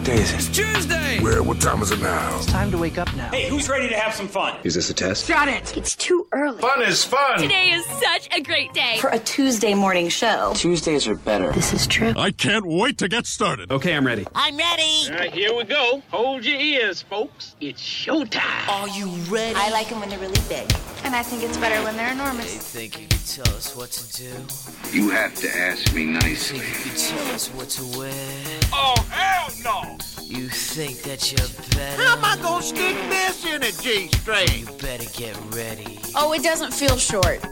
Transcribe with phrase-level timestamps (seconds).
[0.00, 0.36] What day is it?
[0.36, 1.18] It's Tuesday!
[1.20, 1.42] Where?
[1.42, 2.34] What time is it now?
[2.38, 3.28] It's time to wake up now.
[3.32, 4.56] Hey, who's ready to have some fun?
[4.64, 5.28] Is this a test?
[5.28, 5.76] Got it!
[5.76, 6.58] It's too early.
[6.62, 7.38] Fun is fun!
[7.38, 8.96] Today is such a great day.
[8.98, 10.54] For a Tuesday morning show.
[10.56, 11.52] Tuesdays are better.
[11.52, 12.14] This is true.
[12.16, 13.70] I can't wait to get started.
[13.70, 14.26] Okay, I'm ready.
[14.34, 15.08] I'm ready.
[15.10, 16.02] All right, here we go.
[16.10, 17.54] Hold your ears, folks.
[17.60, 18.68] It's showtime.
[18.70, 19.54] Are you ready?
[19.54, 20.66] I like them when they're really big.
[21.04, 22.56] And I think it's better when they're They enormous.
[22.72, 24.96] think you can tell us what to do.
[24.96, 26.60] You have to ask me nicely.
[26.60, 28.59] Think you can tell us what to wear.
[28.72, 29.98] Oh, hell no!
[30.22, 32.02] You think that you're better.
[32.02, 34.48] How am I gonna stick this in a G string?
[34.60, 35.98] You better get ready.
[36.14, 37.42] Oh, it doesn't feel short.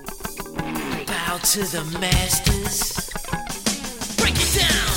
[1.07, 3.11] Bow to the masters.
[4.17, 4.89] Break it down.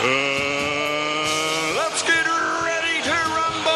[0.00, 0.04] Uh,
[1.76, 3.70] let's get ready to rumble!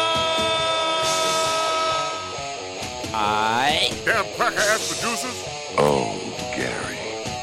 [3.15, 3.91] I.
[4.05, 5.37] Damn cracker ass producers.
[5.77, 6.19] Oh,
[6.55, 6.97] Gary.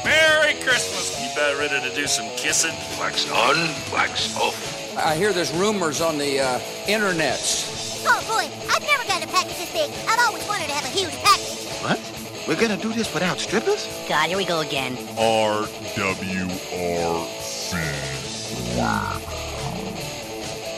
[0.05, 0.96] Merry Christmas.
[1.37, 2.73] You about ready to do some kissing?
[2.99, 3.55] Wax on,
[3.93, 4.97] wax off.
[4.97, 6.57] I hear there's rumors on the uh,
[6.87, 8.03] internets.
[8.07, 9.91] Oh boy, I've never gotten a package this big.
[10.09, 11.67] I've always wanted to have a huge package.
[11.83, 11.99] What?
[12.47, 13.87] We're gonna do this without strippers?
[14.09, 14.95] God, here we go again.
[15.15, 15.61] RWRC.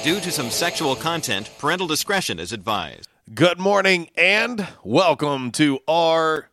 [0.03, 3.07] Due to some sexual content, parental discretion is advised.
[3.33, 6.49] Good morning and welcome to RWRC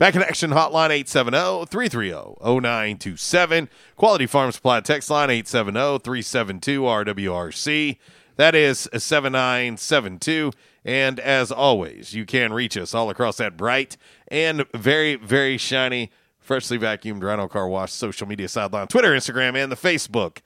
[0.00, 3.68] Back in action hotline 870 330 0927.
[3.96, 7.98] Quality Farm Supply text line 870 372 RWRC.
[8.36, 10.52] That is 7972.
[10.86, 16.10] And as always, you can reach us all across that bright and very, very shiny,
[16.38, 20.38] freshly vacuumed Rhino Car Wash social media sideline, Twitter, Instagram, and the Facebook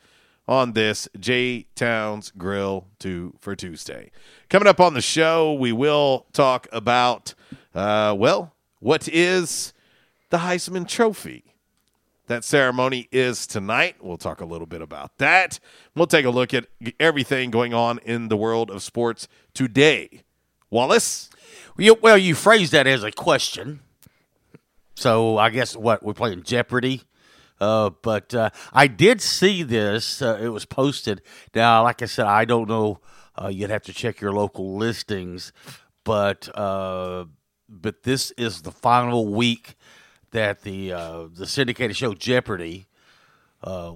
[0.49, 4.11] on this J'Town's Grill 2 for Tuesday.
[4.49, 7.35] Coming up on the show, we will talk about,
[7.73, 8.54] uh, well,
[8.85, 9.73] what is
[10.29, 11.55] the Heisman Trophy?
[12.27, 13.97] That ceremony is tonight.
[14.03, 15.59] We'll talk a little bit about that.
[15.97, 16.67] We'll take a look at
[17.01, 20.21] everything going on in the world of sports today.
[20.69, 21.31] Wallace?
[21.79, 23.81] Well, you phrased that as a question.
[24.95, 27.05] So I guess what we're playing Jeopardy.
[27.59, 30.21] Uh, but uh, I did see this.
[30.21, 31.23] Uh, it was posted.
[31.55, 33.01] Now, like I said, I don't know.
[33.35, 35.55] Uh, you'd have to check your local listings,
[36.05, 37.25] but uh,
[37.81, 39.77] but this is the final week
[40.31, 42.87] that the uh, the syndicated show Jeopardy,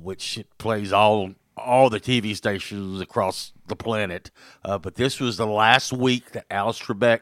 [0.01, 4.31] which plays all all the TV stations across the planet.
[4.63, 7.21] but this was the last week that Alex Trebek.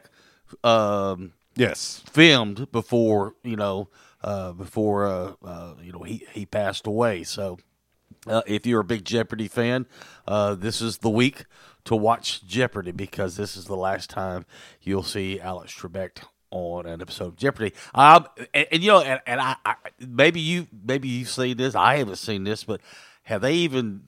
[0.62, 3.88] Um, yes, filmed before you know
[4.22, 7.22] uh, before uh, uh, you know he he passed away.
[7.22, 7.58] So
[8.26, 9.86] uh, if you're a big Jeopardy fan,
[10.26, 11.44] uh, this is the week
[11.84, 14.44] to watch Jeopardy because this is the last time
[14.82, 17.72] you'll see Alex Trebek on an episode of Jeopardy.
[17.94, 21.74] Um, and, and you know, and, and I, I maybe you maybe you've seen this.
[21.74, 22.80] I haven't seen this, but
[23.24, 24.02] have they even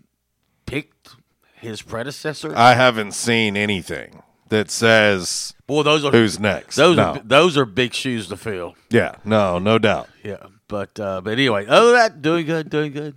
[0.66, 1.16] picked
[1.56, 2.52] his predecessor?
[2.56, 4.22] I haven't seen anything.
[4.48, 6.76] that says Boy, those are who's next.
[6.76, 7.02] Those no.
[7.12, 8.74] are those are big shoes to fill.
[8.90, 10.08] yeah, no, no doubt.
[10.22, 13.14] Yeah, but uh, but anyway, other than that, doing good, doing good,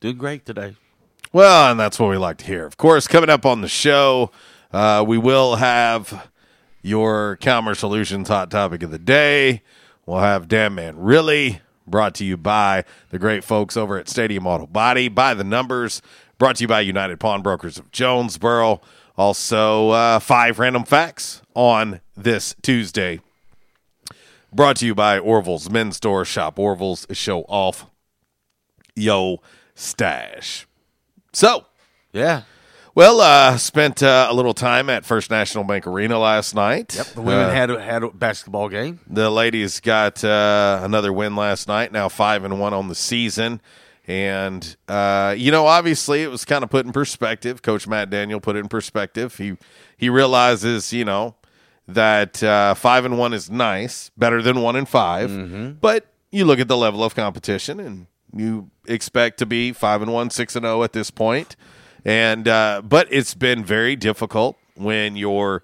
[0.00, 0.76] doing great today.
[1.32, 2.66] Well, and that's what we like to hear.
[2.66, 4.32] Of course, coming up on the show,
[4.72, 6.28] uh, we will have
[6.82, 9.62] your Calmer Solutions hot topic of the day.
[10.06, 14.46] We'll have Damn Man Really, brought to you by the great folks over at Stadium
[14.46, 16.02] Auto Body, by the numbers,
[16.38, 18.80] brought to you by United Pawnbrokers of Jonesboro.
[19.16, 23.20] Also, uh, five random facts on this Tuesday.
[24.52, 26.24] Brought to you by Orville's Men's Store.
[26.24, 27.86] Shop Orville's, show off
[28.96, 29.40] yo
[29.74, 30.66] stash.
[31.32, 31.66] So,
[32.12, 32.42] Yeah,
[32.94, 36.94] well, uh, spent uh, a little time at First National Bank Arena last night.
[36.96, 37.06] yep.
[37.08, 39.00] The women Uh, had a, had a basketball game.
[39.06, 41.92] the ladies got uh, another win last night.
[41.92, 43.60] Now five and one on the season,
[44.06, 47.62] and uh, you know, obviously, it was kind of put in perspective.
[47.62, 49.36] Coach Matt Daniel put it in perspective.
[49.36, 49.56] He
[49.96, 51.36] he realizes, you know,
[51.86, 56.58] that uh, five and one is nice, better than one and 5 But you look
[56.60, 60.64] at the level of competition, and you expect to be five and one, six and
[60.64, 61.56] zero at this point.
[62.04, 65.62] And uh, but it's been very difficult when your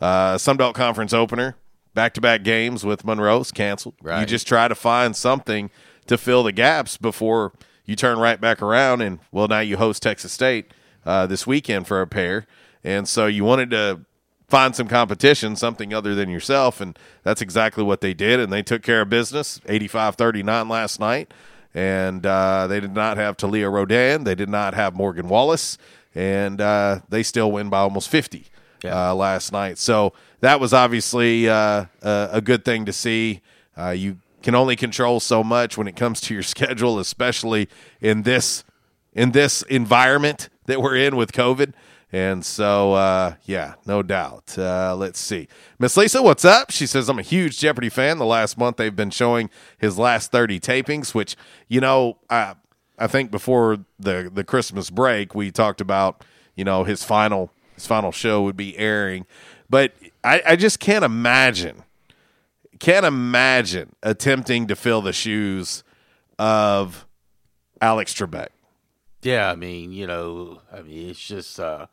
[0.00, 1.56] uh, Sunbelt Conference opener
[1.94, 3.94] back to back games with Monroe's canceled.
[4.20, 5.70] You just try to find something
[6.06, 7.52] to fill the gaps before
[7.84, 9.00] you turn right back around.
[9.00, 10.72] And well, now you host Texas State
[11.06, 12.46] uh, this weekend for a pair,
[12.82, 14.00] and so you wanted to
[14.48, 18.38] find some competition, something other than yourself, and that's exactly what they did.
[18.40, 21.32] And they took care of business, 85-39 last night.
[21.74, 24.24] And uh, they did not have Talia Rodan.
[24.24, 25.76] They did not have Morgan Wallace.
[26.14, 28.46] And uh, they still win by almost 50
[28.84, 29.10] Yeah.
[29.10, 29.78] uh, last night.
[29.78, 33.40] So that was obviously uh, a, a good thing to see.
[33.76, 37.68] Uh, you can only control so much when it comes to your schedule, especially
[38.00, 38.62] in this
[39.12, 41.72] in this environment that we're in with COVID.
[42.14, 44.56] And so, uh, yeah, no doubt.
[44.56, 45.48] Uh, let's see.
[45.80, 46.70] Miss Lisa, what's up?
[46.70, 48.18] She says, I'm a huge Jeopardy fan.
[48.18, 51.34] The last month they've been showing his last 30 tapings, which,
[51.66, 52.54] you know, I,
[53.00, 56.24] I think before the, the Christmas break, we talked about,
[56.54, 59.26] you know, his final his final show would be airing.
[59.68, 61.82] But I, I just can't imagine,
[62.78, 65.82] can't imagine attempting to fill the shoes
[66.38, 67.06] of
[67.80, 68.50] Alex Trebek.
[69.24, 71.86] Yeah, I mean, you know, I mean, it's just uh,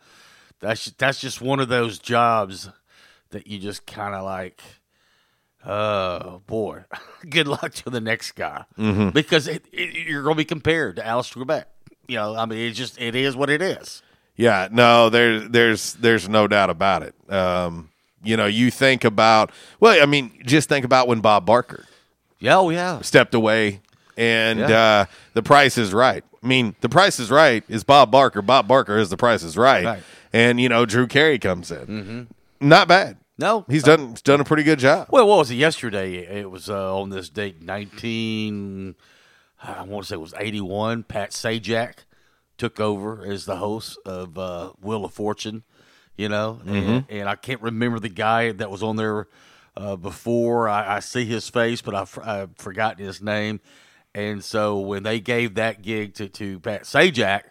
[0.60, 2.69] that's that's just one of those jobs
[3.31, 4.62] that you just kind of like,
[5.66, 6.83] oh boy,
[7.30, 9.13] good luck to the next guy Mhm.
[9.13, 11.66] because it, it, you're going to be compared to Alex Trebek.
[12.07, 14.01] You know, I mean, it's just it is what it is.
[14.36, 17.16] Yeah, no, there's there's there's no doubt about it.
[17.31, 17.89] Um,
[18.24, 21.86] you know, you think about well, I mean, just think about when Bob Barker
[22.39, 23.81] Yeah, oh yeah, stepped away
[24.17, 24.79] and Yeah.
[24.81, 26.23] uh, the price is right.
[26.43, 28.41] I mean, the price is right is Bob Barker.
[28.41, 29.85] Bob Barker is the price is right.
[29.85, 30.03] Right.
[30.33, 32.27] And you know, Drew Carey comes in.
[32.59, 33.17] Not bad.
[33.37, 35.07] No, He's done he's done a pretty good job.
[35.09, 36.17] Well, what was it yesterday?
[36.17, 38.95] It was uh, on this date, nineteen.
[39.63, 41.03] I want to say it was eighty-one.
[41.03, 42.05] Pat Sajak
[42.57, 45.63] took over as the host of uh, Wheel of Fortune.
[46.17, 49.27] You know, and, and I can't remember the guy that was on there
[49.75, 50.69] uh, before.
[50.69, 53.59] I, I see his face, but I've, I've forgotten his name.
[54.13, 57.43] And so when they gave that gig to, to Pat Sajak,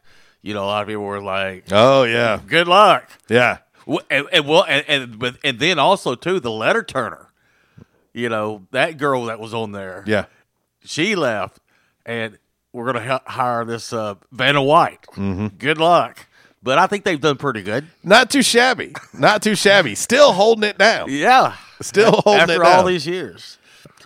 [0.43, 2.41] you know, a lot of people were like, Oh yeah.
[2.47, 3.59] "Good luck." Yeah.
[4.11, 7.29] And, and well, and, and but and then also too the letter turner.
[8.13, 10.05] You know that girl that was on there.
[10.07, 10.27] Yeah.
[10.85, 11.59] she left,
[12.05, 12.39] and
[12.73, 15.03] we're gonna h- hire this uh, Vanna White.
[15.13, 15.47] Mm-hmm.
[15.59, 16.27] Good luck,
[16.63, 17.87] but I think they've done pretty good.
[18.05, 18.93] Not too shabby.
[19.15, 19.95] Not too shabby.
[19.95, 21.07] Still holding it down.
[21.11, 22.67] Yeah, Still holding after it down.
[22.67, 23.59] After all these years.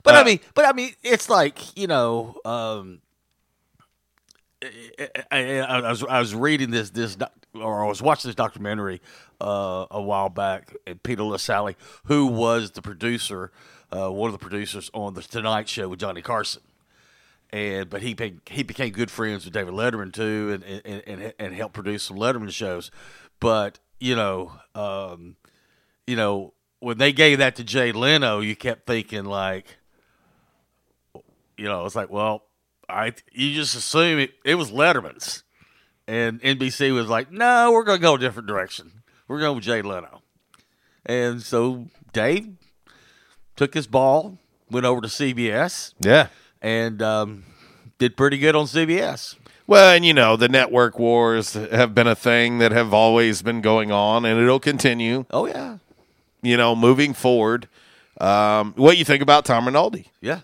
[0.04, 3.00] But Uh, I mean, but I mean, it's like you know, um,
[4.62, 7.16] I, I, I was I was reading this this
[7.54, 9.00] or I was watching this documentary
[9.40, 13.50] uh, a while back, and Peter Lassally, who was the producer,
[13.90, 16.62] uh, one of the producers on the Tonight Show with Johnny Carson,
[17.50, 21.32] and but he be, he became good friends with David Letterman too, and and, and
[21.38, 22.90] and helped produce some Letterman shows.
[23.40, 25.36] But you know, um,
[26.06, 29.78] you know, when they gave that to Jay Leno, you kept thinking like,
[31.56, 32.42] you know, it's like, well,
[32.88, 35.42] I you just assume it, it was Letterman's,
[36.06, 39.02] and NBC was like, no, we're gonna go a different direction.
[39.28, 40.22] We're going with Jay Leno,
[41.06, 42.48] and so Dave
[43.56, 44.38] took his ball,
[44.70, 46.26] went over to CBS, Yeah.
[46.60, 47.44] and um,
[47.98, 49.36] did pretty good on CBS.
[49.66, 53.62] Well, and you know, the network wars have been a thing that have always been
[53.62, 55.24] going on and it'll continue.
[55.30, 55.78] Oh yeah,
[56.42, 57.66] You know, moving forward.
[58.20, 60.08] Um, what you think about Tom Rinaldi?
[60.20, 60.40] yeah.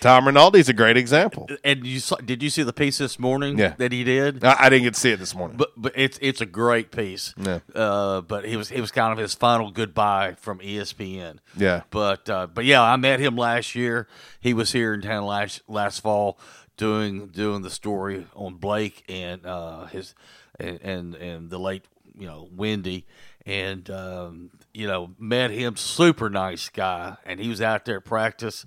[0.00, 1.48] Tom Rinaldi's a great example.
[1.64, 3.74] And you saw, did you see the piece this morning Yeah.
[3.78, 4.44] that he did?
[4.44, 5.56] I, I didn't get to see it this morning.
[5.56, 7.34] But but it's it's a great piece.
[7.36, 7.60] Yeah.
[7.74, 11.38] Uh, but it was it was kind of his final goodbye from ESPN.
[11.56, 11.82] Yeah.
[11.90, 14.06] But uh, but yeah, I met him last year.
[14.40, 16.38] He was here in town last last fall
[16.76, 20.14] doing doing the story on Blake and uh, his
[20.60, 21.84] and, and and the late
[22.16, 23.04] you know Wendy
[23.46, 28.04] and um, you know met him super nice guy and he was out there at
[28.04, 28.64] practice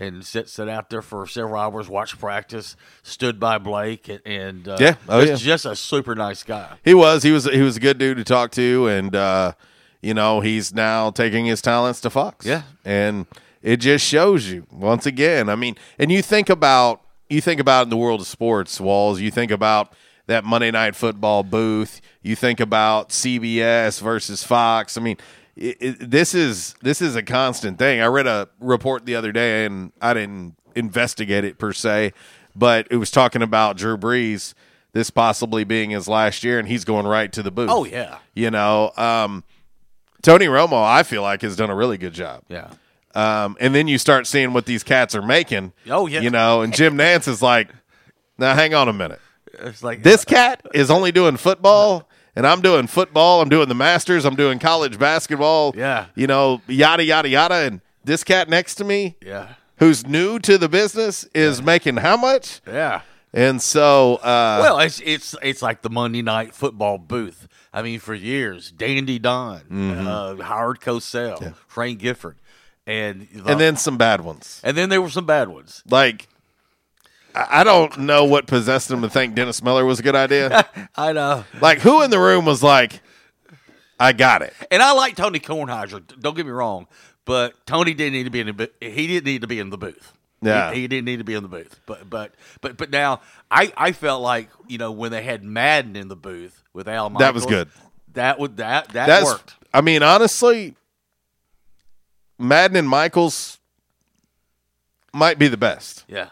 [0.00, 4.66] and sit sit out there for several hours watch practice stood by Blake and, and
[4.68, 4.94] uh, Yeah.
[5.08, 5.36] Oh, was yeah.
[5.36, 6.78] just a super nice guy.
[6.84, 7.22] He was.
[7.22, 7.44] He was.
[7.44, 9.52] He was a good dude to talk to, and uh,
[10.00, 12.46] you know he's now taking his talents to Fox.
[12.46, 12.62] Yeah.
[12.84, 13.26] and
[13.62, 15.50] it just shows you once again.
[15.50, 19.20] I mean, and you think about you think about in the world of sports, Walls.
[19.20, 19.92] You think about
[20.26, 22.00] that Monday Night Football booth.
[22.22, 24.96] You think about CBS versus Fox.
[24.96, 25.18] I mean.
[25.60, 28.00] It, it, this is this is a constant thing.
[28.00, 32.12] I read a report the other day, and I didn't investigate it per se,
[32.56, 34.54] but it was talking about Drew Brees
[34.92, 37.70] this possibly being his last year, and he's going right to the booth.
[37.70, 38.18] Oh, yeah.
[38.34, 39.44] you know, um,
[40.22, 42.42] Tony Romo, I feel like has done a really good job.
[42.48, 42.70] Yeah.
[43.14, 45.72] Um, and then you start seeing what these cats are making.
[45.88, 46.20] Oh, yeah.
[46.20, 47.68] you know, and Jim Nantz is like,
[48.38, 49.20] now hang on a minute.
[49.52, 52.08] It's like This cat is only doing football,
[52.40, 53.42] and I'm doing football.
[53.42, 54.24] I'm doing the Masters.
[54.24, 55.74] I'm doing college basketball.
[55.76, 56.06] Yeah.
[56.14, 57.54] you know, yada yada yada.
[57.66, 59.48] And this cat next to me, Yeah.
[59.78, 62.62] who's new to the business, is making how much?
[62.66, 63.02] Yeah.
[63.34, 67.46] And so, uh, Well, it's it's it's like the Monday night football booth.
[67.74, 70.06] I mean, for years, Dandy Don, Mm-hmm.
[70.06, 72.38] uh, Howard Cosell, Frank Gifford,
[72.86, 74.62] and the- and then some bad ones.
[74.64, 75.82] and then there were some bad ones.
[75.90, 76.26] Like,
[77.34, 80.66] I don't know what possessed him to think Dennis Miller was a good idea.
[80.96, 83.00] I know, like, who in the room was like,
[83.98, 84.52] I got it?
[84.70, 86.02] and I like Tony Kornheiser.
[86.20, 86.86] Don't get me wrong,
[87.24, 88.70] but Tony didn't need to be in the booth.
[88.80, 90.12] He didn't need to be in the booth.
[90.42, 90.72] Yeah.
[90.72, 91.78] he, he didn't need to be in the booth.
[91.84, 93.20] But but but but now
[93.50, 97.10] I I felt like you know when they had Madden in the booth with Al
[97.10, 97.68] Michaels, That was good.
[98.14, 99.56] That would that that That's, worked.
[99.74, 100.76] I mean, honestly,
[102.38, 103.58] Madden and Michaels
[105.12, 106.30] might be the best Yeah,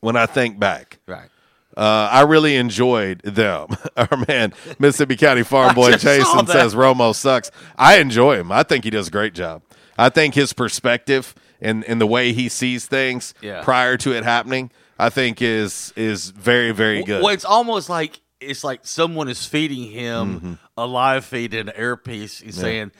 [0.00, 0.98] when I think back.
[1.06, 1.28] right.
[1.76, 3.68] Uh, I really enjoyed them.
[3.96, 7.50] Our man, Mississippi County Farm Boy Jason says Romo sucks.
[7.76, 8.50] I enjoy him.
[8.50, 9.62] I think he does a great job.
[9.96, 13.62] I think his perspective and, and the way he sees things Yeah.
[13.62, 17.22] prior to it happening, I think is is very very good.
[17.22, 20.52] Well, it's almost like it's like someone is feeding him Mm-hmm.
[20.76, 22.40] a live feed in an earpiece.
[22.40, 22.90] He's saying,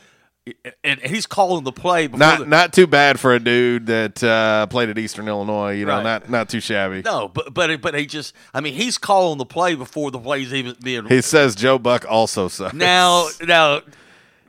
[0.82, 4.22] and he's calling the play before not the, not too bad for a dude that
[4.24, 5.72] uh, played at Eastern Illinois.
[5.72, 6.02] You know, Right.
[6.02, 7.02] not not too shabby.
[7.04, 10.52] no, but but but he just, I mean, he's calling the play before the play's
[10.52, 11.06] even being.
[11.06, 12.74] He says Joe Buck also sucks.
[12.74, 13.82] now now,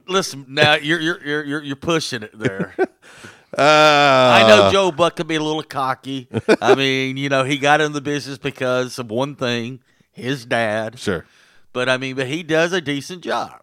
[0.08, 2.74] listen, now you're you're you're you're, you're pushing it there.
[2.80, 6.28] uh, I know Joe Buck can be a little cocky.
[6.62, 9.82] I mean, you know, he got in the business because of one thing,
[10.12, 11.00] his dad.
[11.00, 11.26] Sure.
[11.74, 13.62] But I mean, but he does a decent job.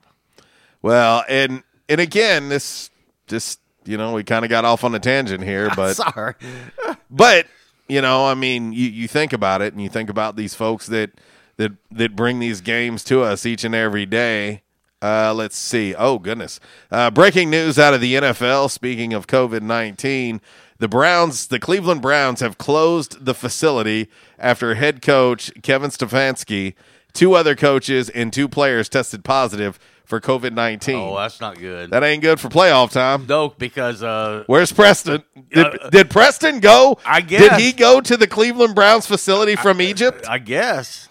[0.81, 2.91] Well, and and again, this
[3.27, 6.35] just you know we kind of got off on a tangent here, but Sorry.
[7.11, 7.47] but
[7.89, 10.87] you know, I mean, you, you think about it, and you think about these folks
[10.87, 11.11] that
[11.57, 14.63] that that bring these games to us each and every day.
[15.01, 15.95] Uh, let's see.
[15.95, 16.59] Oh goodness!
[16.91, 18.71] Uh, breaking news out of the NFL.
[18.71, 20.41] Speaking of COVID nineteen,
[20.79, 26.75] the Browns, the Cleveland Browns, have closed the facility after head coach Kevin Stefanski,
[27.13, 29.79] two other coaches, and two players tested positive
[30.09, 30.97] for COVID nineteen.
[30.97, 31.91] Oh, that's not good.
[31.91, 33.27] that ain't good for playoff time.
[33.29, 35.23] No, because uh, Where's Preston?
[35.53, 36.99] Did, Uh, did Preston go?
[37.05, 37.41] I guess.
[37.43, 40.25] Did he go to the Cleveland Browns facility from Egypt?
[40.29, 41.09] I guess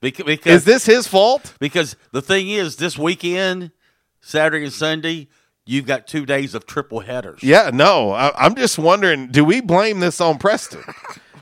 [0.00, 1.54] because, because Is this his fault?
[1.58, 3.70] because the thing is, this weekend,
[4.20, 5.28] Saturday and Sunday,
[5.64, 7.42] you've got two days of triple headers.
[7.42, 8.10] Yeah, no.
[8.12, 9.28] I, I'm just wondering.
[9.28, 10.82] Do we blame this on Preston?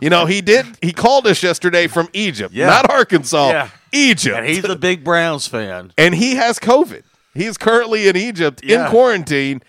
[0.00, 0.66] You know, he did.
[0.80, 2.66] He called us yesterday from Egypt, Yeah.
[2.66, 3.48] not Arkansas.
[3.50, 3.68] Yeah.
[3.92, 5.92] Egypt, and he's a big Browns fan.
[5.98, 7.02] and he has COVID.
[7.34, 8.84] He's currently in Egypt Yeah.
[8.86, 9.62] in quarantine.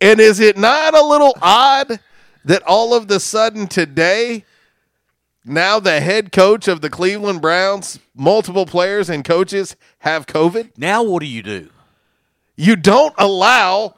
[0.00, 1.98] And is it not a little odd
[2.44, 4.44] that all of the sudden today,
[5.44, 10.70] now the head coach of the Cleveland Browns, multiple players and coaches have COVID?
[10.76, 11.70] Now, what do you do?
[12.56, 13.94] You don't allow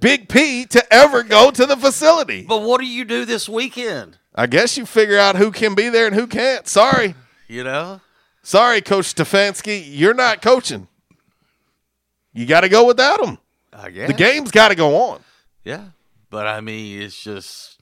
[0.00, 2.44] Big P to ever go to the facility.
[2.48, 4.16] But what do you do this weekend?
[4.34, 6.68] I guess you figure out who can be there and who can't.
[6.68, 7.14] Sorry.
[7.48, 8.00] You know,
[8.48, 9.84] Sorry, Coach Stefanski.
[9.86, 10.88] You're not coaching.
[12.32, 13.36] You got to go without him.
[13.74, 15.20] I guess The game's got to go on.
[15.64, 15.84] Yeah,
[16.30, 17.78] but I mean, it's just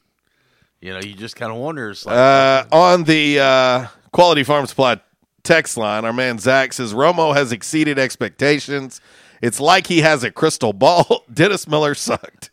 [0.81, 1.91] you know, you just kind of wonder.
[1.91, 5.01] Like, Uh, on the uh, Quality Farm Supply
[5.45, 9.01] text line, our man Zach says Romo has exceeded expectations.
[9.41, 11.23] It's like he has a crystal ball.
[11.33, 12.51] Dennis Miller sucked.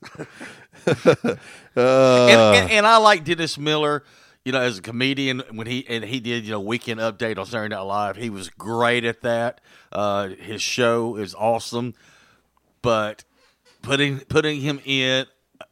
[1.75, 4.03] Uh, and, and, and I like Dennis Miller,
[4.46, 7.46] you know, as a comedian when he and he did you know Weekend Update on
[7.46, 8.16] Saturday Night Live.
[8.18, 9.62] He was great at that.
[9.92, 11.94] Uh, his show is awesome,
[12.82, 13.24] but
[13.82, 15.26] putting putting him in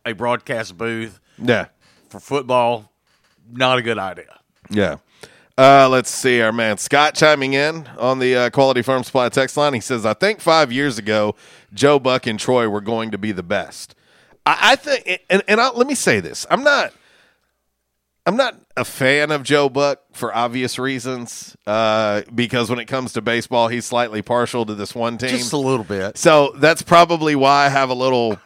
[0.06, 1.68] a broadcast booth, yeah,
[2.10, 2.92] for football,
[3.52, 4.40] not a good idea.
[4.70, 4.98] Yeah.
[5.58, 9.58] Uh, let's see, our man Scott chiming in on the uh, Quality Farm Supply text
[9.58, 9.74] line.
[9.74, 11.36] He says, "I think five years ago,
[11.74, 13.94] Joe Buck and Troy were going to be the best."
[14.46, 16.94] I, I think, and and I, let me say this: I'm not,
[18.26, 21.56] I'm not a fan of Joe Buck for obvious reasons.
[21.66, 25.54] Uh, because when it comes to baseball, he's slightly partial to this one team, Just
[25.54, 26.18] a little bit.
[26.18, 28.38] So that's probably why I have a little,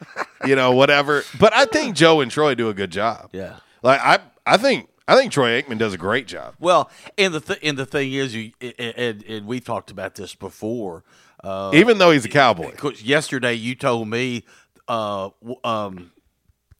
[0.45, 1.23] you know, whatever.
[1.39, 3.29] But I think Joe and Troy do a good job.
[3.33, 3.57] Yeah.
[3.83, 6.55] Like I, I think, I think Troy Aikman does a great job.
[6.59, 10.33] Well, and the th- and the thing is, you and, and we talked about this
[10.33, 11.03] before.
[11.43, 12.73] Uh, Even though he's a cowboy.
[13.03, 14.45] Yesterday you told me,
[14.87, 15.29] uh,
[15.63, 16.11] um,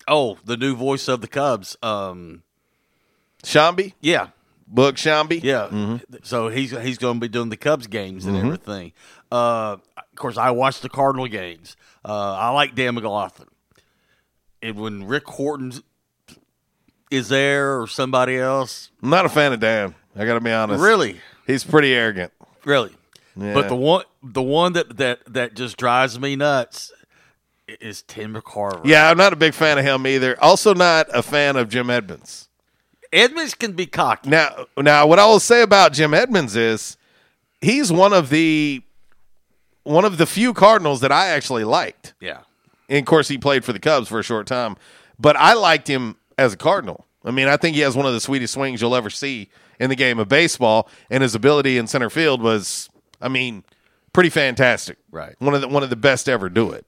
[0.08, 2.42] oh, the new voice of the Cubs, um,
[3.46, 4.28] Sciambi, yeah,
[4.74, 5.42] Boog Sciambi.
[5.44, 5.98] yeah.
[6.24, 8.46] So he's he's going to be doing the Cubs games and Mhm.
[8.46, 8.92] everything.
[9.32, 11.76] Uh, of course, I watch the Cardinal games.
[12.04, 13.48] Uh, I like Dan McLaughlin,
[14.62, 15.74] and when Rick Horton
[17.12, 19.96] is there or somebody else, I'm not a fan of Dan.
[20.16, 20.82] I got to be honest.
[20.82, 21.20] Really?
[21.46, 22.32] he's pretty arrogant.
[22.64, 22.92] Really?
[23.38, 23.54] Yeah.
[23.54, 26.92] But the one the one that that that just drives me nuts
[27.68, 28.82] is Tim McCarver.
[28.86, 30.42] Yeah, I'm not a big fan of him either.
[30.42, 32.48] Also, not a fan of Jim Edmonds.
[33.12, 34.30] Edmonds can be cocky.
[34.30, 36.98] Now, now, what I will say about Jim Edmonds is
[37.62, 38.82] he's one of the
[39.84, 42.14] one of the few Cardinals that I actually liked.
[42.20, 42.40] Yeah.
[42.90, 44.78] And of course, he played for the Cubs for a short time,
[45.20, 47.06] but I liked him as a Cardinal.
[47.24, 49.90] I mean, I think he has one of the sweetest swings you'll ever see in
[49.90, 53.64] the game of baseball, and his ability in center field was, I mean,
[54.14, 54.98] pretty fantastic.
[55.12, 55.36] Right.
[55.40, 56.86] One of the one of the best ever do it.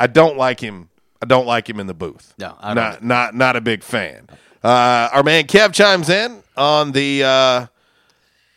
[0.00, 0.88] I don't like him.
[1.20, 2.34] I don't like him in the booth.
[2.38, 4.28] No, I don't not not not a big fan.
[4.62, 7.66] Uh, our man Kev chimes in on the uh,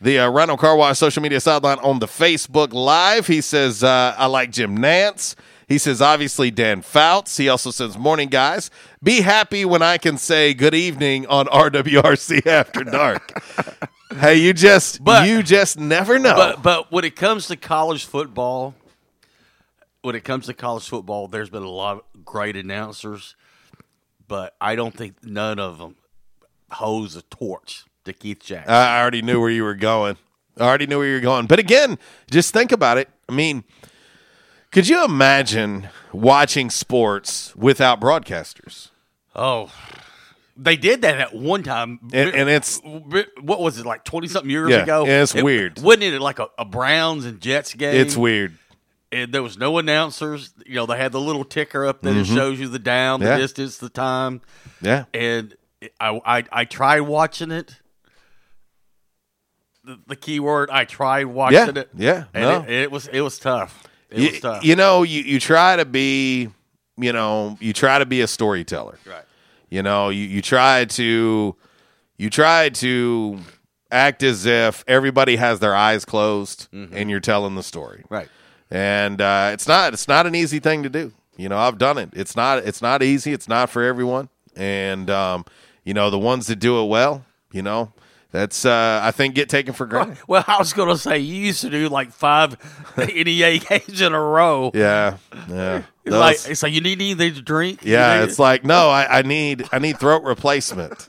[0.02, 3.28] the uh, Rhino Car Wash social media sideline on the Facebook Live.
[3.28, 5.36] He says, uh, I like Jim Nantz.
[5.68, 7.38] He says, obviously, Dan Fouts.
[7.38, 8.70] He also says, Morning, guys.
[9.02, 13.32] Be happy when I can say good evening on RWRC After Dark.
[14.20, 16.36] hey, you just But- you just never know.
[16.36, 18.74] But but when it comes to college football,
[20.02, 23.36] when it comes to college football, there's been a lot of great announcers,
[24.32, 25.96] but I don't think none of them
[26.72, 28.74] hose a torch to Keith Jackson.
[28.74, 30.16] I already knew where you were going.
[30.58, 31.48] I already knew where you were going.
[31.48, 32.00] But again,
[32.32, 33.10] just think about it.
[33.28, 33.66] I mean,
[34.72, 38.90] could you imagine watching sports without broadcasters?
[39.36, 39.70] oh,
[40.58, 44.50] they did that at one time, And, and it's what was it like twenty something
[44.50, 45.06] years Yeah, ago?
[45.08, 45.82] it's It- weird.
[45.82, 47.96] wasn't it like a, a Browns and Jets game?
[47.96, 48.58] it's weird.
[49.12, 50.54] And there was no announcers.
[50.66, 52.36] You know, they had the little ticker up that it Mhm.
[52.36, 53.38] shows you the down, the Yeah.
[53.38, 54.42] distance, the time.
[54.82, 55.06] Yeah.
[55.14, 55.56] And
[56.00, 57.76] I, I, I tried watching it.
[59.84, 61.90] The, the key word, I tried watching Yeah, it.
[61.98, 62.62] yeah, and no.
[62.68, 63.84] it, it was it was tough.
[64.12, 64.64] It you, was tough.
[64.64, 66.50] you know, you, you try to be,
[66.98, 69.00] you know, you try to be a storyteller.
[69.08, 69.24] Right.
[69.70, 71.56] You know, you, you try to
[72.18, 73.40] you try to
[73.90, 78.04] act as if everybody has their eyes closed and you're telling the story.
[78.08, 78.30] Right.
[78.72, 81.12] And uh, it's not it's not an easy thing to do.
[81.36, 82.10] You know, I've done it.
[82.14, 83.34] It's not it's not easy.
[83.34, 84.30] It's not for everyone.
[84.56, 85.46] And um,
[85.84, 87.92] you know, the ones that do it well, you know,
[88.32, 90.20] that's uh, I think get taken for granted.
[90.28, 92.58] well, I was going to say you used to do like five
[92.98, 94.72] NEA games in a row.
[94.74, 95.18] Yeah,
[95.50, 95.84] yeah.
[96.04, 97.82] It's like it's like you need anything to drink.
[97.84, 101.08] Yeah, it's like no, I, I need I need throat replacement.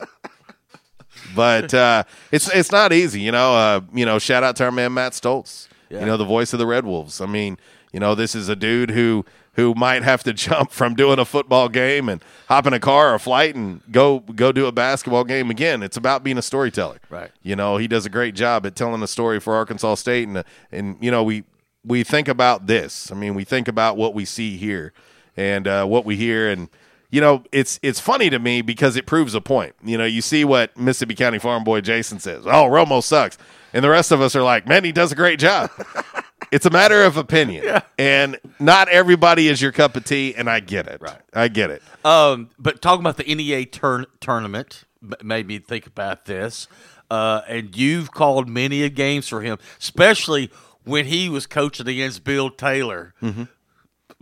[1.35, 3.55] but uh, it's it's not easy, you know.
[3.55, 5.68] Uh, you know, shout out to our man Matt Stoltz.
[5.93, 6.01] Yeah.
[6.01, 7.21] You know, the voice of the Red Wolves.
[7.21, 7.59] I mean,
[7.93, 11.25] you know, this is a dude who who might have to jump from doing a
[11.27, 14.73] football game and hop in a car or a flight and go go do a
[14.73, 15.83] basketball game again.
[15.83, 16.99] It's about being a storyteller.
[17.11, 17.31] Right.
[17.43, 20.43] You know, he does a great job at telling a story for Arkansas State and
[20.73, 21.45] and you know, we
[21.85, 23.13] we think about this.
[23.13, 24.95] I mean, we think about what we see here
[25.37, 26.71] and uh, what we hear and
[27.11, 29.75] you know, it's it's funny to me because it proves a point.
[29.85, 32.47] You know, you see what Mississippi County Farm Boy Jason says.
[32.47, 33.37] Oh, Romo sucks.
[33.73, 35.71] And the rest of us are like, man, he does a great job.
[36.53, 37.81] it's a matter of opinion.
[37.99, 41.01] And not everybody is your cup of tea, and I get it.
[41.01, 41.19] Right.
[41.33, 41.83] I get it.
[42.05, 46.69] Um, but talking about the NEA turn- tournament m- made me think about this.
[47.11, 50.51] Uh, and you've called many a games for him, especially
[50.85, 53.15] when he was coaching against Bill Taylor.
[53.23, 53.49] Mhm.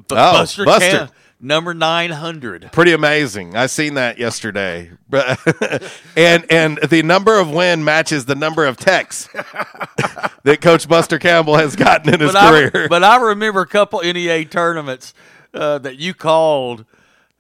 [0.08, 0.90] But Oh, Buster, Buster.
[0.98, 1.08] Cam-
[1.40, 2.70] number nine hundred.
[2.72, 3.56] Pretty amazing.
[3.56, 4.90] I seen that yesterday.
[6.16, 9.28] and and the number of win matches the number of texts
[10.44, 12.84] that Coach Buster Campbell has gotten in his but career.
[12.84, 15.14] I, but I remember a couple NEA tournaments
[15.54, 16.84] uh, that you called,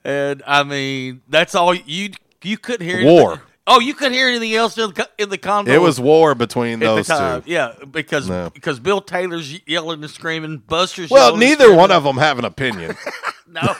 [0.04, 2.10] and I mean that's all you
[2.42, 3.04] you couldn't hear.
[3.04, 3.30] War.
[3.32, 5.68] anything- Oh, you couldn't hear anything else in the in the convo.
[5.68, 7.42] It was war between those two.
[7.46, 8.50] Yeah, because No.
[8.52, 12.96] because Bill Taylor's yelling and screaming, Buster's Well, neither one of them have an opinion.
[13.50, 13.74] no,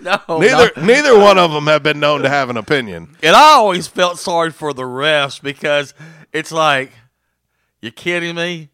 [0.00, 0.82] no, neither no.
[0.84, 3.16] neither one of them have been known to have an opinion.
[3.22, 5.94] And I always felt sorry for the refs because
[6.32, 6.92] it's like,
[7.80, 8.70] you kidding me?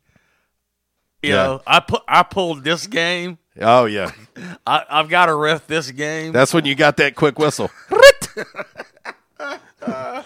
[1.22, 1.34] You Yeah.
[1.36, 3.38] know, I put I pulled this game.
[3.60, 4.10] Oh yeah,
[4.66, 6.32] I, I've got to ref this game.
[6.32, 7.70] that's when you got that quick whistle.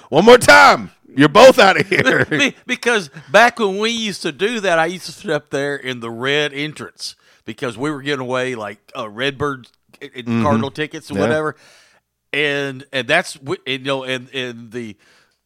[0.08, 2.26] One more time, you're both out of here.
[2.66, 6.00] Because back when we used to do that, I used to sit up there in
[6.00, 9.68] the red entrance because we were giving away like uh, Redbird
[10.00, 10.42] and Mhm.
[10.42, 11.20] Cardinal tickets or Yeah.
[11.20, 11.56] whatever,
[12.32, 14.96] and and that's and, you know and and the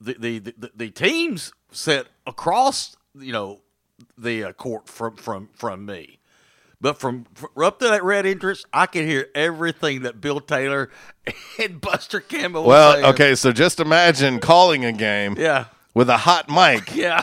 [0.00, 3.60] the the the, the teams sat across you know
[4.16, 6.18] the uh, court from from from me.
[6.82, 10.88] But from, from up to that red entrance, I could hear everything that Bill Taylor
[11.62, 12.64] and Buster Campbell.
[12.64, 13.04] Well, saying.
[13.04, 15.66] okay, so just imagine calling a game Yeah.
[15.92, 17.22] with a hot mic Yeah.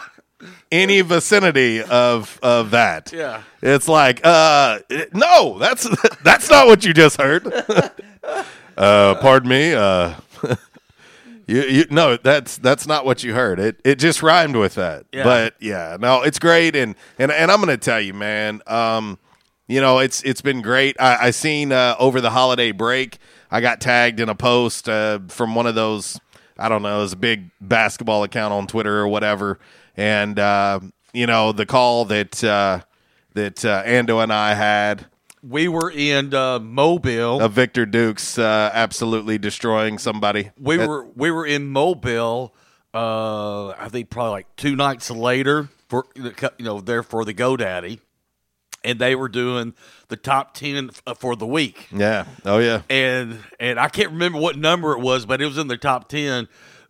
[0.72, 3.12] Any vicinity of of that.
[3.14, 3.44] Yeah.
[3.62, 4.80] It's like, uh
[5.14, 5.88] no, that's
[6.24, 7.48] that's not what you just heard.
[8.78, 10.16] uh pardon me, uh
[11.48, 13.58] You, you no, that's that's not what you heard.
[13.58, 15.06] It it just rhymed with that.
[15.14, 15.24] Yeah.
[15.24, 18.62] But yeah, no, it's great, and and and I'm gonna tell you, man.
[18.68, 19.18] Um,
[19.66, 20.98] you know, it's it's been great.
[21.00, 23.18] I, I seen uh, over the holiday break,
[23.50, 26.20] I got tagged in a post uh, from one of those.
[26.60, 29.60] I don't know, it was a big basketball account on Twitter or whatever,
[29.98, 30.80] and uh,
[31.14, 32.82] you know the call that uh,
[33.34, 35.08] that uh, Ando and I had
[35.44, 37.42] We were in uh, Mobile.
[37.42, 40.52] of Victor Dukes uh, absolutely destroying somebody.
[40.60, 42.54] we That- were we were in Mobile.
[42.94, 48.00] Uh, I think probably like two nights later for you know there for the GoDaddy,
[48.84, 49.74] and they were doing
[50.08, 51.88] the top ten f- for the week.
[51.92, 52.26] yeah.
[52.46, 52.82] Oh yeah.
[52.90, 56.08] and and I can't remember what number it was, but it was in the top
[56.10, 56.48] ten.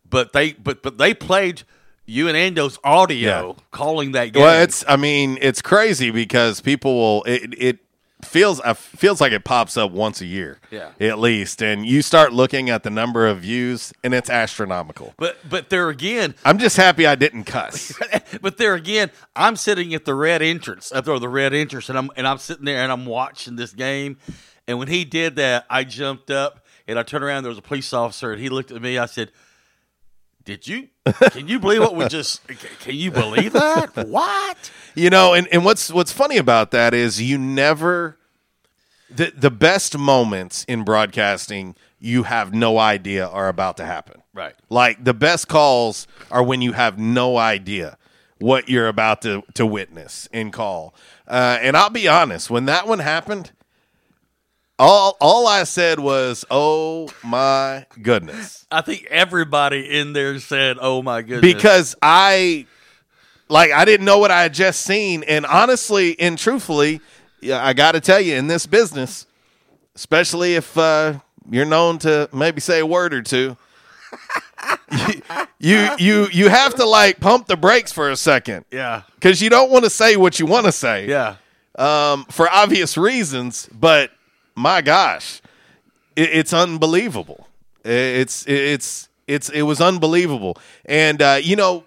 [0.10, 1.64] But they but but they played
[2.08, 3.64] you and Ando's audio Yeah.
[3.72, 4.42] calling that game.
[4.42, 7.78] Well, it's I mean it's crazy because people will it it
[8.26, 10.90] feels uh, feels like it pops up once a year, Yeah.
[11.00, 15.14] at least, and you start looking at the number of views and it's astronomical.
[15.18, 17.94] but but there again, I'm just happy I didn't cuss.
[18.42, 21.98] but there again, I'm sitting at the red entrance, up there, the red entrance, and
[21.98, 24.18] I'm and I'm sitting there and I'm watching this game.
[24.68, 27.44] And when he did that, I jumped up and I turned around.
[27.44, 28.98] There was a police officer, and he looked at me.
[28.98, 29.32] I said,
[30.48, 30.88] "Did you?
[31.32, 32.42] Can you believe what we just?
[32.80, 34.08] Can you believe that?
[34.08, 34.72] What?
[34.96, 38.18] You know, and, and what's what's funny about that is you never
[39.10, 44.24] the the best moments in broadcasting you have no idea are about to happen.
[44.34, 44.56] Right.
[44.70, 47.98] Like the best calls are when you have no idea
[48.38, 50.96] what you're about to to witness in call.
[51.28, 53.52] Uh, and I'll be honest, when that one happened,
[54.80, 61.02] all all I said was, "Oh my goodness." I think everybody in there said, "Oh
[61.02, 62.68] my goodness!" because I
[63.50, 67.02] like I didn't know what I had just seen, and honestly and truthfully,
[67.42, 69.26] yeah, I got to tell you, in this business,
[69.96, 73.58] especially if uh, you're known to maybe say a word or two,
[75.60, 79.50] you you you have to like pump the brakes for a second yeah, because you
[79.50, 81.38] don't want to say what you want to say, yeah,
[81.78, 83.68] um, for obvious reasons.
[83.72, 84.12] But
[84.58, 85.42] my gosh,
[86.16, 87.48] it, it's unbelievable.
[87.86, 90.58] It's it's it's it was unbelievable.
[90.86, 91.84] And uh, you know,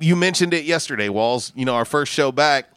[0.00, 1.52] you mentioned it yesterday, Walls.
[1.54, 2.70] You know, our first show back.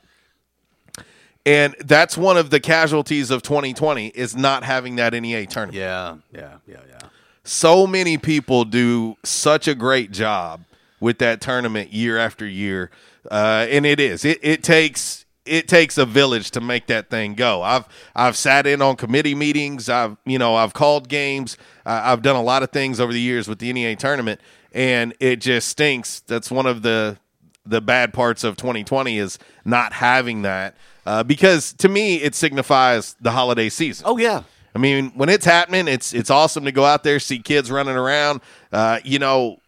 [1.45, 5.77] And that's one of the casualties of 2020 is not having that NEA tournament.
[5.77, 7.07] yeah, yeah, yeah, yeah.
[7.45, 10.65] So many people do such a great job
[10.99, 12.91] with that tournament year after year,
[13.31, 14.25] uh, and it is.
[14.25, 17.61] It, it takes it takes a village to make that thing go.
[17.61, 19.89] I've I've sat in on committee meetings.
[19.89, 21.57] I've you know I've called games.
[21.85, 24.41] I've done a lot of things over the years with the NEA tournament,
[24.73, 26.19] and it just stinks.
[26.21, 27.17] That's one of the
[27.65, 33.15] the bad parts of 2020 is not having that uh, because to me it signifies
[33.21, 34.05] the holiday season.
[34.07, 34.43] Oh yeah,
[34.75, 37.95] I mean, when it's happening, it's it's awesome to go out there see kids running
[37.95, 38.41] around.
[38.71, 39.59] Uh, you know,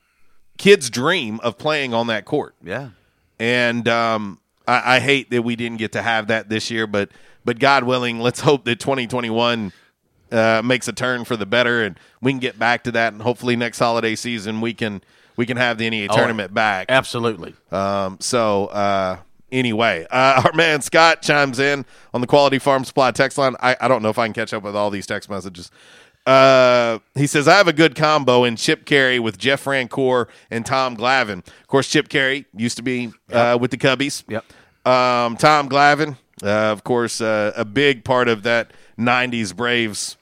[0.57, 2.89] kids dream of playing on that court, yeah.
[3.39, 4.38] and um,
[4.69, 6.87] I, I hate that we didn't get to have that this year.
[6.87, 7.09] But
[7.45, 9.71] but God willing, let's hope that 2021
[10.31, 13.13] uh, makes a turn for the better, and we can get back to that.
[13.13, 15.01] And hopefully, next holiday season we can
[15.35, 16.87] we can have the NEA Oh, tournament back.
[16.89, 17.55] Absolutely.
[17.71, 19.17] Um, so uh,
[19.51, 23.55] anyway, uh, our man Scott chimes in on the Quality Farm Supply text line.
[23.59, 25.71] I, I don't know if I can catch up with all these text messages.
[26.25, 30.63] Uh, he says I have a good combo in Chip Caray with Jeff Francoeur and
[30.65, 31.39] Tom Glavine.
[31.39, 34.23] Of course, Chip Caray used to be uh, with the Cubbies.
[34.27, 34.45] Yep.
[34.89, 40.17] Um, Tom Glavine, uh, of course, uh, a big part of that '90s Braves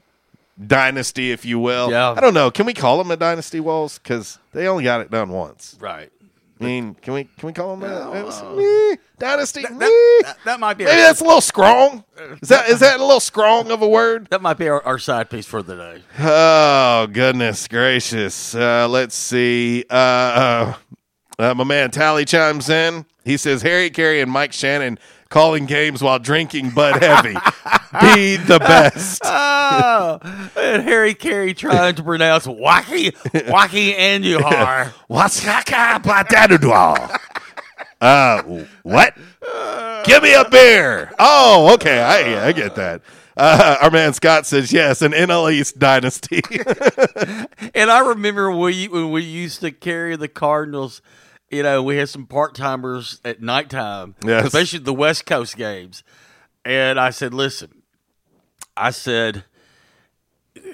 [0.65, 1.91] dynasty, if you will.
[1.91, 2.11] Yeah.
[2.11, 2.51] I don't know.
[2.51, 3.99] Can we call them a dynasty, Walls?
[3.99, 5.77] Because they only got it done once.
[5.79, 6.11] Right.
[6.59, 8.55] I mean, can we can we call them that?
[8.55, 8.95] Meh.
[9.19, 9.61] dynasty?
[9.61, 9.85] Meh.
[10.23, 12.03] That, that might be Maybe that's a little strong.
[12.41, 14.27] Is that is that a little strong of a word?
[14.31, 16.01] that might be our, our side piece for the day.
[16.19, 18.55] Oh goodness gracious!
[18.55, 19.85] Uh, let's see.
[19.87, 20.73] Uh, uh,
[21.37, 23.05] uh, my man Tally chimes in.
[23.27, 24.97] He says Harry Caray and Mike Shannon
[25.29, 27.33] calling games while drinking Bud Heavy.
[28.15, 29.21] Be the best.
[29.69, 30.19] Oh,
[30.55, 33.11] and Harry Caray trying to pronounce wacky,
[33.49, 34.93] wacky and you are.
[35.07, 35.43] What's
[37.99, 38.43] Uh,
[38.83, 39.13] what?
[40.05, 41.11] Give me a beer.
[41.19, 41.99] Oh, okay.
[41.99, 43.01] I I get that.
[43.35, 46.41] Uh, our man Scott says yes, an NL East dynasty.
[47.75, 51.01] And I remember we when we used to carry the Cardinals.
[51.49, 54.47] You know, we had some part timers at nighttime, Yes.
[54.47, 56.03] especially the West Coast games.
[56.65, 57.83] And I said, "Listen,"
[58.75, 59.45] I said,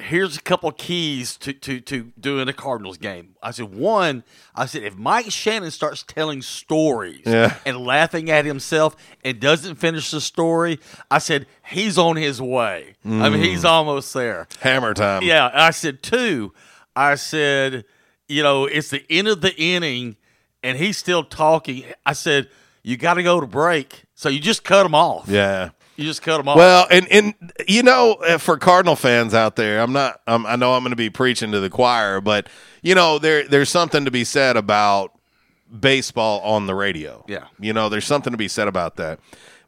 [0.01, 4.23] "Here's a couple keys to to to doing a Cardinals game." I said, "One,
[4.55, 7.53] I said if Mike Shannon starts telling stories Yeah.
[7.67, 10.79] and laughing at himself and doesn't finish the story,
[11.11, 12.95] I said he's on his way.
[13.05, 13.69] I mean, he's mm.
[13.69, 15.21] almost there." Hammer time.
[15.21, 16.51] Yeah, I said two.
[16.95, 17.85] I said,
[18.27, 20.15] you know, it's the end of the inning,
[20.63, 21.85] and he's still talking.
[22.05, 22.49] I said,
[22.81, 25.27] you got to go to break, so you just cut him off.
[25.27, 25.69] Yeah.
[25.95, 26.57] You just cut him off.
[26.57, 27.33] Well, and and
[27.67, 30.21] you know, uh, for Cardinal fans out there, I'm not.
[30.25, 32.47] I'm, I know I'm going to be preaching to the choir, but
[32.81, 35.11] you know, there there's something to be said about
[35.79, 37.23] baseball on the radio.
[37.27, 37.47] Yeah.
[37.59, 39.19] you know, there's something to be said about that.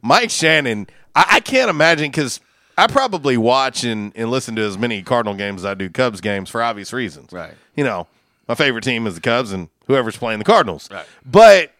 [0.02, 2.40] Mike Shannon, I, I can't imagine because
[2.78, 6.20] I probably watch and, and listen to as many Cardinal games as I do Cubs
[6.20, 7.32] games for obvious reasons.
[7.32, 7.54] Right.
[7.74, 8.06] You know,
[8.48, 10.88] my favorite team is the Cubs, and whoever's playing the Cardinals.
[10.90, 11.06] Right.
[11.24, 11.72] But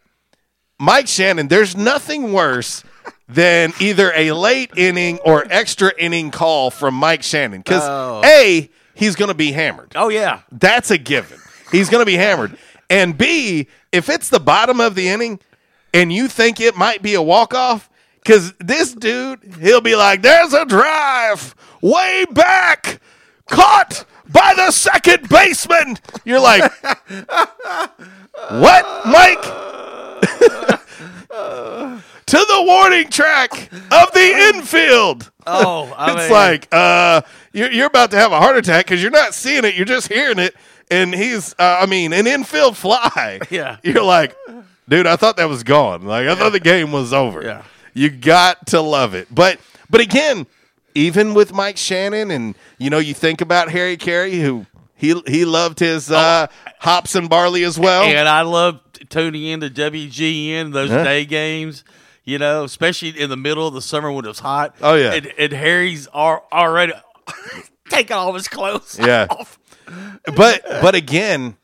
[0.79, 2.85] Mike Shannon, there's nothing worse
[3.29, 7.61] than either a late inning or extra inning call from Mike Shannon.
[7.61, 8.23] Because, Oh.
[8.25, 9.92] A, he's going to be hammered.
[9.97, 11.38] oh yeah, That's a given.
[11.73, 12.57] He's going to be hammered.
[12.88, 15.40] And B, if it's the bottom of the inning
[15.92, 17.90] and you think it might be a walk off,
[18.23, 23.01] because this dude, he'll be like, there's a drive way back,
[23.49, 25.97] caught by the second baseman.
[26.25, 26.71] You're like,
[28.51, 29.43] what, Mike?
[32.27, 33.53] to the warning track
[33.91, 35.31] of the infield.
[35.47, 39.01] Oh, I it's mean- like uh, you're you're about to have a heart attack because
[39.03, 40.55] you're not seeing it, you're just hearing it,
[40.91, 43.41] and he's uh, I mean an infield fly.
[43.51, 43.77] Yeah.
[43.83, 44.37] you're like,
[44.89, 46.03] dude, I thought that was gone.
[46.05, 47.43] Like I thought the game was over.
[47.43, 47.62] Yeah.
[47.95, 49.29] you got to love it.
[49.33, 50.47] But but again,
[50.97, 55.45] even with Mike Shannon, and you know, you think about Harry Caray, who he he
[55.45, 56.47] loved his uh,
[56.81, 58.05] hops and barley as well.
[58.05, 61.05] and I love tuning into WGN those Huh?
[61.05, 61.85] day games.
[62.25, 64.75] You know, especially in the middle of the summer when it was hot.
[64.83, 65.13] Oh, yeah.
[65.13, 66.93] and, and Harry's are already
[67.89, 68.99] taking all his clothes.
[69.01, 69.29] Yeah.
[69.31, 69.61] off.
[70.35, 71.57] but but again,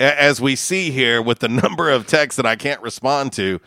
[0.00, 3.60] as we see here with the number of texts that I can't respond to,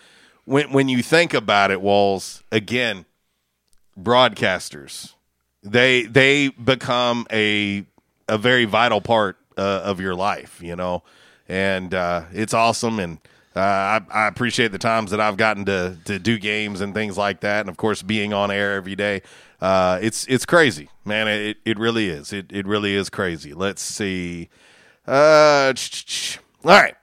[0.43, 3.05] when when you think about it, Walls again,
[3.99, 5.13] broadcasters
[5.63, 7.85] they they become a
[8.27, 11.03] a very vital part uh, of your life, you know,
[11.47, 13.19] and uh, it's awesome and.
[13.55, 17.17] Uh, I, I appreciate the times that I've gotten to, to do games and things
[17.17, 19.23] like that, and of course being on air every day.
[19.59, 21.27] Uh, it's it's crazy, man.
[21.27, 22.31] It it really is.
[22.31, 23.55] It it really is crazy.
[23.55, 24.49] Let's see.
[25.07, 25.73] Uh,
[26.63, 26.93] all right.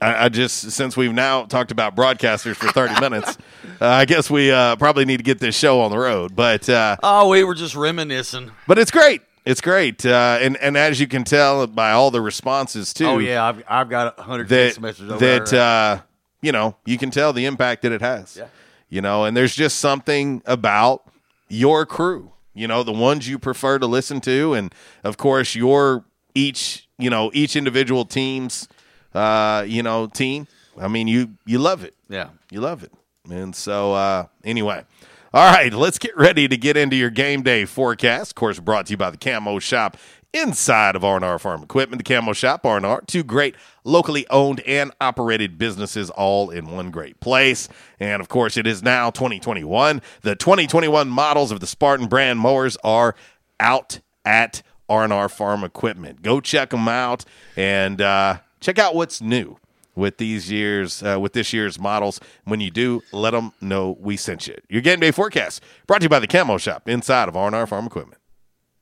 [0.00, 3.36] I, I just since we've now talked about broadcasters for thirty minutes,
[3.80, 6.34] uh, I guess we uh, probably need to get this show on the road.
[6.34, 8.50] But uh, Oh, we were just reminiscing.
[8.66, 9.22] but it's great.
[9.44, 13.06] It's great, uh, and and as you can tell by all the responses too.
[13.06, 15.60] Oh yeah, I've I've got a hundred text messages over that there.
[15.62, 16.00] uh,
[16.42, 18.36] you know you can tell the impact that it has.
[18.36, 18.46] Yeah.
[18.90, 21.04] You know, and there's just something about
[21.48, 22.32] your crew.
[22.54, 27.08] You know, the ones you prefer to listen to, and of course your each you
[27.08, 28.68] know each individual team's
[29.14, 30.46] uh, you know team.
[30.78, 31.94] I mean, you you love it.
[32.08, 32.30] yeah.
[32.50, 32.92] You love it.
[33.30, 34.84] And so, uh, anyway.
[35.32, 38.32] All right, let's get ready to get into your game day forecast.
[38.32, 39.96] Of course, brought to you by the Camo Shop
[40.32, 42.04] inside of R&R Farm Equipment.
[42.04, 47.20] The Camo Shop, R&R, two great locally owned and operated businesses all in one great
[47.20, 47.68] place.
[48.00, 50.02] And, of course, it is now 2021.
[50.22, 53.14] The 2021 models of the Spartan brand mowers are
[53.60, 56.22] out at R&R Farm Equipment.
[56.22, 57.24] Go check them out
[57.56, 59.56] and uh, check out what's new
[59.94, 62.20] with these years uh, with this year's models.
[62.44, 64.56] When you do, let them know we sent you.
[64.68, 67.86] Your game day forecast brought to you by the Camo Shop inside of R&R Farm
[67.86, 68.19] Equipment.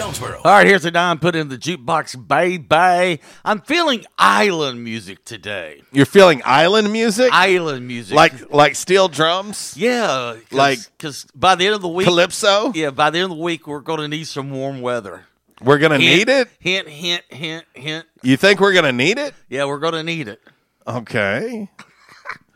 [0.00, 0.40] Jonesboro.
[0.46, 3.20] All right, here's a dime put in the jukebox, baby.
[3.44, 5.82] I'm feeling island music today.
[5.92, 11.54] You're feeling island music, Island music, like like steel drums, yeah, cause, like because by
[11.54, 12.72] the end of the week, calypso.
[12.74, 15.26] yeah, by the end of the week, we're going to need some warm weather.
[15.60, 16.48] We're gonna need it.
[16.60, 18.06] Hint, hint, hint, hint.
[18.22, 19.34] You think we're gonna need it?
[19.50, 20.40] Yeah, we're going to need it.
[20.86, 21.68] Okay.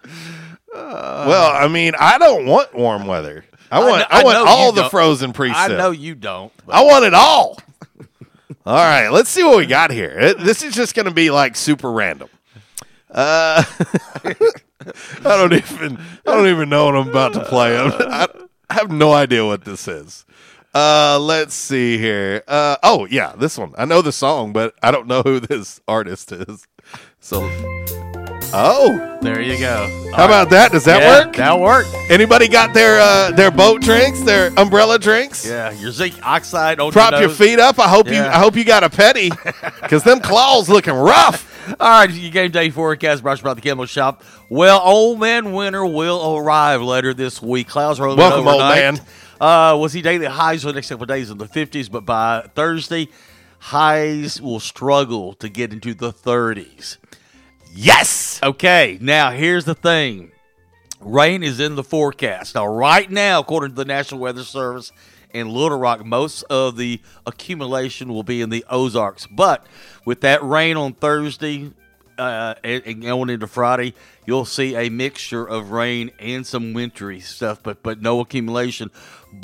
[0.72, 3.44] well, I mean, I don't want warm weather.
[3.70, 4.90] I want kn- I, want all the don't.
[4.90, 5.54] frozen precip.
[5.54, 6.52] I know you don't.
[6.66, 7.58] but- I want it all.
[8.66, 10.10] all right, let's see what we got here.
[10.18, 12.28] It- This is just going to be like super random.
[13.10, 13.62] Uh,
[14.24, 14.34] I
[15.22, 15.96] don't even
[16.26, 17.76] I don't even know what I'm about to play.
[17.78, 18.26] I,
[18.68, 20.24] I have no idea what this is.
[20.74, 22.42] Uh, let's see here.
[22.48, 23.72] Uh, oh yeah, this one.
[23.78, 26.66] I know the song, but I don't know who this artist is.
[27.20, 27.40] So,
[28.54, 30.12] oh, there you go.
[30.14, 30.72] how about that?
[30.72, 31.36] Does that Yeah, work?
[31.36, 31.86] That'll work.
[32.08, 35.46] Anybody got their uh, their boat drinks, their umbrella drinks?
[35.46, 37.78] Yeah, your zinc oxide Prop your, your feet up.
[37.78, 38.20] I hope you.
[38.20, 39.30] I hope you got a petty,
[39.82, 41.50] because them claws looking rough.
[41.80, 44.22] All right, your game day forecast brought you by the Kimball Shop.
[44.50, 47.68] Well, old man winter will arrive later this week.
[47.68, 49.00] Clouds rolling Welcome, old man.
[49.40, 52.04] Uh, we'll see daily highs for the next couple of days in the 50s, but
[52.04, 53.08] by Thursday,
[53.58, 56.98] highs will struggle to get into the 30s.
[57.76, 58.38] Yes.
[58.42, 60.30] Okay, now here's the thing.
[61.00, 62.54] Rain is in the forecast.
[62.54, 64.92] Now, right now, according to the National Weather Service
[65.32, 69.26] in Little Rock, most of the accumulation will be in the Ozarks.
[69.26, 69.66] But
[70.04, 71.72] with that rain on Thursday
[72.16, 77.60] uh, and, going into Friday, you'll see a mixture of rain and some wintry stuff,
[77.62, 78.90] but but no accumulation.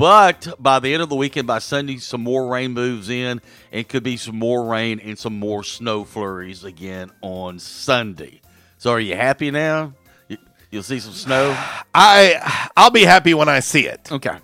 [0.01, 3.87] But by the end of the weekend, by Sunday, some more rain moves in, and
[3.87, 8.41] could be some more rain and some more snow flurries again on Sunday.
[8.79, 9.93] So, are you happy now?
[10.29, 10.39] You-
[10.71, 11.55] You'll see some snow.
[11.95, 14.11] I I'll be happy when I see it.
[14.11, 14.39] Okay.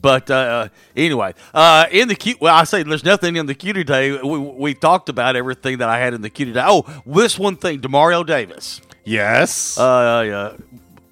[0.00, 3.74] But uh, anyway, uh, in the queue, well, I say there's nothing in the queue
[3.74, 4.12] today.
[4.22, 6.64] We, we talked about everything that I had in the queue today.
[6.64, 9.76] Oh, this one thing, Demario Davis Yes.
[9.78, 10.56] uh, uh,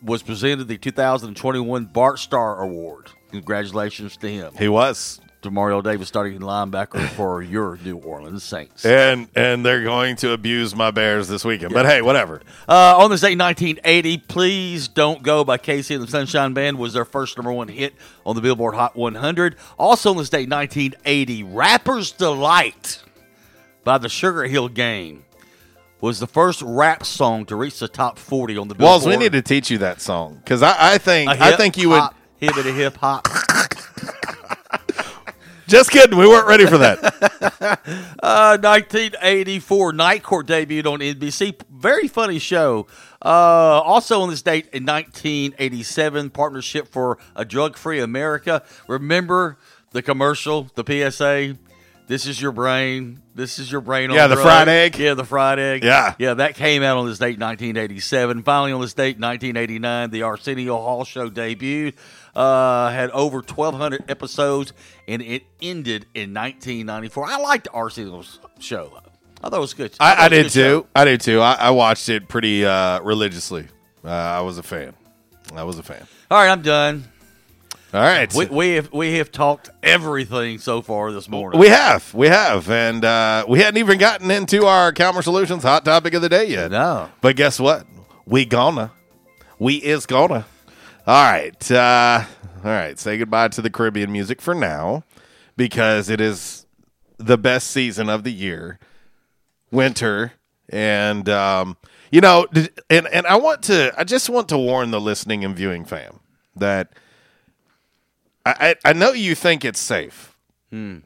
[0.03, 3.11] was presented the 2021 Bart Starr Award.
[3.33, 4.53] Congratulations to him.
[4.59, 5.21] he was.
[5.43, 8.85] Demario Davis, starting linebacker for your New Orleans Saints.
[8.87, 11.75] And and they're going to abuse my Bears this weekend.
[11.75, 12.43] But hey, whatever.
[12.69, 16.93] Uh, on this date, 1980, Please Don't Go by KC and the Sunshine Band was
[16.93, 19.57] their first number one hit on the Billboard Hot 100.
[19.81, 23.03] Also on this date, 1980, Rapper's Delight
[23.83, 25.25] by the Sugarhill Gang
[26.01, 28.91] was the first rap song to reach the top 40 on the Billboard.
[28.91, 31.89] Walls, we need to teach you that song because I, I think I think you
[31.91, 32.03] would.
[32.43, 33.29] Hibbity hip hop.
[35.69, 36.19] Just kidding.
[36.19, 36.99] We weren't ready for that.
[38.23, 41.61] Uh, 1984, Night Court debuted on NBC.
[41.71, 42.87] Very funny show.
[43.25, 48.63] Uh, also on this date in 1987, Partnership for a Drug Free America.
[48.87, 49.59] Remember
[49.91, 51.57] the commercial, the PSA?
[52.13, 53.23] This is your brain.
[53.35, 54.11] This is your brain.
[54.11, 54.99] on Yeah, the fried egg.
[54.99, 55.83] Yeah, the fried egg.
[55.83, 56.15] Yeah.
[56.19, 56.35] yeah.
[56.35, 58.43] That came out on this date, 1987.
[58.43, 61.95] Finally, on this date, 1989, the Arsenio Hall show debuted.
[62.37, 64.75] Uh, had over 1,200 episodes,
[65.09, 67.25] and it ended in 1994.
[67.25, 68.93] I liked the Arsenio's show.
[69.43, 69.95] I thought it was good.
[69.99, 70.87] I, I a did good too.
[70.95, 71.41] I did too.
[71.41, 73.69] I, I watched it pretty uh, religiously.
[74.05, 74.93] Uh, I was a fan.
[75.55, 76.07] I was a fan.
[76.31, 77.05] All right, I'm done.
[77.95, 78.33] All right.
[78.33, 81.61] We, we have we have talked everything so far this morning.
[81.61, 85.85] We have, we have, and uh, we hadn't even gotten into our Calmer Solutions hot
[85.85, 86.71] topic of the day yet.
[86.71, 87.11] No.
[87.21, 87.87] but guess what?
[88.25, 88.93] We gonna,
[89.59, 90.47] we is gonna.
[91.07, 92.25] All right, uh,
[92.65, 92.99] all right.
[92.99, 95.05] Say goodbye to the Caribbean music for now,
[95.59, 96.65] because it is
[97.19, 98.79] the best season of the year,
[99.71, 100.33] winter,
[100.71, 101.77] and um,
[102.11, 102.47] you know,
[102.89, 106.21] and and I want to, I just want to warn the listening and viewing fam
[106.57, 106.93] that
[108.47, 110.37] I I, I know you think it's safe
[110.71, 110.99] Hmm.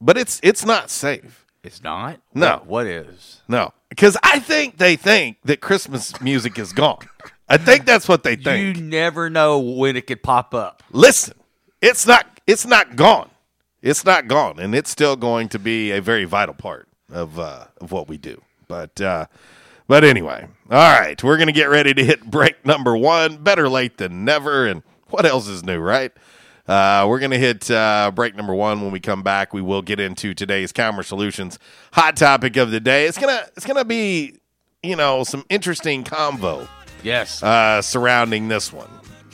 [0.00, 1.46] but it's it's not safe.
[1.62, 2.20] It's not.
[2.34, 2.54] No.
[2.54, 3.40] What- what is?
[3.46, 6.98] No, because I think they think that Christmas music is gone.
[7.48, 8.76] I think that's what they think.
[8.78, 10.82] You never know when it could pop up.
[10.90, 11.34] Listen,
[11.80, 13.30] it's not it's not gone.
[13.80, 17.66] It's not gone, and it's still going to be a very vital part of uh,
[17.80, 18.40] of what we do.
[18.68, 19.26] But uh,
[19.86, 23.36] but anyway, all right, we're gonna get ready to hit break number one.
[23.36, 24.66] Better late than never.
[24.66, 26.10] And what else is new, right?
[26.72, 28.80] Uh, we're going to hit uh, break number one.
[28.80, 31.58] When we come back, we will get into today's Calmer Solutions
[31.92, 33.04] hot topic of the day.
[33.04, 34.38] It's gonna it's gonna be
[34.82, 36.66] you know some interesting convo.
[37.02, 37.42] Yes.
[37.42, 38.88] Uh, surrounding this one,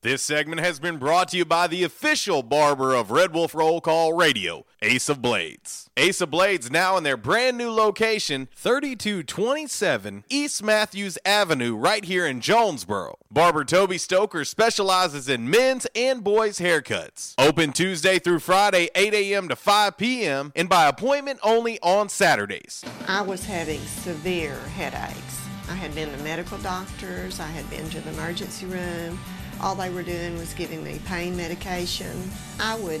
[0.00, 3.82] This segment has been brought to you by the official barber of Red Wolf Roll
[3.82, 5.87] Call Radio, Ace of Blades.
[5.98, 12.24] Ace of Blades now in their brand new location, 3227 East Matthews Avenue, right here
[12.24, 13.18] in Jonesboro.
[13.32, 17.34] Barber Toby Stoker specializes in men's and boys' haircuts.
[17.36, 19.48] Open Tuesday through Friday, 8 a.m.
[19.48, 22.84] to 5 p.m., and by appointment only on Saturdays.
[23.08, 25.48] I was having severe headaches.
[25.68, 29.18] I had been to medical doctors, I had been to the emergency room.
[29.60, 32.30] All they were doing was giving me pain medication.
[32.60, 33.00] I would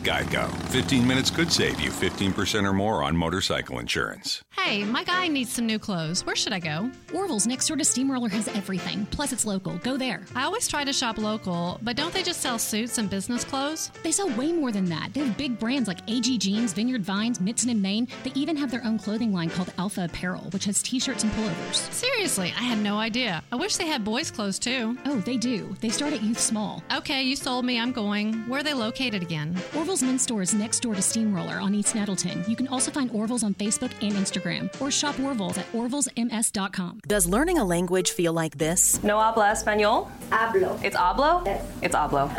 [0.00, 0.50] Geico.
[0.68, 4.42] 15 minutes could save you 15% or more on motorcycle insurance.
[4.58, 6.24] Hey, my guy needs some new clothes.
[6.26, 6.90] Where should I go?
[7.14, 9.06] Orville's next door to Steamroller has everything.
[9.06, 9.78] Plus, it's local.
[9.78, 10.22] Go there.
[10.34, 13.90] I always try to shop local, but don't they just sell suits and business clothes?
[14.02, 15.12] They sell way more than that.
[15.14, 18.06] They have big brands like AG Jeans, Vineyard Vines, Mizzen and Main.
[18.22, 21.90] They even have their own clothing line called Alpha Apparel, which has t-shirts and pullovers.
[21.92, 23.42] Seriously, I had no idea.
[23.50, 24.96] I wish they had boys' clothes too.
[25.06, 25.74] Oh, they do.
[25.80, 26.82] They start at youth small.
[26.94, 27.78] Okay, you sold me.
[27.80, 28.34] I'm going.
[28.48, 29.54] Where are they located again?
[29.90, 32.44] Orville's men's store is next door to Steamroller on East Nettleton.
[32.46, 37.00] You can also find Orville's on Facebook and Instagram, or shop Orville's at orvillesms.com.
[37.08, 39.02] Does learning a language feel like this?
[39.02, 40.08] No habla español?
[40.30, 40.80] Hablo.
[40.84, 41.44] It's hablo?
[41.44, 41.66] Yes.
[41.82, 42.30] It's hablo.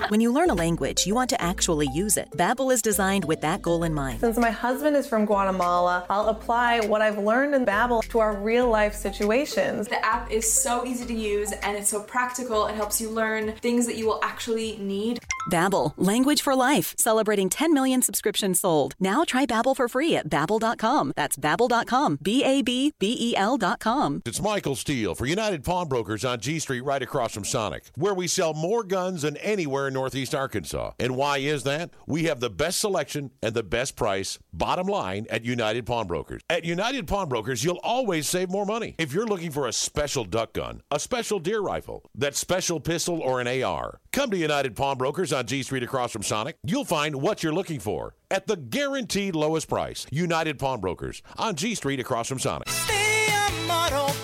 [0.10, 2.30] when you learn a language, you want to actually use it.
[2.36, 4.20] Babbel is designed with that goal in mind.
[4.20, 8.36] Since my husband is from Guatemala, I'll apply what I've learned in Babbel to our
[8.36, 9.88] real life situations.
[9.88, 12.66] The app is so easy to use and it's so practical.
[12.66, 15.18] It helps you learn things that you will actually need.
[15.50, 18.94] Babbel, language for life, celebrating 10 million subscriptions sold.
[19.00, 21.12] Now try Babbel for free at babbel.com.
[21.16, 22.18] That's babbel.com.
[22.22, 24.22] B A B B E L.com.
[24.24, 28.26] It's Michael Steele for United Pawnbrokers on G Street right across from Sonic, where we
[28.26, 30.92] sell more guns than anywhere in Northeast Arkansas.
[30.98, 31.90] And why is that?
[32.06, 36.42] We have the best selection and the best price, bottom line, at United Pawnbrokers.
[36.48, 38.94] At United Pawnbrokers, you'll always save more money.
[38.98, 43.20] If you're looking for a special duck gun, a special deer rifle, that special pistol,
[43.20, 46.56] or an AR, come to United Pawnbrokers on G Street across from Sonic.
[46.64, 50.06] You'll find what you're looking for at the guaranteed lowest price.
[50.10, 52.68] United Pawnbrokers on G Street across from Sonic.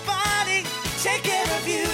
[0.05, 0.63] Body,
[1.01, 1.85] take care of you.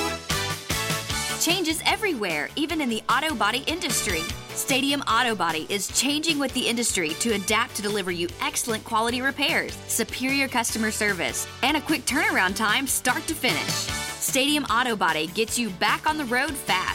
[1.39, 4.21] Changes everywhere, even in the auto body industry.
[4.49, 9.21] Stadium Auto Body is changing with the industry to adapt to deliver you excellent quality
[9.21, 13.73] repairs, superior customer service, and a quick turnaround time start to finish.
[14.21, 16.94] Stadium Auto Body gets you back on the road fast.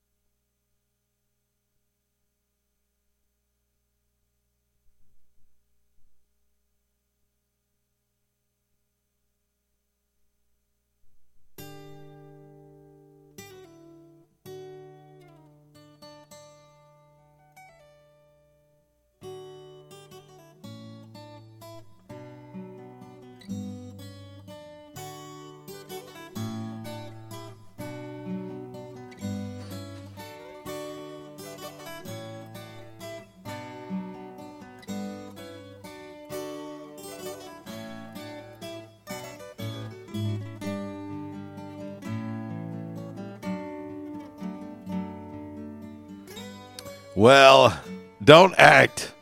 [47.21, 47.79] Well,
[48.23, 49.13] don't act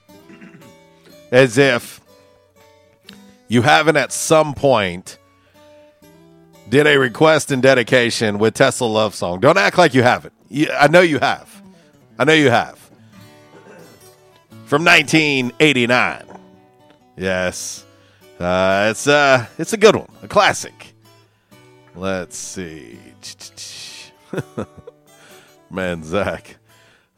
[1.31, 1.99] as if
[3.49, 5.17] you haven't at some point
[6.69, 9.41] did a request and dedication with Tesla Love Song.
[9.41, 10.31] Don't act like you haven't.
[10.79, 11.61] I know you have.
[12.17, 12.79] I know you have.
[14.63, 16.23] From 1989.
[17.17, 17.83] Yes.
[18.39, 20.93] Uh, it's uh it's a good one, a classic.
[21.97, 22.97] Let's see.
[25.69, 26.58] Man, Zach.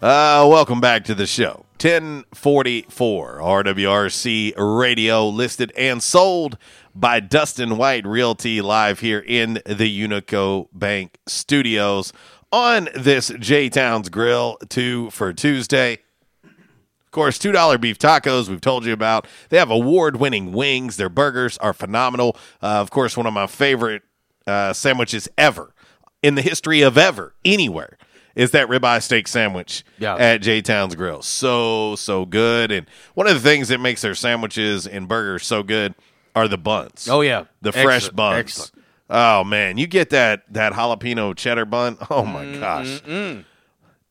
[0.01, 1.63] Uh, welcome back to the show.
[1.79, 6.57] 1044 RWRC Radio listed and sold
[6.95, 12.13] by Dustin White Realty live here in the Unico Bank Studios
[12.51, 15.99] on this J Towns Grill 2 for Tuesday.
[16.45, 19.27] Of course, $2 beef tacos we've told you about.
[19.49, 20.97] They have award winning wings.
[20.97, 22.35] Their burgers are phenomenal.
[22.59, 24.01] Uh, of course, one of my favorite
[24.47, 25.75] uh, sandwiches ever
[26.23, 27.99] in the history of ever, anywhere
[28.35, 30.15] is that ribeye steak sandwich Yeah.
[30.15, 31.21] at J'Town's Grill.
[31.21, 32.71] So, so good.
[32.71, 35.95] And one of the things that makes their sandwiches and burgers so good
[36.35, 37.07] are the buns.
[37.09, 37.45] Oh, yeah.
[37.61, 38.15] The fresh Excellent.
[38.15, 38.39] buns.
[38.39, 38.71] Excellent.
[39.13, 41.97] Oh man, you get that that jalapeno cheddar bun.
[42.09, 43.01] Oh my gosh.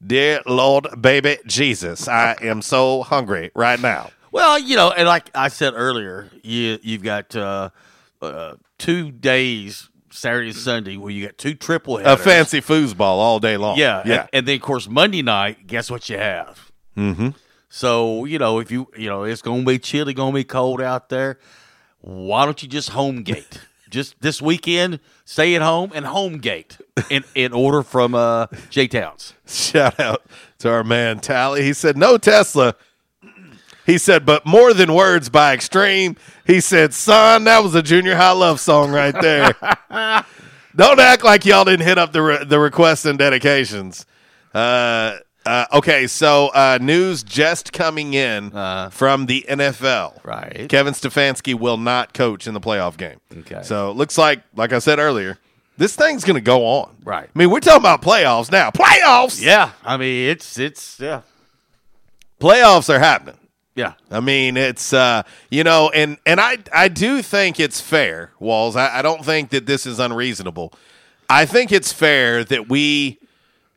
[0.07, 4.11] Dear Lord baby Jesus, I am so hungry right now.
[4.33, 7.71] Well, you know, and like I said earlier, you you've got uh,
[8.23, 12.21] uh, two days, Saturday and Sunday, where you got two triple headers.
[12.21, 13.79] A fancy foosball all day long.
[13.79, 14.21] Yeah, Yeah.
[14.21, 16.71] And, and then of course Monday night, guess what you have?
[16.97, 17.31] Mm-hmm.
[17.69, 21.09] So you know if you you know it's gonna be chilly, gonna be cold out
[21.09, 21.39] there.
[22.01, 23.61] Why don't you just home gate?
[23.91, 26.79] just this weekend, stay at home and home gate
[27.11, 29.35] in in order from uh, J Towns.
[29.47, 30.23] Shout out
[30.59, 31.63] to our man Tally.
[31.63, 32.75] He said, No Tesla.
[33.87, 36.17] He said, but more than words by extreme.
[36.47, 39.55] He said, son, that was a junior high love song right there.
[40.77, 44.07] Don't act like y'all didn't hit up the re- the requests and dedications.
[44.55, 48.51] Uh, uh, okay, so uh, news just coming in
[48.91, 50.25] from the NFL.
[50.25, 50.67] Right.
[50.69, 53.21] Kevin Stefanski will not coach in the playoff game.
[53.37, 53.63] Okay.
[53.63, 55.39] So it looks like, like I said earlier,
[55.77, 56.95] this thing's going to go on.
[57.05, 57.29] Right.
[57.35, 58.71] I mean, we're talking about playoffs now.
[58.71, 59.43] Playoffs.
[59.43, 61.23] Yeah, I mean it's it's yeah
[62.41, 63.37] Playoffs are happening.
[63.75, 63.95] Yeah.
[64.11, 68.77] I mean, it's uh, you know, and and I I do think it's fair, Walls.
[68.77, 70.73] I, I don't think that this is unreasonable.
[71.29, 73.19] I think it's fair that we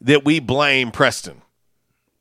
[0.01, 1.41] that we blame Preston.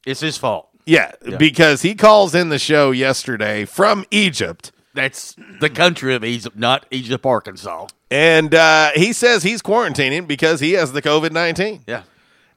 [0.06, 0.68] It's his fault.
[0.84, 1.36] Yeah, Yeah.
[1.36, 6.86] because he calls in the show yesterday from Egypt, That's the country of Egypt, not
[6.90, 7.86] Egypt, Arkansas.
[8.10, 11.82] and uh, he says he's quarantining because he has the COVID nineteen.
[11.86, 12.02] Yeah.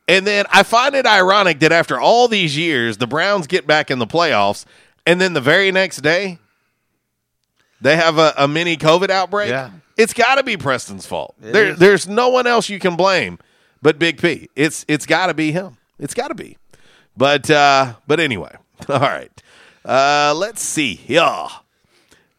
[0.07, 3.89] And then I find it ironic that after all these years, the Browns get back
[3.89, 4.65] in the playoffs,
[5.05, 6.39] and then the very next day,
[7.81, 9.49] they have a, a mini COVID outbreak.
[9.49, 9.71] Yeah.
[9.97, 11.35] It's got to be Preston's fault.
[11.41, 11.79] It There, is.
[11.79, 13.39] there's no one else you can blame
[13.81, 14.49] but Big P.
[14.55, 15.77] It's it's got to be him.
[15.99, 16.57] It's got to be.
[17.15, 18.55] But uh, but anyway,
[18.89, 19.31] all right.
[19.85, 21.01] Uh, let's see.
[21.07, 21.47] Yeah,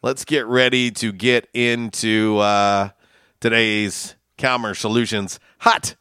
[0.02, 2.88] let's get ready to get into uh,
[3.40, 5.94] today's Calmer Solutions hot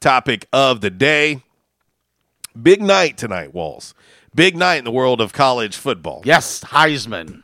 [0.00, 1.42] topic of the day.
[2.60, 3.94] Big night tonight, Walls.
[4.34, 6.22] Big night in the world of college football.
[6.24, 7.42] Yes, Heisman.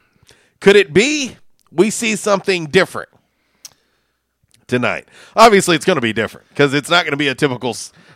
[0.61, 1.37] Could it be
[1.73, 3.09] we see something different
[4.67, 5.09] tonight?
[5.35, 7.75] Obviously, it's going to be different because it's not going to be a typical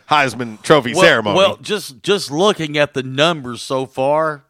[0.09, 1.37] Heisman Trophy well, ceremony.
[1.37, 4.43] Well, just just looking at the numbers so far,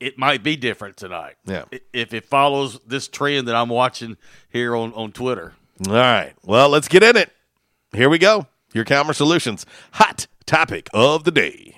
[0.00, 1.36] it might be different tonight.
[1.44, 1.64] Yeah.
[1.92, 4.16] If it follows this trend that I'm watching
[4.48, 5.54] here on, on Twitter.
[5.86, 6.34] All right.
[6.44, 7.30] Well, let's get in it.
[7.92, 8.46] Here we go.
[8.72, 11.77] Your Calmer Solutions hot topic of the day.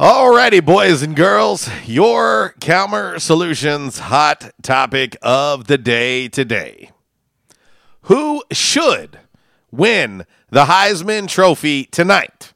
[0.00, 6.90] Alrighty, boys and girls, your Calmer Solutions hot topic of the day today.
[8.04, 9.18] Who should
[9.70, 12.54] win the Heisman Trophy tonight?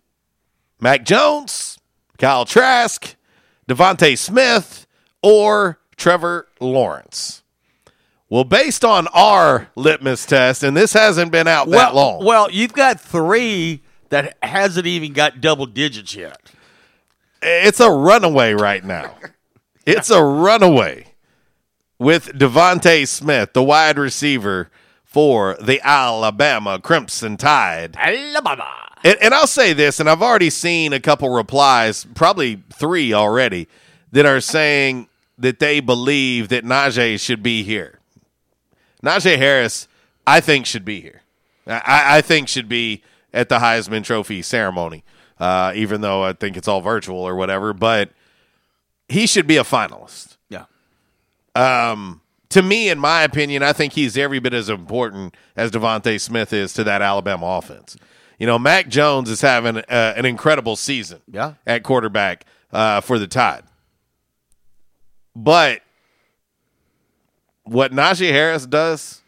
[0.81, 1.79] Mac Jones,
[2.17, 3.15] Kyle Trask,
[3.69, 4.87] DeVonta Smith,
[5.23, 7.43] or Trevor Lawrence?
[8.31, 12.25] Well, based on our litmus test, and this hasn't been out well, that long.
[12.25, 16.54] Well, you've got three that hasn't even got double digits yet.
[17.45, 19.17] It's a runaway right now.
[19.87, 21.09] It's a runaway
[21.99, 24.71] with DeVonta Smith, the wide receiver
[25.05, 27.95] for the Alabama Crimson Tide.
[27.99, 28.67] Alabama.
[29.05, 33.69] And, and I'll say this, and I've already seen a couple replies, probably three already,
[34.13, 38.01] that are saying that they believe that Najee should be here.
[39.03, 39.87] Najee Harris,
[40.27, 41.21] I think, should be here.
[41.67, 45.05] I, I think should be at the Heisman Trophy ceremony,
[45.39, 47.73] uh, even though I think it's all virtual or whatever.
[47.73, 48.11] But
[49.09, 50.37] he should be a finalist.
[50.49, 50.65] Yeah.
[51.55, 52.21] Um,
[52.51, 56.53] to me, in my opinion, I think he's every bit as important as DeVonta Smith
[56.53, 57.97] is to that Alabama offense.
[58.39, 59.83] You know, Mac Jones is having uh,
[60.17, 61.55] an incredible season Yeah.
[61.67, 63.63] at quarterback uh, for the Tide.
[65.37, 65.81] But
[67.65, 69.23] what Najee Harris does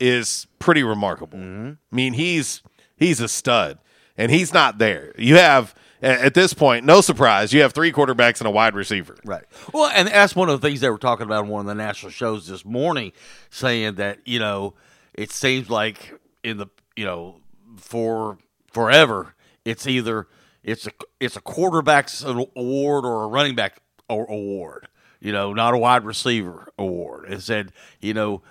[0.00, 1.38] is pretty remarkable.
[1.38, 2.62] I mean, he's
[2.96, 3.78] he's a stud,
[4.16, 5.14] and he's not there.
[5.18, 9.16] You have at this point, no surprise, you have three quarterbacks and a wide receiver.
[9.24, 9.44] Right.
[9.72, 11.74] Well, and that's one of the things they were talking about on one of the
[11.74, 13.12] national shows this morning,
[13.50, 14.74] saying that you know
[15.14, 17.40] it seems like in the you know
[17.76, 18.38] for
[18.70, 20.28] forever it's either
[20.62, 20.90] it's a
[21.20, 24.88] it's a quarterback's award or a running back award.
[25.20, 27.32] You know, not a wide receiver award.
[27.32, 28.42] It said you know,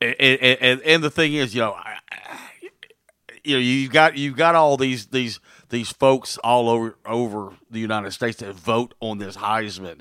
[0.00, 1.98] and and, and the thing is, you know, I,
[3.46, 5.40] you know you've got you've got all these these
[5.70, 10.00] these folks all over over the United States that vote on this Heisman.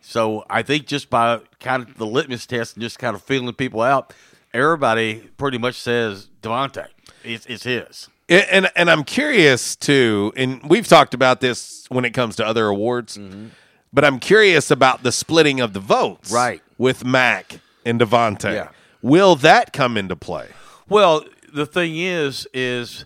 [0.00, 3.52] So I think just by kind of the litmus test and just kind of feeling
[3.54, 4.14] people out,
[4.54, 6.86] everybody pretty much says DeVonta.
[7.24, 8.08] It's, it's his.
[8.28, 12.66] And, and I'm curious too, and we've talked about this when it comes to other
[12.66, 13.48] awards, mm-hmm.
[13.92, 16.60] but I'm curious about the splitting of the votes, Right.
[16.78, 18.52] with Mac and DeVonta.
[18.52, 18.68] Yeah.
[19.02, 20.48] Will that come into play?
[20.88, 23.04] Well, the thing is, is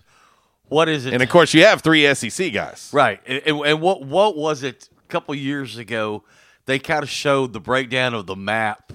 [0.67, 1.13] what is it?
[1.13, 2.89] And of course, you have three SEC guys.
[2.93, 3.19] Right.
[3.25, 6.23] And, and, and what what was it a couple years ago?
[6.65, 8.93] They kind of showed the breakdown of the map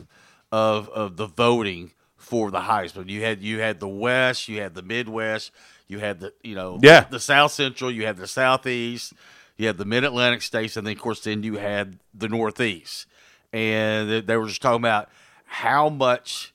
[0.53, 3.09] of of the voting for the Heisman.
[3.09, 5.51] You had you had the West, you had the Midwest,
[5.89, 7.05] you had the you know Yeah.
[7.11, 9.13] the South Central, you had the Southeast,
[9.57, 13.07] you had the Mid Atlantic states, and then of course then you had the Northeast.
[13.53, 15.09] And they- they were just talking about
[15.47, 16.53] how much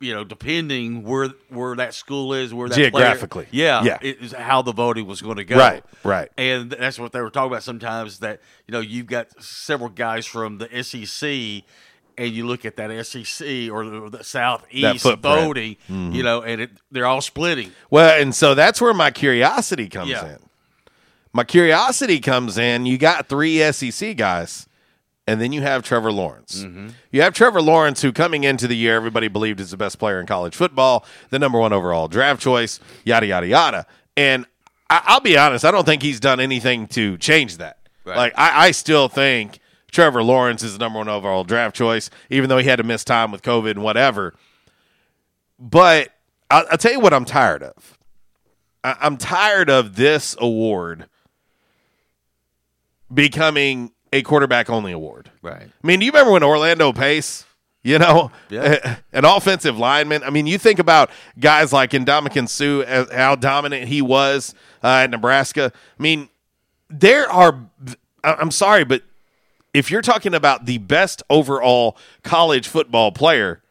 [0.00, 3.46] you know, depending where where that school is, where that player- Geographically.
[3.50, 3.98] yeah, Yeah.
[4.00, 5.56] it is how the voting was going to go.
[5.56, 6.28] Right, right.
[6.38, 8.20] And that's what they were talking about sometimes.
[8.20, 11.64] That you know, you've got several guys from the SEC,
[12.16, 16.14] and you look at that SEC or the, the Southeast voting, Mhm.
[16.14, 17.72] you know, and it, they're all splitting.
[17.90, 20.34] Well, and so that's where my curiosity comes Yeah.
[20.34, 20.38] in.
[21.32, 22.86] My curiosity comes in.
[22.86, 24.66] You got three SEC guys,
[25.28, 26.64] and then you have Trevor Lawrence.
[26.64, 26.88] Mm-hmm.
[27.12, 30.18] You have Trevor Lawrence, who coming into the year, everybody believed is the best player
[30.20, 33.86] in college football, the number one overall draft choice, yada, yada, yada.
[34.16, 34.46] And
[34.88, 37.76] I, I'll be honest, I don't think he's done anything to change that.
[38.06, 39.58] Like, I, I still think
[39.90, 43.04] Trevor Lawrence is the number one overall draft choice, even though he had to miss
[43.04, 44.34] time with COVID and whatever.
[45.58, 46.08] But
[46.50, 47.98] I'll, I'll tell you what I'm tired of.
[48.82, 51.04] I, I'm tired of this award
[53.12, 55.30] becoming a quarterback only award.
[55.42, 55.62] Right.
[55.82, 57.44] I mean, do you remember when Orlando Pace,
[57.82, 58.98] you know, Yeah.
[59.12, 60.22] an offensive lineman?
[60.22, 65.10] I mean, you think about guys like Ndamukong Suh, how dominant he was uh, at
[65.10, 65.72] Nebraska.
[65.98, 66.28] I mean,
[66.88, 67.66] there are,
[68.24, 69.02] I'm sorry, but
[69.74, 73.62] if you're talking about the best overall college football player,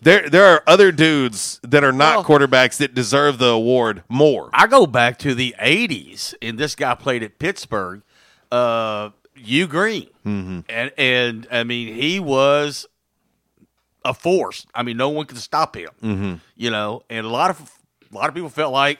[0.00, 4.48] there there are other dudes that are not quarterbacks that deserve the award more.
[4.52, 8.02] I go back to the '80s, and this guy played at Pittsburgh.
[8.50, 10.60] Uh, Hugh Green, Mm-hmm.
[10.68, 12.86] and and I mean he was
[14.04, 14.66] a force.
[14.74, 15.90] I mean, no one could stop him.
[16.02, 16.34] Mm-hmm.
[16.56, 17.70] You know, and a lot of
[18.10, 18.98] a lot of people felt like,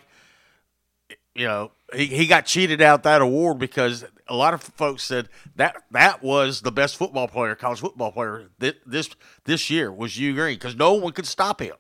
[1.35, 5.29] you know, he, he got cheated out that award because a lot of folks said
[5.57, 9.11] that that was the best football player, college football player this this,
[9.45, 11.77] this year was Hugh Green because no one could stop him.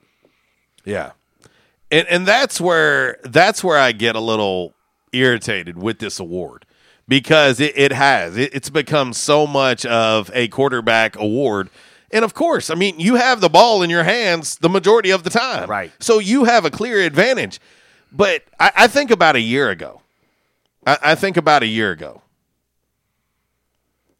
[0.84, 1.12] Yeah.
[1.90, 4.74] And and that's where that's where I get a little
[5.12, 6.64] irritated with this award
[7.08, 11.70] because it, it has it, it's become so much of a quarterback award.
[12.10, 15.24] And of course, I mean, you have the ball in your hands the majority of
[15.24, 15.68] the time.
[15.68, 15.90] Right.
[15.98, 17.60] So you have a clear advantage.
[18.12, 20.00] But I, I think about a year ago.
[20.86, 22.22] I, I think about a year ago.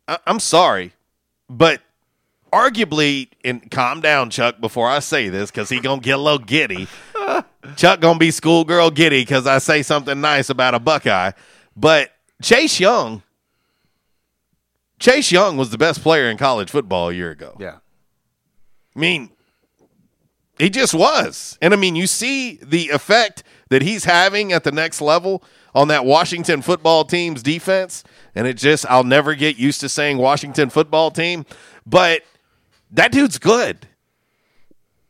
[0.07, 0.93] I, I'm sorry,
[1.49, 1.81] but
[2.53, 6.39] arguably, and calm down, Chuck, before I say this, because he gonna get a little
[6.39, 6.89] giddy.
[7.77, 11.33] Chuck gonna be schoolgirl giddy because I say something nice about a Buckeye.
[11.77, 12.11] But
[12.43, 13.23] Chase Young,
[14.99, 17.57] Chase Young was the best player in college football a year ago.
[17.59, 17.79] Yeah.
[18.97, 19.31] I mean,
[20.59, 21.57] he just was.
[21.63, 25.43] And I mean, you see the effect that he's having at the next level
[25.75, 28.03] on that Washington football team's defense.
[28.35, 31.47] And it just, I'll never get used to saying Washington football team,
[31.87, 32.23] but
[32.91, 33.87] that dude's good.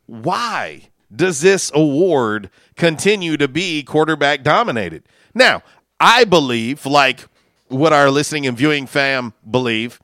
[0.05, 5.03] Why does this award continue to be quarterback dominated?
[5.33, 5.63] Now,
[5.99, 7.25] I believe, like
[7.67, 9.99] what our listening and viewing fam believe,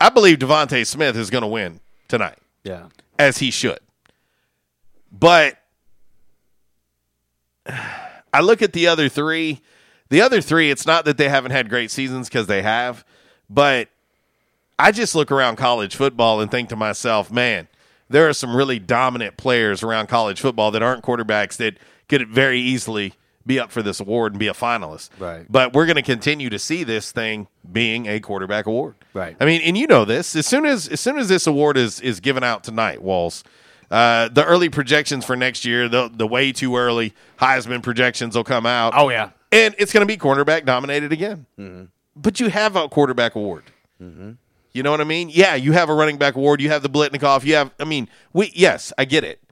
[0.00, 2.86] I believe DeVonta Smith is going to win tonight Yeah.
[3.18, 3.78] as he should.
[5.10, 5.58] But
[8.32, 9.60] I look at the other three.
[10.08, 13.04] The other three, it's not that they haven't had great seasons because they have,
[13.48, 13.88] but
[14.78, 17.68] I just look around college football and think to myself, man,
[18.10, 21.78] there are some really dominant players around college football that aren't quarterbacks that
[22.08, 23.14] could very easily
[23.46, 25.10] be up for this award and be a finalist.
[25.18, 25.46] Right.
[25.50, 28.94] But we're going to continue to see this thing being a quarterback award.
[29.14, 29.36] Right.
[29.40, 30.36] I mean, and you know this.
[30.36, 33.44] As soon as as soon as this award is is given out tonight, Walls,
[33.90, 38.44] uh, the early projections for next year, the the way too early Heisman projections will
[38.44, 38.94] come out.
[38.96, 41.46] Oh yeah, and it's going to be quarterback dominated again.
[41.58, 41.84] Mm-hmm.
[42.16, 43.64] But you have a quarterback award.
[44.00, 44.32] Mm-hmm.
[44.72, 45.28] You know what I mean?
[45.30, 46.60] Yeah, you have a running back award.
[46.60, 47.44] You have the Biletnikoff.
[47.44, 47.70] You have.
[47.78, 49.42] I mean, we yes, I get it.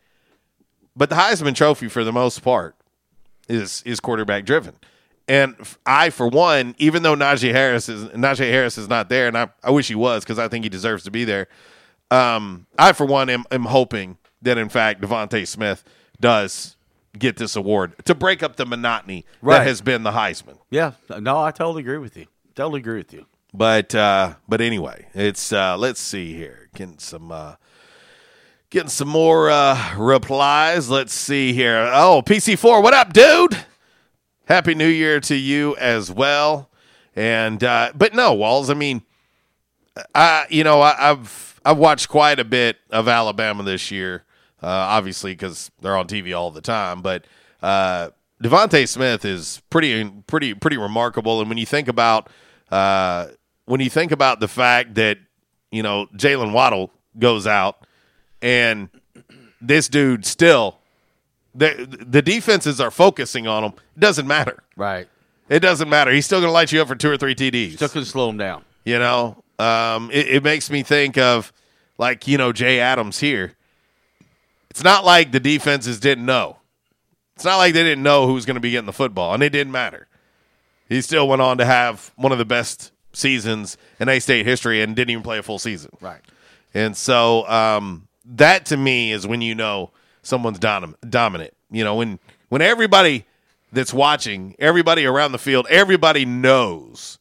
[0.96, 2.74] But the Heisman Trophy, for the most part,
[3.50, 4.74] is is quarterback driven.
[5.28, 5.54] And
[5.86, 9.48] I, for one, even though Najee Harris is Najee Harris is not there, and I,
[9.62, 11.46] I wish he was because I think he deserves to be there.
[12.10, 15.84] Um, I, for one, am, am hoping that in fact DeVonta Smith
[16.20, 16.76] does
[17.18, 19.58] get this award to break up the monotony Right.
[19.58, 20.58] that has been the Heisman.
[20.70, 20.92] Yeah.
[21.20, 22.26] No, I totally agree with you.
[22.54, 23.26] Totally agree with you.
[23.54, 27.54] But uh, but anyway, it's uh, let's see here, getting some uh,
[28.70, 30.88] getting some more uh, replies.
[30.88, 31.90] Let's see here.
[31.92, 33.58] Oh, PC four, what up, dude?
[34.46, 36.70] Happy New Year to you as well.
[37.14, 38.70] And uh, but no, Walls.
[38.70, 39.02] I mean,
[40.14, 44.24] I you know I, I've I've watched quite a bit of Alabama this year.
[44.62, 47.00] Uh, obviously, because they're on TV all the time.
[47.00, 47.24] But
[47.62, 48.10] uh,
[48.42, 51.40] DeVonta Smith is pretty pretty pretty remarkable.
[51.40, 52.28] And when you think about
[52.70, 53.28] uh,
[53.64, 55.18] when you think about the fact that
[55.72, 57.84] you know Jaylen Waddle goes out
[58.42, 58.88] and
[59.60, 60.78] this dude still
[61.54, 63.72] the the defenses are focusing on him.
[63.96, 64.62] It doesn't matter.
[64.76, 65.08] Right.
[65.48, 66.12] It doesn't matter.
[66.12, 67.74] He's still going to light you up for two or three TDs.
[67.74, 68.64] Still can slow him down.
[68.84, 71.52] You know, um, it, it makes me think of
[71.98, 73.54] like you know Jay Adams here.
[74.70, 76.58] It's not like the defenses didn't know.
[77.34, 79.42] It's not like they didn't know who was going to be getting the football, and
[79.42, 80.06] it didn't matter.
[80.88, 84.82] He still went on to have one of the best seasons in A State history
[84.82, 85.90] and didn't even play a full season.
[86.00, 86.20] Right.
[86.74, 89.90] And so um, that to me is when you know
[90.22, 91.54] someone's dom- dominant.
[91.70, 92.18] You know, when
[92.48, 93.26] when everybody
[93.72, 97.18] that's watching, everybody around the field, everybody knows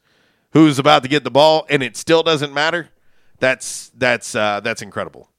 [0.51, 2.89] who's about to get the ball, and it still doesn't matter.
[3.39, 5.29] That's that's uh, that's incredible.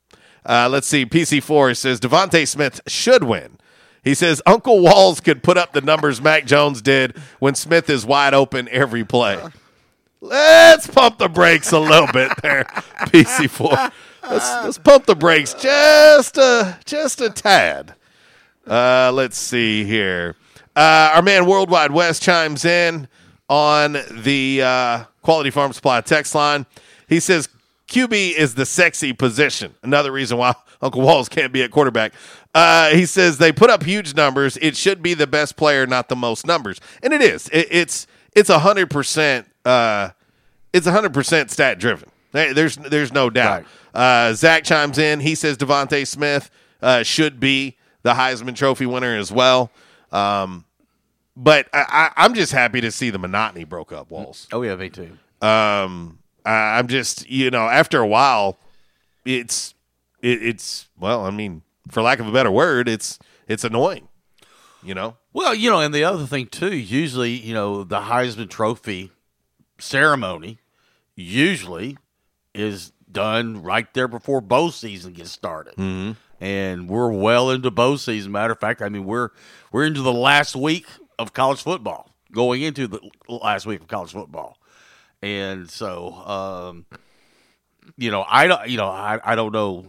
[0.44, 1.04] Uh, let's see.
[1.04, 3.58] PC4 says DeVonta Smith should win.
[4.02, 8.06] He says Uncle Walls could put up the numbers Mac Jones did when Smith is
[8.06, 9.38] wide open every play.
[10.22, 12.64] Let's pump the brakes a little bit there,
[13.00, 13.92] PC4.
[14.22, 17.94] Let's, let's pump the brakes just a just a tad.
[18.66, 20.36] Uh, let's see here.
[20.76, 23.08] Uh, our man Worldwide West chimes in
[23.48, 26.66] on the uh, Quality Farm Supply text line.
[27.08, 27.48] He says
[27.88, 29.74] QB is the sexy position.
[29.82, 32.12] Another reason why Uncle Walls can't be at quarterback.
[32.54, 34.56] Uh, he says they put up huge numbers.
[34.58, 37.48] It should be the best player, not the most numbers, and it is.
[37.48, 39.48] It, it's it's a hundred percent.
[39.64, 40.10] Uh,
[40.72, 42.08] it's a hundred percent stat driven.
[42.32, 43.64] There's there's no doubt.
[43.92, 45.20] Uh, Zach chimes in.
[45.20, 46.50] He says DeVonta Smith
[46.80, 49.70] uh, should be the Heisman Trophy winner as well.
[50.12, 50.64] Um,
[51.36, 54.10] but I, I, I'm just happy to see the monotony broke up.
[54.10, 54.46] Walls.
[54.52, 55.16] Oh yeah, me too.
[55.40, 58.58] Um, I, I'm just you know after a while,
[59.24, 59.74] it's
[60.22, 63.18] it, it's well, I mean, for lack of a better word, it's
[63.48, 64.08] it's annoying.
[64.82, 65.16] You know.
[65.32, 69.12] Well, you know, and the other thing too, usually, you know, the Heisman Trophy
[69.78, 70.58] ceremony
[71.14, 71.98] usually
[72.60, 75.74] is done right there before bow season gets started.
[75.76, 76.12] Mm-hmm.
[76.42, 78.32] And we're well into bow season.
[78.32, 79.30] Matter of fact, I mean we're
[79.72, 80.86] we're into the last week
[81.18, 84.56] of college football, going into the last week of college football,
[85.20, 86.86] and so um,
[87.98, 89.84] you know I don't you know I, I don't know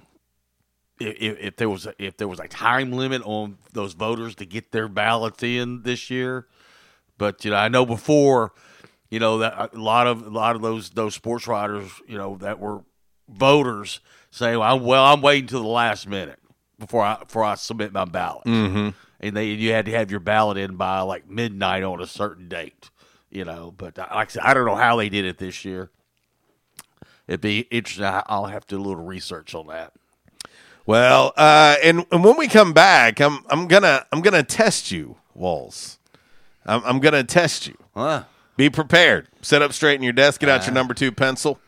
[1.00, 4.46] if, if there was a, if there was a time limit on those voters to
[4.46, 6.48] get their ballots in this year,
[7.18, 8.52] but you know I know before
[9.12, 12.38] you know that a lot of a lot of those those sports writers you know
[12.38, 12.82] that were
[13.30, 14.00] voters
[14.32, 16.40] saying well I'm, well I'm waiting till the last minute
[16.80, 18.94] before I before I submit my ballot Mhm.
[19.20, 22.48] and they you had to have your ballot in by like midnight on a certain
[22.50, 22.90] date
[23.30, 25.92] you know but like I said I don't know how they did it this year
[27.28, 29.94] it'd be interesting I'll have to do a little research on that
[30.86, 35.16] Well, uh, and and when we come back, I'm I'm gonna I'm gonna test you,
[35.36, 36.00] Walls.
[36.66, 37.78] I'm, I'm gonna test you.
[37.96, 38.24] Huh.
[38.62, 39.28] Be prepared.
[39.42, 40.40] Sit up straight in your desk.
[40.40, 41.60] Get out your number two pencil,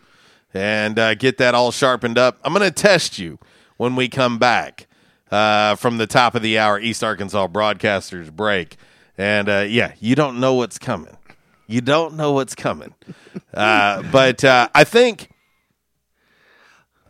[0.53, 2.37] and uh, get that all sharpened up.
[2.43, 3.39] I'm gonna test you
[3.77, 4.85] when we come back
[5.31, 8.77] uh, from the top of the hour East Arkansas broadcasters break.
[9.17, 11.17] And uh, yeah, you don't know what's coming.
[11.65, 12.93] You don't know what's coming.
[13.51, 15.29] Uh, but uh, I think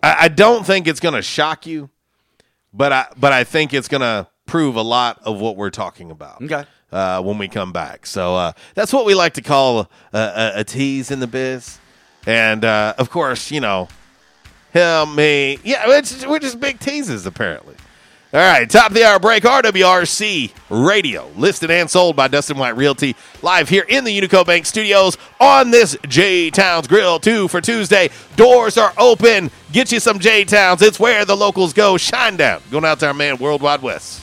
[0.02, 1.90] I, I don't think it's going to shock you,
[2.74, 6.12] but I but I think it's going to prove a lot of what we're talking
[6.12, 6.42] about.
[6.42, 6.66] Okay.
[6.94, 10.52] Uh, when we come back, so uh, that's what we like to call a, a,
[10.58, 11.80] a tease in the biz,
[12.28, 13.88] and uh, of course, you know,
[14.74, 17.76] him, me, yeah, we're just big teases apparently.
[18.34, 22.76] All right, top of the hour break, RWRC Radio, listed and sold by Dustin White
[22.76, 27.62] Realty, live here in the Unico Bank Studios on this J Towns Grill 2 for
[27.62, 28.10] Tuesday.
[28.36, 29.52] Doors are open.
[29.72, 30.82] Get you some J Towns.
[30.82, 31.94] It's where the locals go.
[31.94, 32.60] Shinedown.
[32.72, 34.23] Going out to our man, Worldwide West.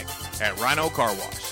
[0.41, 1.51] at Rhino Car Wash.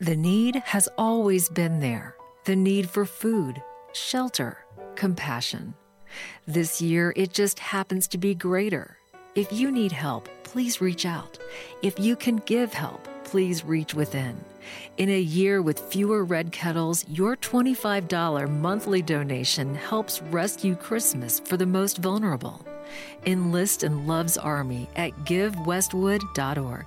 [0.00, 3.62] The need has always been there the need for food,
[3.94, 4.58] shelter,
[4.96, 5.74] compassion.
[6.46, 8.98] This year, it just happens to be greater.
[9.34, 11.38] If you need help, please reach out.
[11.82, 14.36] If you can give help, please reach within.
[14.98, 21.56] In a year with fewer red kettles, your $25 monthly donation helps rescue Christmas for
[21.56, 22.64] the most vulnerable.
[23.26, 26.86] Enlist in Love's Army at givewestwood.org.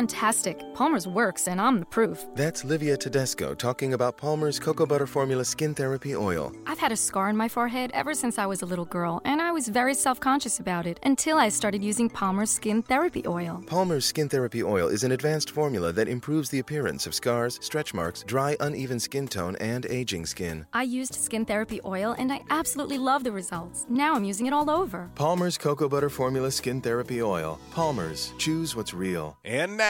[0.00, 0.56] fantastic.
[0.72, 2.24] Palmer's works, and I'm the proof.
[2.34, 6.54] That's Livia Tedesco talking about Palmer's Cocoa Butter Formula Skin Therapy Oil.
[6.66, 9.42] I've had a scar on my forehead ever since I was a little girl, and
[9.42, 13.62] I was very self conscious about it until I started using Palmer's Skin Therapy Oil.
[13.66, 17.92] Palmer's Skin Therapy Oil is an advanced formula that improves the appearance of scars, stretch
[17.92, 20.64] marks, dry, uneven skin tone, and aging skin.
[20.72, 23.84] I used Skin Therapy Oil, and I absolutely love the results.
[23.90, 25.10] Now I'm using it all over.
[25.14, 27.60] Palmer's Cocoa Butter Formula Skin Therapy Oil.
[27.70, 28.32] Palmer's.
[28.38, 29.36] Choose what's real.
[29.44, 29.89] And now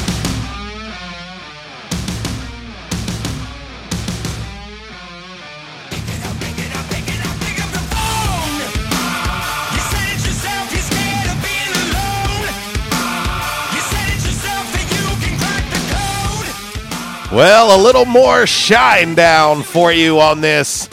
[17.31, 20.89] Well, a little more Shinedown for you on this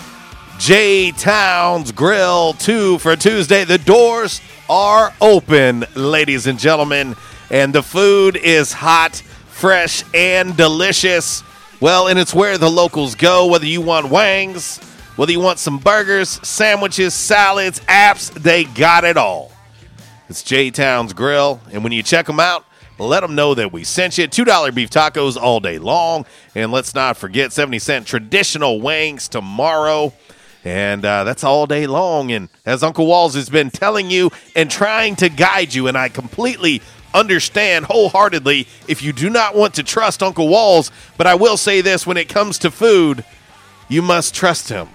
[0.61, 3.65] J Towns Grill 2 for Tuesday.
[3.65, 7.17] The doors are open, ladies and gentlemen,
[7.51, 9.17] and the food is hot,
[9.49, 11.43] fresh, and delicious.
[11.81, 14.79] Well, and it's where the locals go, whether you want wangs,
[15.17, 19.51] whether you want some burgers, sandwiches, salads, apps, they got it all.
[20.29, 22.65] It's J Towns Grill, and when you check them out,
[23.07, 24.27] let them know that we sent you.
[24.27, 26.27] $2 beef tacos all day long.
[26.55, 30.13] And let's not forget 70 cent traditional wangs tomorrow.
[30.65, 32.33] And uh, that's all day long.
[32.33, 36.09] And as Uncle Walls has been telling you and trying to guide you, and I
[36.09, 36.83] completely
[37.15, 41.81] understand wholeheartedly if you do not want to trust Uncle Walls, but I will say
[41.81, 43.25] this when it comes to food,
[43.89, 44.89] you must trust him.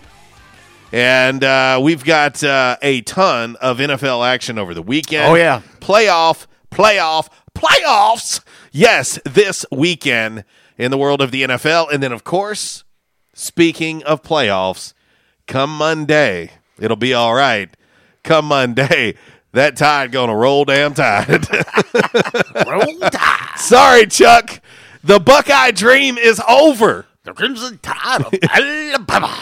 [0.92, 5.26] And uh, we've got uh, a ton of NFL action over the weekend.
[5.26, 5.62] Oh, yeah.
[5.80, 8.42] Playoff, playoff, playoffs.
[8.72, 10.44] Yes, this weekend
[10.78, 11.92] in the world of the NFL.
[11.92, 12.84] And then, of course,
[13.34, 14.94] speaking of playoffs,
[15.48, 17.70] come Monday, it'll be all right.
[18.24, 19.16] Come Monday,
[19.52, 21.30] that tide gonna roll damn tide.
[22.68, 23.58] roll tide.
[23.58, 24.62] Sorry, Chuck.
[25.04, 27.06] The Buckeye dream is over.
[27.24, 29.38] The Crimson Tide of Alabama.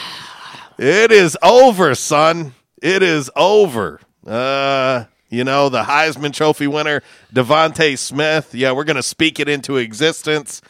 [0.78, 2.54] It is over, son.
[2.82, 4.00] It is over.
[4.26, 7.02] Uh, you know, the Heisman Trophy winner,
[7.34, 8.54] DeVonta Smith.
[8.54, 10.62] Yeah, we're going to speak it into existence.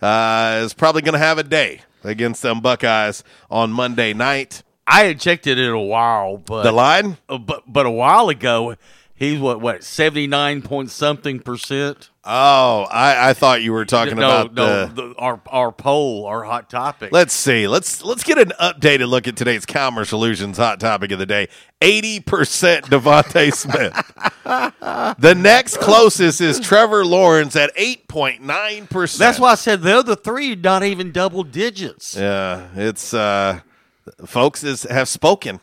[0.00, 4.62] Uh, is probably going to have a day against them Buckeyes on Monday night.
[4.86, 7.16] I had checked it in a while, but The line?
[7.28, 8.76] uh, but but a while ago,
[9.14, 12.09] he's what what seventy nine point something percent.
[12.22, 14.92] Oh, I, I thought you were talking no, about no, the.
[14.94, 17.12] the, our our poll, our hot topic.
[17.12, 17.66] Let's see.
[17.66, 21.48] Let's let's get an updated look at today's Commerce Solutions hot topic of the day.
[21.80, 23.94] Eighty percent DeVonta Smith.
[25.18, 29.18] the next closest is Trevor Lawrence at eight point nine percent.
[29.18, 32.16] That's why I said the other three not even double digits.
[32.16, 33.60] Yeah, it's uh,
[34.26, 35.60] folks is, have spoken,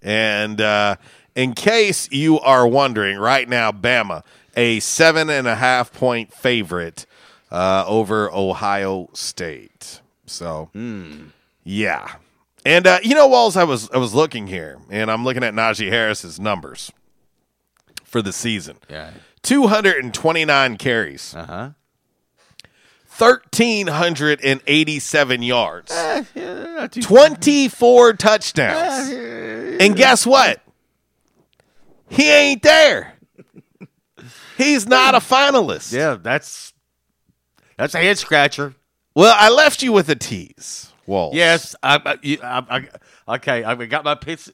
[0.00, 0.96] and uh,
[1.34, 4.22] in case you are wondering, right now, Bama
[4.56, 7.06] a seven and a half point favorite
[7.50, 10.00] uh, over Ohio State.
[10.26, 10.70] So,
[11.64, 12.14] yeah,
[12.64, 15.52] and uh, you know, Walls, I was I was looking here, and I'm looking at
[15.54, 16.90] Najee Harris's numbers
[18.04, 18.78] for the season.
[18.88, 19.10] Yeah.
[19.42, 21.34] 229 carries.
[21.34, 21.70] Uh huh.
[23.18, 25.92] 1,387 yards.
[27.02, 29.10] 24 touchdowns.
[29.80, 30.62] And guess what?
[32.08, 33.11] He ain't there.
[34.62, 35.92] He's not a finalist.
[35.92, 36.72] Yeah, that's
[37.76, 38.74] that's a head scratcher.
[39.14, 41.34] Well, I left you with a tease, Walt.
[41.34, 42.86] Yes, I, I, you- I,
[43.26, 43.62] I okay.
[43.64, 44.50] I got my piece,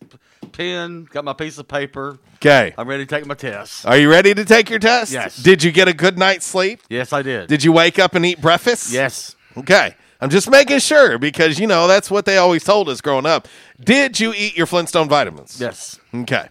[0.53, 2.19] pen, got my piece of paper.
[2.37, 2.75] Okay.
[2.79, 3.87] I'm ready to take my test.
[3.87, 5.13] Are you ready to take your test?
[5.13, 5.37] Yes.
[5.37, 6.81] Did you get a good night's sleep?
[6.89, 7.49] Yes, I did.
[7.49, 8.93] Did you wake up and eat breakfast?
[8.93, 9.35] Yes.
[9.57, 9.95] Okay.
[10.21, 13.47] I'm just making sure because, you know, that's what they always told us growing up.
[13.81, 15.61] Did you eat your Flintstone vitamins?
[15.61, 16.01] Yes.
[16.13, 16.49] Okay.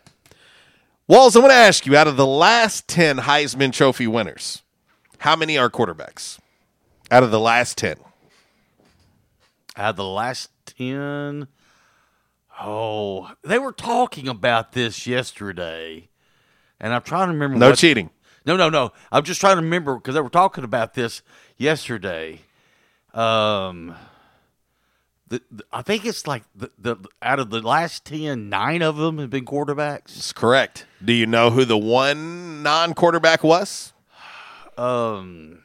[1.08, 4.64] Walls, I'm going to ask you out of the last 10 Heisman Trophy winners,
[5.20, 6.38] how many are quarterbacks?
[7.10, 7.96] Out of the last 10.
[9.78, 11.48] Out of the last 10.
[12.60, 16.10] Oh, they were talking about this yesterday,
[16.80, 17.58] and I'm trying to remember.
[17.58, 18.10] No what- cheating.
[18.46, 18.92] No, no, no.
[19.12, 21.22] I'm just trying to remember because they were talking about this
[21.58, 22.40] yesterday.
[23.14, 23.94] Um,
[25.28, 28.98] the, the- I think it's like the, the out of the last ten, nine of
[28.98, 30.14] them have been quarterbacks.
[30.16, 30.86] That's correct.
[31.04, 33.94] Do you know who the one non quarterback was?
[34.78, 35.64] Um,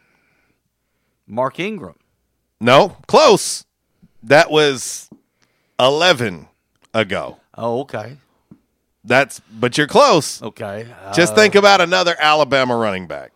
[1.26, 1.97] Mark Ingram.
[2.60, 3.64] No, close.
[4.22, 5.10] That was
[5.80, 6.47] 11
[6.94, 7.39] ago.
[7.56, 8.18] Oh, okay.
[9.05, 10.40] That's but you're close.
[10.40, 10.86] Okay.
[11.12, 13.32] Just uh, think about another Alabama running back.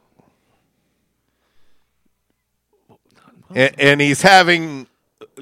[3.55, 4.87] And, and he's having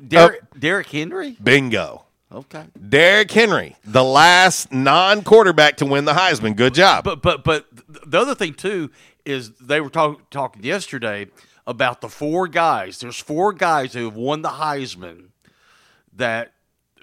[0.06, 1.36] Derrick, uh, Derrick Henry.
[1.42, 2.04] bingo.
[2.32, 2.64] Okay.
[2.88, 6.56] Derrick Henry, the last non-quarterback to win the Heisman.
[6.56, 7.04] Good job.
[7.04, 8.90] But but but the other thing too
[9.24, 11.28] is they were talk, talking yesterday
[11.66, 12.98] about the four guys.
[12.98, 15.28] There's four guys who have won the Heisman
[16.12, 16.52] that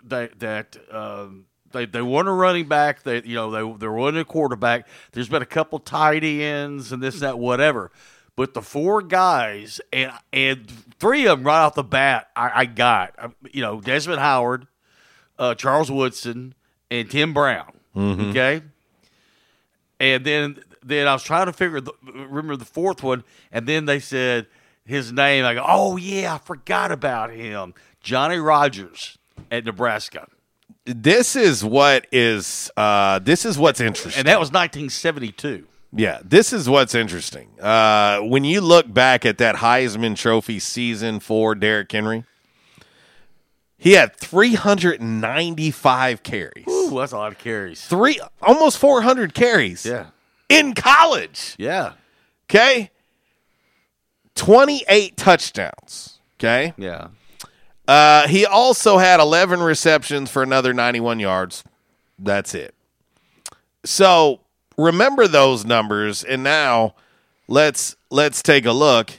[0.03, 3.03] that that um, they they won a running back.
[3.03, 4.87] They you know they they're winning a quarterback.
[5.13, 7.91] There's been a couple tight ends and this and that whatever.
[8.37, 10.67] But the four guys and and
[10.99, 14.67] three of them right off the bat, I, I got Um, you know Desmond Howard,
[15.37, 16.53] uh, Charles Woodson,
[16.89, 17.71] and Tim Brown.
[17.95, 18.29] Mhm.
[18.31, 18.61] Okay,
[19.99, 23.85] and then then I was trying to figure the, remember the fourth one, and then
[23.85, 24.47] they said
[24.85, 25.45] his name.
[25.45, 29.17] I go, oh yeah, I forgot about him, Johnny Rodgers
[29.51, 30.27] at Nebraska,
[30.85, 34.19] this is what is uh, this is what's interesting.
[34.21, 35.67] and that was 1972.
[35.93, 37.49] Yeah, this is what's interesting.
[37.59, 42.23] Uh, when you look back at that Heisman Trophy season for Derrick Henry,
[43.77, 46.67] he had 395 carries.
[46.67, 47.85] Ooh, that's a lot of carries.
[47.85, 49.85] Three, almost 400 carries.
[49.85, 50.07] Yeah.
[50.47, 51.55] In college.
[51.57, 51.93] Yeah.
[52.49, 52.91] Okay.
[54.35, 56.19] 28 touchdowns.
[56.39, 56.73] Okay.
[56.77, 57.07] Yeah.
[57.87, 61.63] Uh, he also had 11 receptions for another 91 yards.
[62.19, 62.75] That's it.
[63.83, 64.41] So
[64.77, 66.95] remember those numbers, and now
[67.47, 69.11] let's let's take a look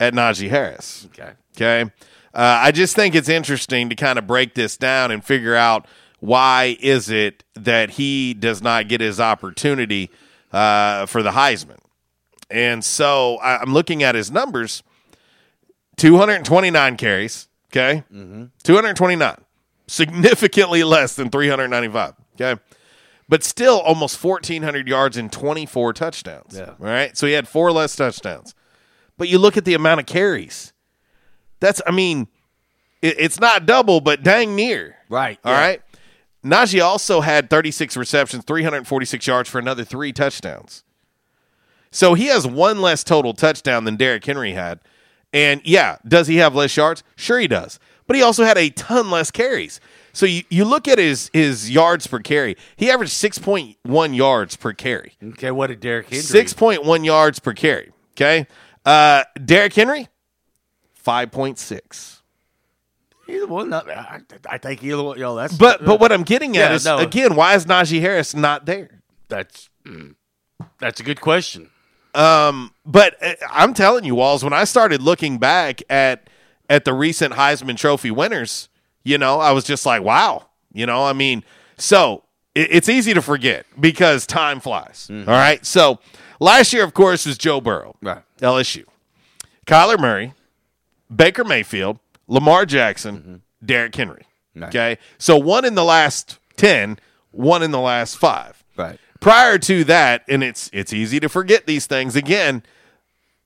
[0.00, 1.06] at Najee Harris.
[1.12, 1.32] Okay.
[1.56, 1.90] Okay.
[2.34, 5.86] Uh, I just think it's interesting to kind of break this down and figure out
[6.20, 10.10] why is it that he does not get his opportunity
[10.52, 11.78] uh, for the Heisman.
[12.50, 14.82] And so I- I'm looking at his numbers:
[15.96, 17.48] 229 carries.
[17.70, 18.44] Okay, Mm-hmm.
[18.64, 19.36] 229,
[19.86, 22.12] significantly less than 395.
[22.34, 22.60] Okay,
[23.32, 26.54] but still almost 1,400 yards and 24 touchdowns.
[26.54, 26.74] Yeah.
[26.78, 28.54] All right, so he had four less touchdowns.
[29.16, 30.74] But you look at the amount of carries.
[31.58, 32.28] That's, I mean,
[33.00, 34.96] it, it's not double, but dang near.
[35.08, 35.38] Right.
[35.46, 35.60] All yeah.
[35.60, 35.82] right.
[36.44, 40.84] Najee also had 36 receptions, 346 yards for another three touchdowns.
[41.90, 44.78] So he has one less total touchdown than Derrick Henry had.
[45.32, 47.02] And yeah, does he have less yards?
[47.16, 47.80] Sure he does.
[48.06, 49.80] But he also had a ton less carries.
[50.12, 52.56] So you, you look at his his yards per carry.
[52.76, 55.14] He averaged 6.1 yards per carry.
[55.22, 56.22] Okay, what did Derrick Henry?
[56.22, 57.92] 6.1 yards per carry.
[58.14, 58.46] Okay.
[58.84, 60.08] Uh Derrick Henry,
[61.04, 62.18] 5.6.
[63.28, 63.70] Either one.
[63.70, 65.18] Not, I, I think either one.
[65.18, 65.56] Know, that's.
[65.56, 66.98] But but what I'm getting at Yeah, is no.
[66.98, 69.00] again, why is Najee Harris not there?
[69.28, 70.14] That's mm,
[70.78, 71.70] that's a good question.
[72.14, 76.28] Um, but uh, I'm telling you, Walls, when I started looking back at
[76.68, 78.68] at the recent Heisman Trophy winners,
[79.04, 80.46] you know, I was just like, wow.
[80.72, 81.44] You know, I mean,
[81.76, 82.22] so
[82.54, 85.08] it, it's easy to forget because time flies.
[85.10, 85.28] Mm-hmm.
[85.28, 85.64] all right.
[85.66, 85.98] So
[86.40, 88.22] last year, of course, was Joe Burrow, Right.
[88.40, 88.84] LSU,
[89.66, 90.32] Kyler Murray,
[91.14, 91.98] Baker Mayfield,
[92.28, 93.34] Lamar Jackson, Mm-hmm.
[93.66, 94.24] Derrick Henry.
[94.56, 94.68] Right.
[94.68, 94.98] Okay.
[95.18, 96.98] So one in the last 10,
[97.30, 98.64] one in the last five.
[98.76, 98.98] Right.
[99.20, 102.64] Prior to that, and it's it's easy to forget these things again.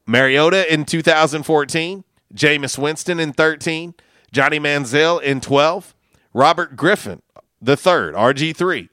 [0.06, 2.04] Mariota in 2014,
[2.34, 3.94] Jameis Winston in 13,
[4.32, 5.94] Johnny Manziel in 12,
[6.34, 7.22] Robert Griffin
[7.60, 8.88] the third, RG3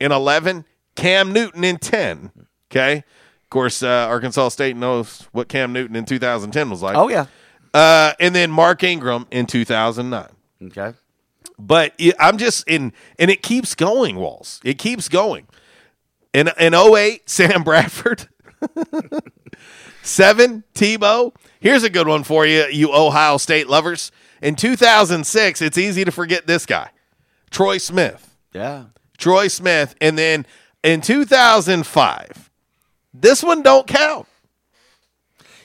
[0.00, 0.64] in 11,
[0.96, 2.30] Cam Newton in 10.
[2.70, 2.98] Okay.
[2.98, 6.96] Of course, uh, Arkansas State knows what Cam Newton in 2010 was like.
[6.96, 7.26] Oh yeah.
[7.74, 10.26] Uh, and then Mark Ingram in 2009.
[10.64, 10.94] Okay.
[11.58, 14.60] But it- I'm just in, and it keeps going, Walls.
[14.64, 15.46] It keeps going.
[16.34, 18.28] In in 08, Sam Bradford.
[20.08, 21.34] Seven, Tebow.
[21.60, 24.10] Here's a good one for you, you Ohio State lovers.
[24.40, 26.90] In 2006, it's easy to forget this guy,
[27.50, 28.36] Troy Smith.
[28.52, 28.84] Yeah.
[29.18, 29.94] Troy Smith.
[30.00, 30.46] And then
[30.82, 32.50] in 2005,
[33.12, 34.26] this one don't count.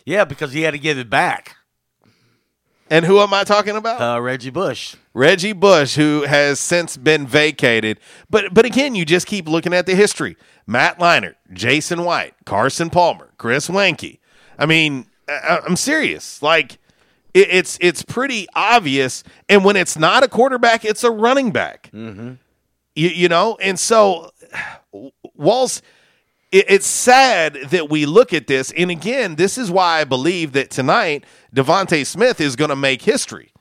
[0.06, 1.56] Yeah, because he had to give it back.
[2.90, 4.02] And who am I talking about?
[4.02, 4.96] Uh, Reggie Bush.
[5.14, 8.00] Reggie Bush, who has since been vacated.
[8.30, 10.36] But but again, you just keep looking at the history.
[10.68, 14.20] Matt Leinart, Jason White, Carson Palmer, Chris Weinke.
[14.58, 16.42] I mean, I, I'm serious.
[16.42, 16.74] Like
[17.34, 19.24] it, it's it's pretty obvious.
[19.50, 21.90] And when it's not a quarterback, it's a running back.
[21.94, 22.34] Mm-hmm.
[22.96, 24.32] You, you know, and so
[25.36, 25.82] Walls.
[26.52, 30.52] It, it's sad that we look at this, and again, this is why I believe
[30.52, 31.24] that tonight
[31.56, 33.54] DeVonta Smith is going to make history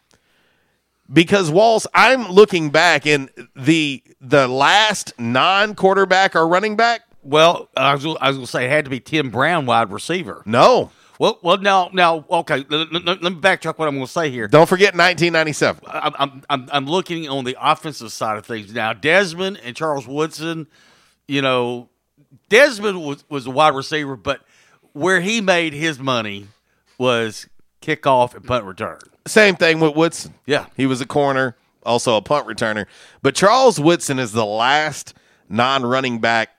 [1.13, 7.03] because Walls, I'm looking back in the the last non quarterback or running back.
[7.23, 9.93] Well, I was, I was going to say it had to be Tim Brown, wide
[9.93, 10.43] receiver.
[10.45, 12.65] No, Well, well, now, now, okay.
[12.69, 14.49] Let, let- let me backtrack what I'm going to say here.
[14.49, 15.85] don't forget 1997.
[15.87, 18.93] I'm, I'm, I'm, I'm looking on the offensive side of things now.
[18.93, 20.67] Desmond and Charles Woodson,
[21.29, 21.89] you know,
[22.49, 24.41] Desmond was, was a wide receiver, but
[24.93, 26.49] where he made his money
[26.99, 27.47] was
[27.81, 28.99] kickoff and punt return.
[29.27, 30.35] Same thing with Woodson.
[30.47, 30.67] Yeah.
[30.77, 32.87] He was a corner, also a punt returner.
[33.23, 35.15] But Charles Woodson is the last
[35.49, 36.51] non running back,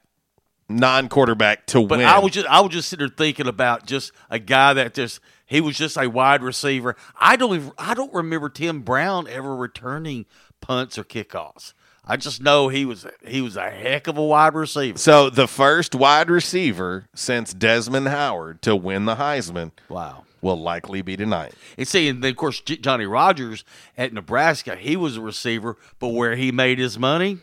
[0.79, 2.07] non quarterback to But win.
[2.07, 5.19] I was just I was just sitting there thinking about just a guy that just
[5.45, 6.95] he was just a wide receiver.
[7.19, 10.25] I don't even, I don't remember Tim Brown ever returning
[10.61, 11.73] punts or kickoffs.
[12.05, 14.97] I just know he was he was a heck of a wide receiver.
[14.97, 20.25] so the first wide receiver since Desmond Howard to win the Heisman Wow.
[20.41, 21.53] will likely be tonight.
[21.77, 23.63] And see, and then of course J- Johnny Rodgers
[23.97, 27.37] at Nebraska, he was a receiver, but where he made his money,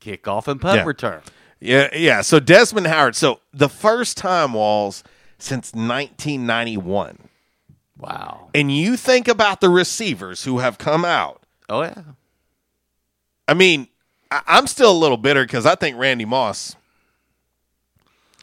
[0.00, 0.84] kickoff and punt Yeah.
[0.84, 1.22] return.
[1.62, 2.22] Yeah, yeah.
[2.22, 3.14] So Desmond Howard.
[3.14, 5.04] So the first time Walls
[5.38, 7.18] since 1991.
[7.98, 8.48] Wow.
[8.52, 11.42] And you think about the receivers who have come out.
[11.68, 12.02] Oh yeah.
[13.46, 13.86] I mean,
[14.30, 16.74] I, I'm still a little bitter because I think Randy Moss.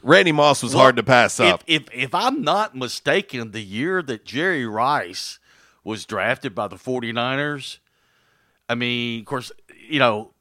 [0.02, 1.62] Randy Moss was Well, hard to pass up.
[1.68, 5.40] If, if if I'm not mistaken, the year that Jerry Rice
[5.84, 7.80] was drafted by the 49ers,
[8.70, 9.52] I mean, of course,
[9.90, 10.32] you know,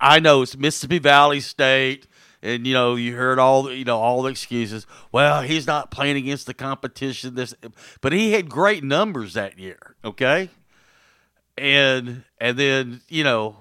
[0.00, 2.06] I know it's Mississippi Valley State,
[2.42, 4.86] and you know, you heard all the, you know all the excuses.
[5.12, 7.34] Well, he's not playing against the competition.
[7.34, 7.54] This,
[8.00, 9.96] but he had great numbers that year.
[10.04, 10.50] Okay,
[11.58, 13.56] and and then you know,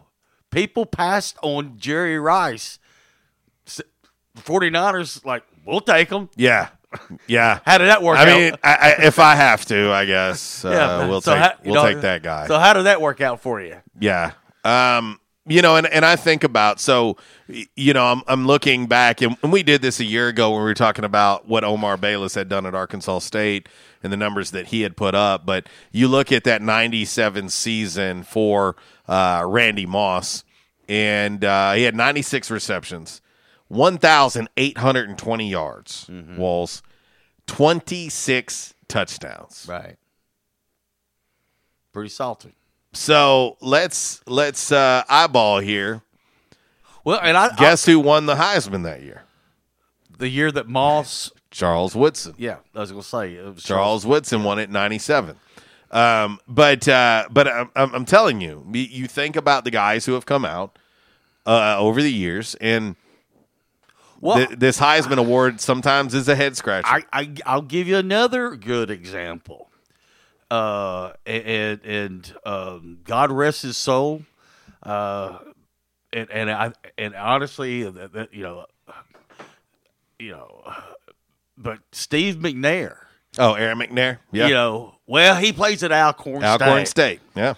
[0.52, 2.80] people passed on Jerry Rice.
[3.68, 3.82] S-
[4.38, 6.30] 49ers like we'll take him.
[6.36, 6.70] Yeah,
[7.28, 7.60] yeah.
[7.66, 8.38] How did that work I out?
[8.38, 11.76] mean, I, I, if I have to, I guess uh, we'll so take how- we'll
[11.76, 12.48] know, take that guy.
[12.48, 13.78] So how did that work out for you?
[14.00, 14.32] Yeah.
[14.64, 17.18] Um, you know, and, and I think about so
[17.76, 20.60] you know, I'm I'm looking back and, and we did this a year ago when
[20.60, 23.70] we were talking about what Omar Bayless had done at Arkansas State
[24.02, 25.46] and the numbers that he had put up.
[25.46, 28.76] But you look at that ninety seven season for
[29.08, 30.44] uh, Randy Moss
[30.90, 33.22] and uh, he had ninety six receptions,
[33.68, 36.82] one thousand eight hundred and twenty yards, Walls,
[37.48, 39.66] twenty six touchdowns.
[39.70, 39.98] Right.
[41.94, 42.56] Pretty salty.
[42.96, 46.02] So let's let's uh, eyeball here.
[47.04, 49.24] Well, and I guess who won the Heisman that year?
[50.18, 52.34] The year that Moss, Charles Woodson.
[52.38, 55.36] yeah, I was gonna say it was Charles Woodson won it '97.
[55.92, 60.26] Um, but uh, but I'm, I'm telling you, you- think about the guys who have
[60.26, 60.78] come out
[61.46, 62.96] uh, over the years, and
[64.20, 66.88] Well- th- this Heisman Award sometimes is a head scratcher.
[66.88, 69.70] I, I I'll give you another good example.
[70.52, 74.22] Uh, and and um, God rest his soul.
[74.84, 75.40] Uh,
[76.14, 77.92] and and I and honestly, you
[78.34, 78.66] know,
[80.20, 80.74] you know,
[81.58, 82.98] but Steve McNair.
[83.40, 84.20] oh, Air McNair.
[84.32, 87.20] Yeah, You know, well, he plays at Alcorn, Alcorn State.
[87.20, 87.20] State.
[87.36, 87.54] Yeah.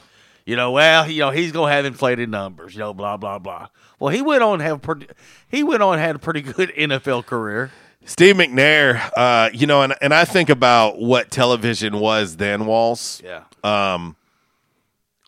[0.45, 2.73] You know, well, you know, he's gonna have inflated numbers.
[2.73, 3.67] You know, blah blah blah.
[3.99, 5.07] Well, he went on have pretty.
[5.49, 7.69] He went on and had a pretty good NFL career.
[8.05, 13.21] Steve McNair, uh, you know, and and I think about what television was then, Walls.
[13.23, 13.43] Yeah.
[13.63, 14.15] Um,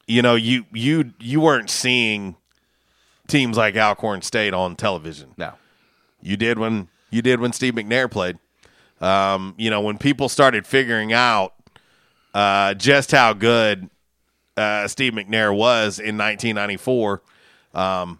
[0.07, 2.35] you know, you you you weren't seeing
[3.27, 5.33] teams like Alcorn State on television.
[5.37, 5.53] No.
[6.21, 8.37] You did when you did when Steve McNair played.
[9.01, 11.53] Um, you know, when people started figuring out
[12.33, 13.89] uh, just how good
[14.57, 17.21] uh, Steve McNair was in 1994,
[17.73, 18.19] um,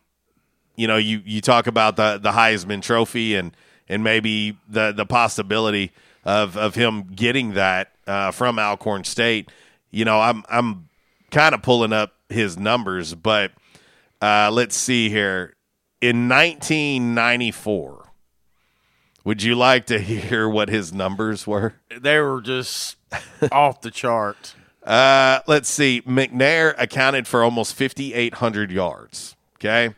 [0.76, 3.56] you know, you you talk about the the Heisman Trophy and
[3.90, 5.92] and maybe the the possibility
[6.24, 9.50] of of him getting that uh, from Alcorn State.
[9.92, 10.90] You know, I'm I'm
[11.32, 13.52] kind of pulling up his numbers, but
[14.22, 15.56] uh, let's see here.
[16.02, 18.06] In 1994,
[19.26, 21.76] would you like to hear what his numbers were?
[21.96, 22.96] They were just
[23.52, 24.56] off the chart.
[24.82, 26.02] Uh, let's see.
[26.02, 29.36] McNair accounted for almost 5,800 yards.
[29.58, 29.94] Okay.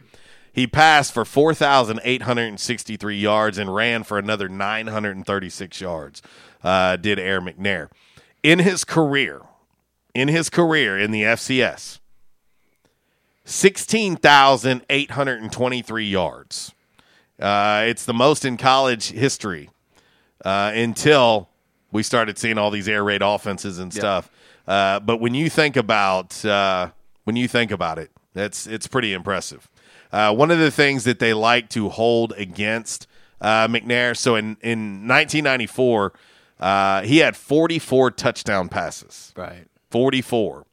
[0.54, 6.22] He passed for 4,863 yards and ran for another 936 yards,
[6.64, 7.90] uh, did Air McNair.
[8.44, 9.44] In his career,
[10.14, 12.00] in his career in the FCS,
[13.46, 16.74] 16,823 yards.
[17.40, 19.70] Uh, it's the most in college history
[20.46, 21.50] uh, until
[21.92, 24.30] we started seeing all these air raid offenses and stuff.
[24.68, 26.90] Uh, but when you think about uh,
[27.24, 29.68] when you think about it, that's it's pretty impressive.
[30.12, 33.08] Uh, one of the things that they like to hold against
[33.40, 34.16] uh, McNair.
[34.16, 36.14] So in in 1994,
[36.60, 39.34] uh, he had 44 touchdown passes.
[39.36, 39.68] Right.
[39.90, 40.66] 44,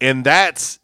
[0.00, 0.78] and that's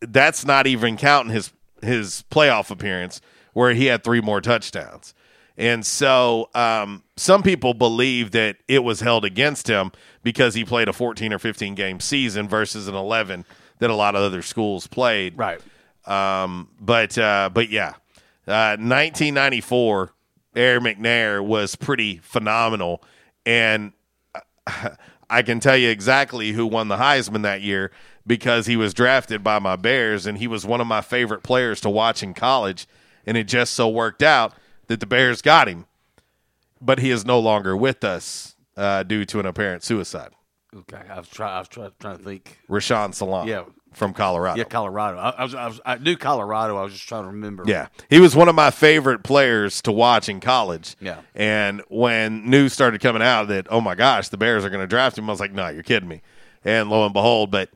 [0.00, 1.52] that's not even counting his
[1.82, 3.20] his playoff appearance
[3.52, 5.14] where he had three more touchdowns.
[5.56, 9.92] And so um, some people believe that it was held against him
[10.22, 13.44] because he played a 14 or 15 game season versus an 11
[13.78, 15.36] that a lot of other schools played.
[15.36, 15.60] Right.
[16.06, 17.94] Um, but uh, but yeah,
[18.46, 20.12] Uh, 1994,
[20.56, 23.02] Air McNair was pretty phenomenal,
[23.46, 23.92] and
[25.30, 27.92] I can tell you exactly who won the Heisman that year
[28.26, 31.80] because he was drafted by my Bears, and he was one of my favorite players
[31.82, 32.86] to watch in college.
[33.26, 34.54] And it just so worked out
[34.86, 35.86] that the Bears got him,
[36.80, 40.30] but he is no longer with us uh, due to an apparent suicide.
[40.74, 41.52] Okay, I was trying.
[41.54, 42.58] I was trying, trying to think.
[42.68, 43.64] Rashaan Salaam, Yeah.
[43.92, 44.58] From Colorado.
[44.58, 45.18] Yeah, Colorado.
[45.18, 45.80] I, I was, I was.
[45.84, 46.76] I knew Colorado.
[46.76, 47.64] I was just trying to remember.
[47.66, 50.96] Yeah, he was one of my favorite players to watch in college.
[51.00, 51.20] Yeah.
[51.34, 54.86] and when news started coming out that oh my gosh, the Bears are going to
[54.86, 56.22] draft him, I was like, no, you're kidding me.
[56.64, 57.70] And lo and behold, but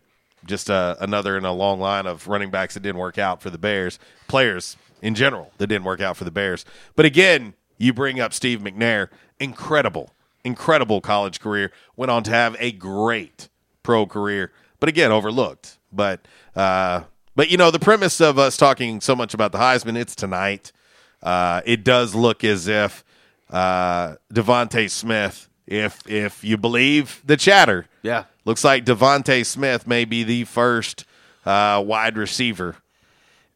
[0.44, 3.50] just uh, another in a long line of running backs that didn't work out for
[3.50, 6.64] the Bears, players in general that didn't work out for the Bears.
[6.96, 9.08] But again, you bring up Steve McNair,
[9.40, 10.10] incredible,
[10.44, 11.72] incredible college career.
[11.96, 13.48] Went on to have a great
[13.82, 15.78] pro career, but again, overlooked.
[15.94, 16.26] But
[16.56, 17.02] uh,
[17.36, 20.72] but you know, the premise of us talking so much about the Heisman, it's tonight.
[21.22, 23.04] Uh, it does look as if
[23.50, 28.24] uh, DeVonta Smith, if if you believe the chatter, Yeah.
[28.44, 31.04] looks like DeVonta Smith may be the first
[31.46, 32.76] uh, wide receiver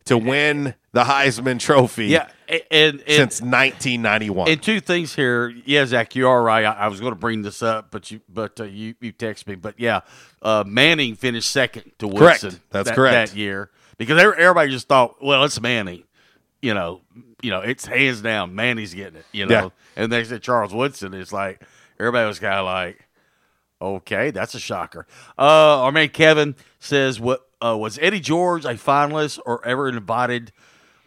[0.07, 2.07] to win the Heisman Trophy.
[2.07, 4.49] Yeah, and, and, since 1991.
[4.51, 5.49] And two things here.
[5.65, 6.65] Yeah, Zach, you are right.
[6.65, 9.47] I, I was going to bring this up, but you but uh, you you text
[9.47, 9.55] me.
[9.55, 10.01] But yeah,
[10.43, 12.43] uh, Manning finished second to Correct.
[12.43, 12.61] Woodson.
[12.71, 13.33] That's that, correct.
[13.33, 16.03] that year because everybody just thought, well, it's Manning.
[16.61, 17.03] You know,
[17.41, 18.57] you know, it's hands down.
[18.57, 19.27] Manning's getting it.
[19.31, 19.55] You know,
[19.97, 20.03] Yeah.
[20.03, 21.15] and they said Charles Woodson.
[21.15, 21.63] It's like
[22.01, 23.07] everybody was kind of like,
[23.81, 25.07] okay, that's a shocker.
[25.39, 30.51] Uh, our man Kevin says, what uh, was Eddie George a finalist or ever invited?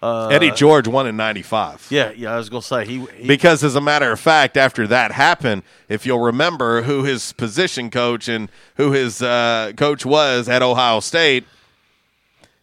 [0.01, 1.87] Uh, Eddie George won in 95.
[1.91, 2.33] Yeah, yeah.
[2.33, 5.61] I was gonna say he, he Because, as a matter of fact, after that happened,
[5.89, 11.01] if you'll remember who his position coach and who his uh, coach was at Ohio
[11.01, 11.45] State,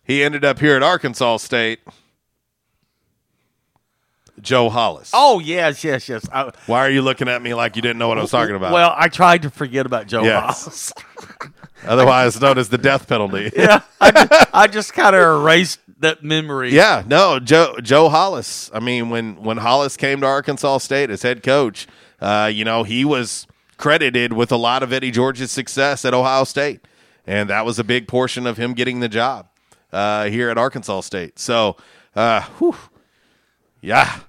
[0.02, 1.78] he ended up here at Arkansas State.
[4.40, 5.10] Joe Hollis.
[5.14, 6.24] Oh yes, yes, yes.
[6.32, 8.54] I, Why are you looking at me like you didn't know what I was talking
[8.54, 8.72] about?
[8.72, 10.62] Well, I tried to forget about Joe Yes.
[10.64, 10.92] Hollis.
[11.86, 13.50] Otherwise known as the death penalty.
[13.56, 16.70] yeah, I just, I just kind of erased that memory.
[16.74, 18.70] Yeah, no, Joe Joe Hollis.
[18.74, 21.86] I mean, when when Hollis came to Arkansas State as head coach,
[22.20, 23.46] uh, you know, he was
[23.76, 26.80] credited with a lot of Eddie George's success at Ohio State,
[27.26, 29.46] and that was a big portion of him getting the job
[29.92, 31.38] uh, here at Arkansas State.
[31.38, 31.76] So,
[32.16, 32.76] uh, whew,
[33.80, 34.20] yeah.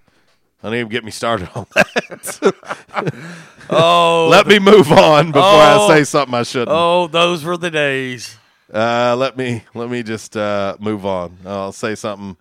[0.62, 3.14] Don't even get me started on that.
[3.72, 5.88] Oh, let me move on before Oh.
[5.88, 6.70] I say something I shouldn't.
[6.72, 8.36] Oh, those were the days.
[8.74, 11.38] Uh, let me let me just uh, move on.
[11.46, 12.38] I'll say something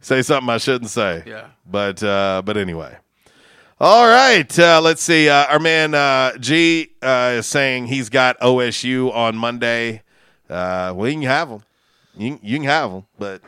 [0.00, 1.22] say something I shouldn't say.
[1.26, 1.48] Yeah.
[1.66, 2.96] But uh, but anyway.
[3.80, 4.58] All right.
[4.58, 5.28] Uh, let's see.
[5.28, 10.02] Uh, our man uh, G uh, is saying he's got OSU on Monday.
[10.50, 11.62] Uh, well, you can have them.
[12.16, 13.40] You, you can have them, but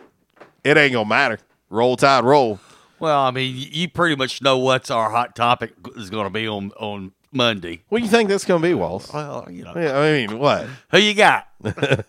[0.64, 1.38] it ain't gonna matter.
[1.68, 2.60] Roll Tide, roll.
[2.98, 6.46] Well, I mean, you pretty much know what's our hot topic is going to be
[6.46, 7.82] on on Monday.
[7.88, 9.10] What do you think that's gonna be, Walls?
[9.12, 10.66] Well, you know, Yeah, I mean, what?
[10.92, 11.48] who you got?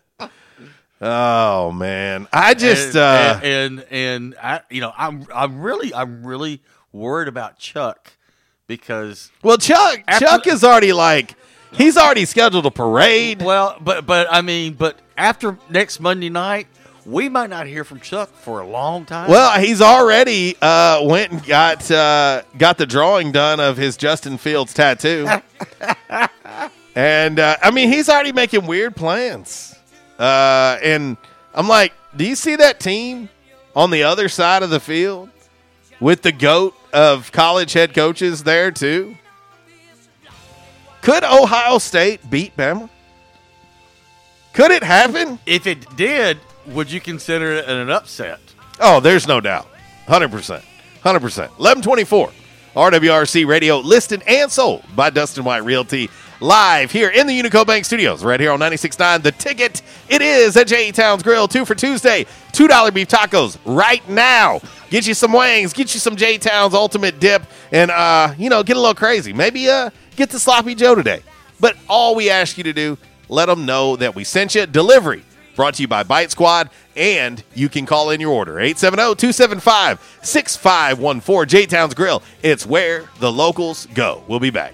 [1.06, 5.94] Oh man, I just and, uh, and, and and I, you know, I'm I'm really
[5.94, 6.62] I'm really
[6.94, 8.14] worried about Chuck
[8.68, 11.36] because well, Chuck After- Chuck is already like
[11.74, 13.42] he's already scheduled a parade.
[13.42, 16.68] well, but but I mean, but after next Monday night,
[17.06, 19.30] we might not hear from Chuck for a long time.
[19.30, 24.38] Well, he's already uh, went and got uh, got the drawing done of his Justin
[24.38, 25.28] Fields tattoo,
[26.96, 29.73] and uh, I mean he's already making weird plans.
[30.20, 31.18] Uh, and
[31.54, 33.30] I'm like, do you see that team
[33.76, 35.30] on the other side of the field
[36.00, 39.16] with the goat of college head coaches there too?
[41.02, 42.90] Could Ohio State beat Bama?
[44.54, 45.40] Could it happen?
[45.46, 46.38] if it did,
[46.68, 48.40] would you consider it an upset?
[48.80, 49.68] Oh, there's no doubt.
[50.08, 50.30] 100%.
[50.30, 50.64] 100%.
[51.04, 52.32] 1124.
[52.76, 56.10] RWRC Radio listed and sold by Dustin White Realty
[56.44, 59.24] live here in the Unico Bank Studios, right here on 96.9.
[59.24, 60.92] The ticket, it is at J.
[60.92, 64.60] Towns Grill, two for Tuesday, $2 beef tacos right now.
[64.90, 66.38] Get you some wings, get you some J.
[66.38, 69.32] Towns Ultimate Dip, and, uh, you know, get a little crazy.
[69.32, 71.22] Maybe uh, get the Sloppy Joe today.
[71.62, 72.98] But all we ask you to do,
[73.30, 74.66] let them know that we sent you.
[74.66, 75.24] Delivery
[75.56, 81.66] brought to you by Bite Squad, and you can call in your order 870-275-6514 J
[81.68, 82.22] Towns Grill.
[82.42, 84.26] It's where the locals go.
[84.28, 84.74] We'll be back.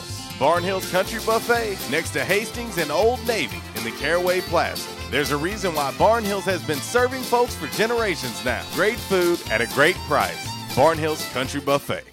[0.41, 4.89] Barnhill's Country Buffet next to Hastings and Old Navy in the Caraway Plaza.
[5.11, 8.65] There's a reason why Barnhills has been serving folks for generations now.
[8.73, 10.47] Great food at a great price.
[10.73, 12.05] Barnhills Country Buffet.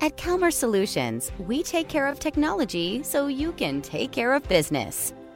[0.00, 5.12] At Calmer Solutions, we take care of technology so you can take care of business.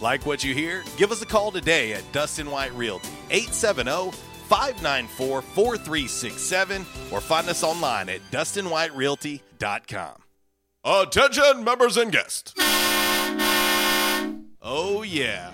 [0.00, 0.84] Like what you hear?
[0.96, 4.10] Give us a call today at Dustin White Realty, 870
[4.48, 10.22] 594 4367, or find us online at DustinWhiteRealty.com.
[10.84, 12.52] Attention, members and guests.
[14.60, 15.53] Oh, yeah.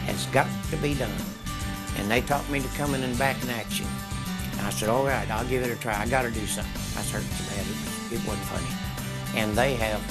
[0.05, 1.09] has got to be done.
[1.97, 3.85] And they taught me to come in and back in action.
[4.57, 5.97] And I said, all right, I'll give it a try.
[5.97, 6.81] I got to do something.
[6.97, 8.67] I heard so bad, it, was, it wasn't funny.
[9.39, 10.01] And they have,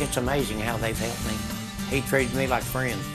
[0.00, 1.36] it's amazing how they've helped me.
[1.88, 3.06] He treated me like friends.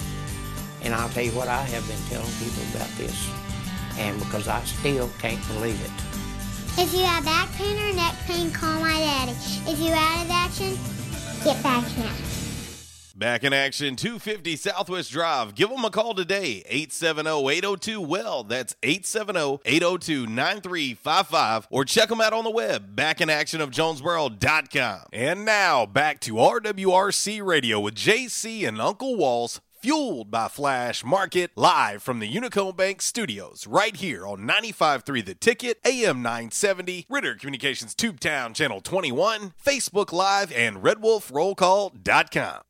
[0.82, 3.28] And I'll tell you what, I have been telling people about this.
[3.98, 5.92] And because I still can't believe it.
[6.78, 9.32] If you have back pain or neck pain, call my daddy.
[9.32, 10.78] If you're out of action,
[11.44, 12.14] get back now.
[13.18, 15.56] Back in action, 250 Southwest Drive.
[15.56, 18.44] Give them a call today, 870-802-WELL.
[18.44, 21.68] That's 870-802-9355.
[21.70, 25.00] Or check them out on the web, backinactionofjonesboro.com.
[25.14, 31.52] And now, back to RWRC Radio with JC and Uncle Walls, fueled by Flash Market,
[31.56, 37.36] live from the Unico Bank Studios, right here on 95.3 The Ticket, AM 970, Ritter
[37.36, 42.62] Communications Tubetown Channel 21, Facebook Live, and RedWolfRollCall.com.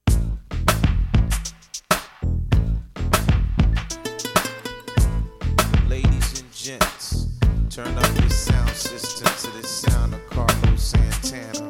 [5.88, 7.28] Ladies and gents,
[7.70, 11.70] turn up your sound system to the sound of Carlos Santana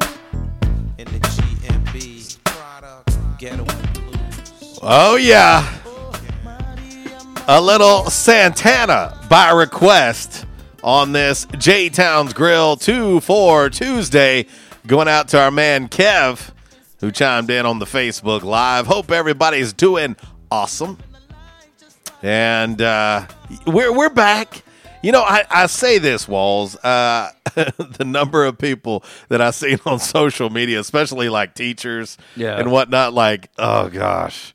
[0.98, 3.16] in the GMB product.
[4.88, 5.68] Oh, yeah.
[7.48, 10.46] A little Santana by request
[10.84, 14.46] on this J'Town's Grill 2 for Tuesday.
[14.88, 16.52] Going out to our man Kev,
[17.00, 18.86] who chimed in on the Facebook Live.
[18.86, 20.16] Hope everybody's doing
[20.52, 20.98] awesome.
[22.22, 23.26] And uh,
[23.66, 24.64] we're, we're back.
[25.02, 26.76] You know, I, I say this, Walls.
[26.78, 32.58] Uh, the number of people that I've seen on social media, especially like teachers Yeah.
[32.60, 34.55] and whatnot, like, oh gosh,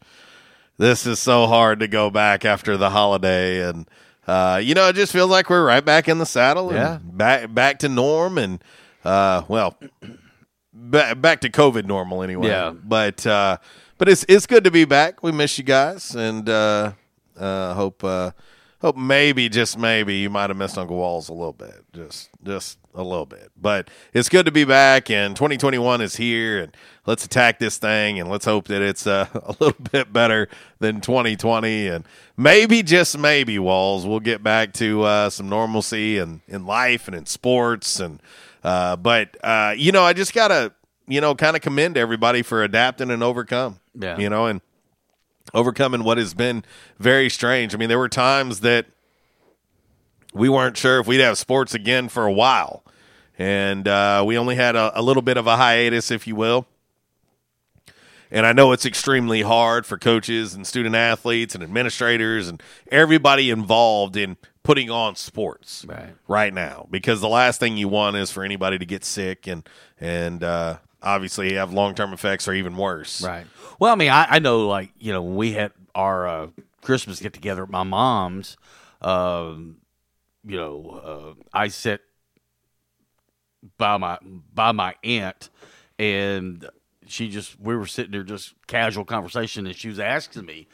[0.80, 3.68] this is so hard to go back after the holiday.
[3.68, 3.88] And,
[4.26, 6.98] uh, you know, it just feels like we're right back in the saddle and Yeah.
[7.02, 8.38] back, back to norm.
[8.38, 8.64] And,
[9.04, 9.76] uh, well,
[10.72, 12.48] back, back to COVID normal anyway.
[12.48, 12.70] Yeah.
[12.70, 13.58] But, uh,
[13.98, 15.22] but it's, it's good to be back.
[15.22, 16.14] We miss you guys.
[16.14, 16.92] And, uh,
[17.38, 18.30] uh, hope, uh,
[18.80, 22.78] hope maybe just maybe you might have missed Uncle Walls a little bit, just just
[22.94, 23.50] a little bit.
[23.60, 26.76] But it's good to be back, and 2021 is here, and
[27.06, 30.48] let's attack this thing, and let's hope that it's uh, a little bit better
[30.78, 32.04] than 2020, and
[32.36, 37.16] maybe just maybe Walls we'll get back to uh, some normalcy and in life and
[37.16, 38.20] in sports, and
[38.64, 40.72] uh, but uh, you know I just gotta
[41.06, 44.18] you know kind of commend everybody for adapting and overcome, Yeah.
[44.18, 44.60] you know, and
[45.54, 46.64] overcoming what has been
[46.98, 47.74] very strange.
[47.74, 48.86] I mean, there were times that
[50.32, 52.84] we weren't sure if we'd have sports again for a while,
[53.38, 56.66] and uh, we only had a, a little bit of a hiatus, if you will.
[58.32, 62.62] And I know it's extremely hard for coaches and student athletes and administrators and
[62.92, 66.14] everybody involved in putting on sports Right.
[66.28, 69.68] right now because the last thing you want is for anybody to get sick and
[70.00, 73.20] and uh, obviously have long term effects or even worse.
[73.20, 73.46] Right.
[73.80, 76.46] Well, I mean, I, I know, like you know, when we had our uh,
[76.82, 78.56] Christmas get together at my mom's,
[79.02, 79.78] um,
[80.44, 82.00] you know, uh, I sit
[83.76, 85.50] by my by my aunt,
[85.98, 86.66] and
[87.06, 90.66] she just we were sitting there just casual conversation, and she was asking me,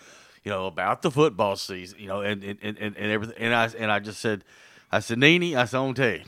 [0.44, 3.70] you know, about the football season, you know, and and, and, and everything, and I
[3.78, 4.44] and I just said,
[4.92, 6.22] I said, Nene, I said, I'm tell you,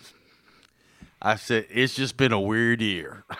[1.21, 3.25] I said it's just been a weird year.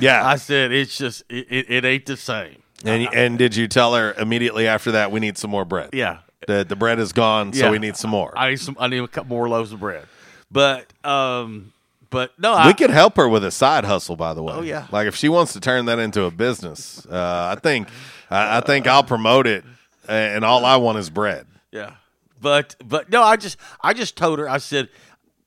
[0.00, 0.26] Yeah.
[0.26, 2.62] I said it's just it, it, it ain't the same.
[2.84, 5.90] And and did you tell her immediately after that we need some more bread?
[5.94, 6.18] Yeah.
[6.46, 7.70] The the bread is gone, so Yeah.
[7.70, 8.32] we need some more.
[8.36, 8.76] I need some.
[8.80, 10.06] I need a couple more loaves of bread.
[10.50, 11.72] But um,
[12.10, 14.52] but no, we I, could help her with a side hustle, by the way.
[14.54, 14.86] Oh, yeah.
[14.92, 17.88] like if she wants to turn that into a business, uh, I think
[18.30, 19.64] I, I think I'll promote it,
[20.08, 21.46] and all I want is bread.
[21.70, 21.94] Yeah.
[22.40, 24.48] but but no, I just I just told her.
[24.48, 24.88] I said,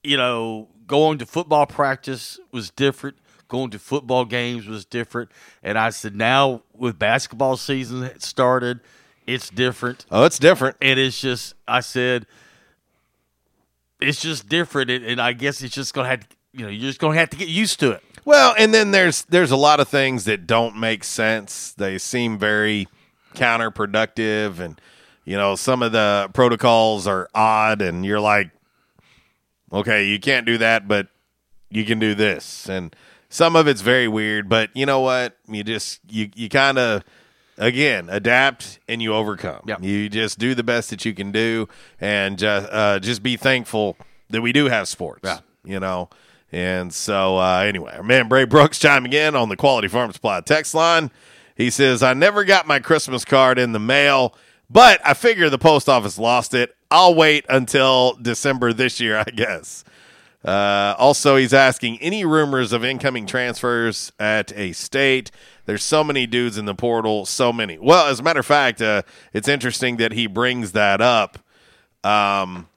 [0.04, 3.18] you know, going to football practice was different.
[3.48, 5.30] Going to football games was different.
[5.62, 8.80] And I said, now with basketball season started,
[9.28, 10.06] it's different.
[10.12, 10.78] Oh, it's different.
[10.82, 12.26] And it's just, I said,
[14.00, 14.90] it's just different.
[14.92, 17.14] And, and I guess it's just going to have to, you know, you're just going
[17.14, 18.04] to have to get used to it.
[18.26, 21.74] Well, and then there's there's a lot of things that don't make sense.
[21.74, 22.88] They seem very
[23.36, 24.82] counterproductive, and
[25.26, 28.50] you know some of the protocols are odd, and you're like,
[29.72, 31.08] okay, you can't do that, but
[31.70, 32.96] you can do this, and
[33.30, 34.50] some of it's very weird.
[34.50, 35.38] But you know what?
[35.48, 37.04] You just you you kind of
[37.58, 39.64] again adapt and you overcome.
[39.82, 41.68] You just do the best that you can do,
[42.00, 43.98] and just uh, just be thankful
[44.30, 45.22] that we do have sports.
[45.24, 45.40] Yeah.
[45.64, 46.10] You know.
[46.52, 50.40] And so, uh, anyway, our man Bray Brooks chiming in on the Quality Farm Supply
[50.42, 51.12] text line.
[51.56, 54.36] He says, I never got my Christmas card in the mail,
[54.70, 56.76] but I figure the post office lost it.
[56.92, 59.84] I'll wait until December this year, I guess.
[60.46, 65.32] Uh, also, he's asking any rumors of incoming transfers at a state.
[65.66, 67.80] There's so many dudes in the portal, so many.
[67.80, 69.02] Well, as a matter of fact, uh,
[69.34, 71.40] it's interesting that he brings that up.
[72.04, 72.68] Um,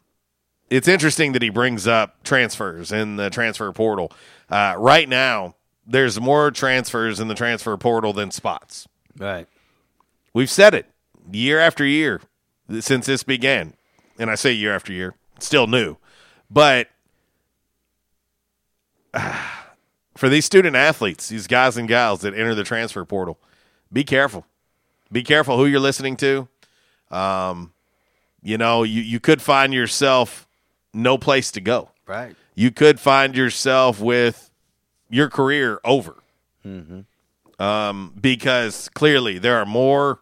[0.70, 4.12] it's interesting that he brings up transfers in the transfer portal.
[4.48, 5.54] Uh, right now,
[5.86, 8.88] there's more transfers in the transfer portal than spots.
[9.18, 9.46] Right.
[10.32, 10.86] We've said it
[11.30, 12.22] year after year
[12.80, 13.74] since this began.
[14.18, 15.96] And I say year after year, still new.
[16.50, 16.88] But
[20.16, 23.38] for these student athletes, these guys and gals that enter the transfer portal,
[23.92, 24.46] be careful.
[25.10, 26.48] Be careful who you're listening to.
[27.10, 27.72] Um,
[28.42, 30.46] you know, you, you could find yourself
[30.92, 31.90] no place to go.
[32.06, 32.36] Right.
[32.54, 34.50] You could find yourself with
[35.08, 36.16] your career over.
[36.66, 37.00] Mm-hmm.
[37.62, 40.20] Um, because clearly there are more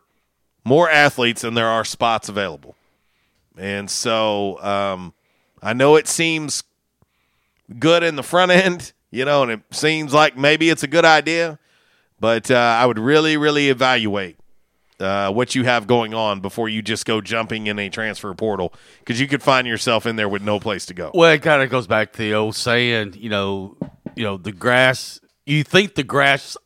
[0.64, 2.76] more athletes than there are spots available.
[3.56, 5.14] And so um,
[5.62, 6.64] I know it seems
[7.78, 11.04] good in the front end, you know, and it seems like maybe it's a good
[11.04, 11.58] idea,
[12.20, 14.36] but uh, I would really, really evaluate
[15.00, 18.72] uh, what you have going on before you just go jumping in a transfer portal
[19.00, 21.10] because you could find yourself in there with no place to go.
[21.14, 23.76] Well, it kind of goes back to the old saying, you know,
[24.14, 25.20] you know, the grass.
[25.44, 26.56] You think the grass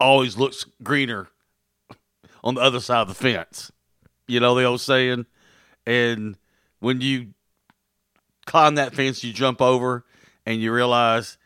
[0.00, 1.28] always looks greener
[2.44, 3.70] on the other side of the fence.
[4.26, 5.26] You know the old saying,
[5.86, 6.36] and
[6.80, 7.28] when you
[8.46, 10.04] climb that fence, you jump over,
[10.46, 11.38] and you realize,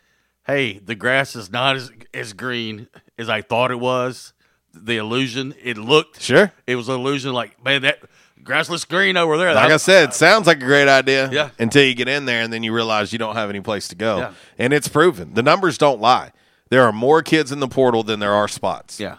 [0.47, 4.33] hey, the grass is not as as green as I thought it was.
[4.73, 7.33] The illusion, it looked sure, it was an illusion.
[7.33, 8.01] Like man, that
[8.43, 9.55] grass looks green over there.
[9.55, 11.31] Like I said, sounds like a great idea.
[11.31, 11.51] Yeah.
[11.59, 13.95] Until you get in there and then you realize you don't have any place to
[13.95, 14.19] go.
[14.19, 14.33] Yeah.
[14.59, 15.35] And it's proven.
[15.35, 16.33] The numbers don't lie.
[16.69, 18.99] There are more kids in the portal than there are spots.
[18.99, 19.17] Yeah.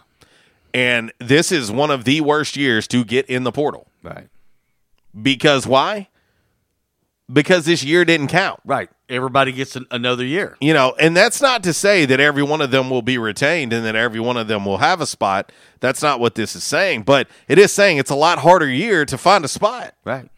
[0.74, 3.88] And this is one of the worst years to get in the portal.
[4.02, 4.28] Right.
[5.20, 6.08] Because why?
[7.30, 8.60] Because this year didn't count.
[8.64, 8.88] Right.
[9.08, 10.56] Everybody gets an, another year.
[10.60, 13.72] You know, and that's not to say that every one of them will be retained
[13.74, 15.52] and that every one of them will have a spot.
[15.80, 19.04] That's not what this is saying, but it is saying it's a lot harder year
[19.04, 19.94] to find a spot.
[20.04, 20.30] Right.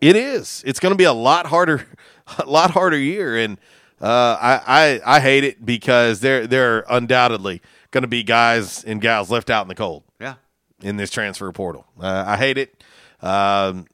[0.00, 0.62] It is.
[0.64, 1.84] It's going to be a lot harder,
[2.38, 3.58] a lot harder year, and
[4.00, 7.60] uh, I, I I hate it because there there are undoubtedly
[7.90, 10.04] going to be guys and gals left out in the cold.
[10.20, 10.34] Yeah.
[10.80, 12.84] In this transfer portal, uh, I hate it.
[13.20, 13.86] Um,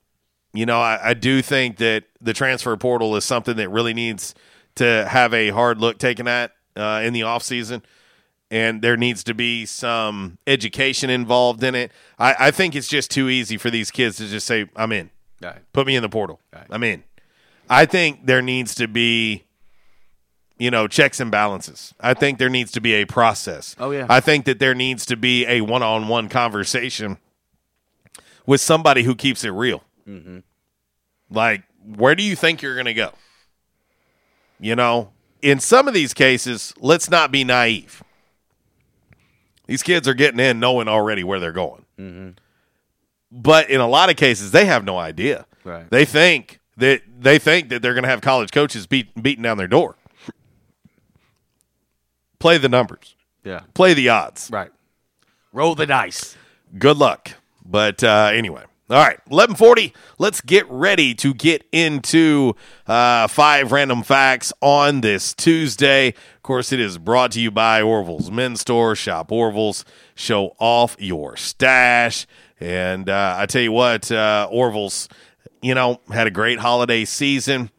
[0.54, 4.34] you know, I, I do think that the transfer portal is something that really needs
[4.76, 7.82] to have a hard look taken at uh, in the offseason.
[8.50, 11.90] And there needs to be some education involved in it.
[12.20, 15.10] I, I think it's just too easy for these kids to just say, I'm in.
[15.42, 15.58] Right.
[15.72, 16.40] Put me in the portal.
[16.70, 17.02] I'm in.
[17.68, 19.44] I think there needs to be,
[20.56, 21.94] you know, checks and balances.
[21.98, 23.74] I think there needs to be a process.
[23.80, 24.06] Oh, yeah.
[24.08, 27.18] I think that there needs to be a one on one conversation
[28.46, 29.82] with somebody who keeps it real.
[30.08, 30.38] Mm-hmm.
[31.30, 33.12] Like, where do you think you're going to go?
[34.60, 35.10] You know,
[35.42, 38.02] in some of these cases, let's not be naive.
[39.66, 41.84] These kids are getting in knowing already where they're going.
[41.98, 42.30] Mm-hmm.
[43.32, 45.46] But in a lot of cases, they have no idea.
[45.64, 45.88] Right.
[45.90, 49.58] They think that they think that they're going to have college coaches beat, beating down
[49.58, 49.96] their door.
[52.38, 53.14] Play the numbers.
[53.42, 53.60] Yeah.
[53.72, 54.50] Play the odds.
[54.52, 54.70] Right.
[55.52, 56.36] Roll the dice.
[56.78, 57.30] Good luck.
[57.64, 59.92] But uh, anyway, all right, eleven forty.
[60.18, 62.54] Let's get ready to get into
[62.86, 66.08] uh, five random facts on this Tuesday.
[66.08, 68.94] Of course, it is brought to you by Orville's Men's Store.
[68.94, 69.84] Shop Orville's.
[70.16, 72.28] Show off your stash.
[72.60, 75.08] And uh, I tell you what, uh, Orville's,
[75.60, 77.70] you know, had a great holiday season.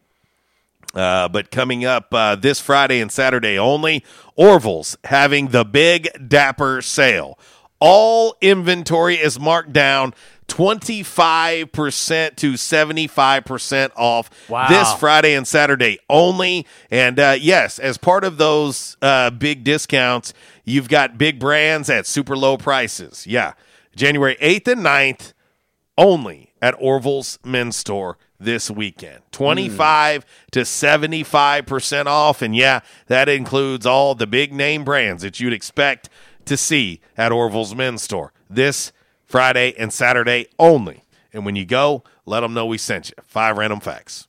[0.94, 4.04] Uh, but coming up uh, this Friday and Saturday only,
[4.34, 7.38] Orville's having the Big Dapper sale.
[7.80, 10.12] All inventory is marked down
[10.48, 14.68] 25% to 75% off Wow.
[14.68, 16.66] this Friday and Saturday only.
[16.90, 20.32] And uh, yes, as part of those uh, big discounts,
[20.64, 23.26] you've got big brands at super low prices.
[23.26, 23.52] Yeah.
[23.94, 25.32] January 8th and 9th
[25.98, 29.22] only at Orville's Men's Store this weekend.
[29.32, 32.42] 25 to 75% off.
[32.42, 36.10] And yeah, that includes all the big name brands that you'd expect
[36.44, 38.92] to see at Orville's Men's Store this
[39.36, 41.04] Friday and Saturday only.
[41.30, 43.14] And when you go, let them know we sent you.
[43.22, 44.28] Five random facts.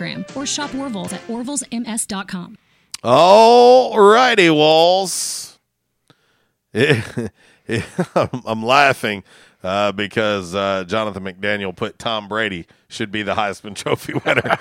[0.35, 2.57] or shop Orville's at orvillesms.com.
[3.03, 5.59] All righty, Walls.
[6.73, 9.23] I'm laughing
[9.63, 14.57] uh, because uh, Jonathan McDaniel put Tom Brady should be the Heisman Trophy winner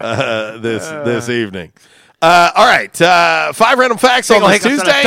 [0.00, 1.72] uh, this this evening.
[2.22, 5.02] Uh, all right, uh, five random facts on this Tuesday.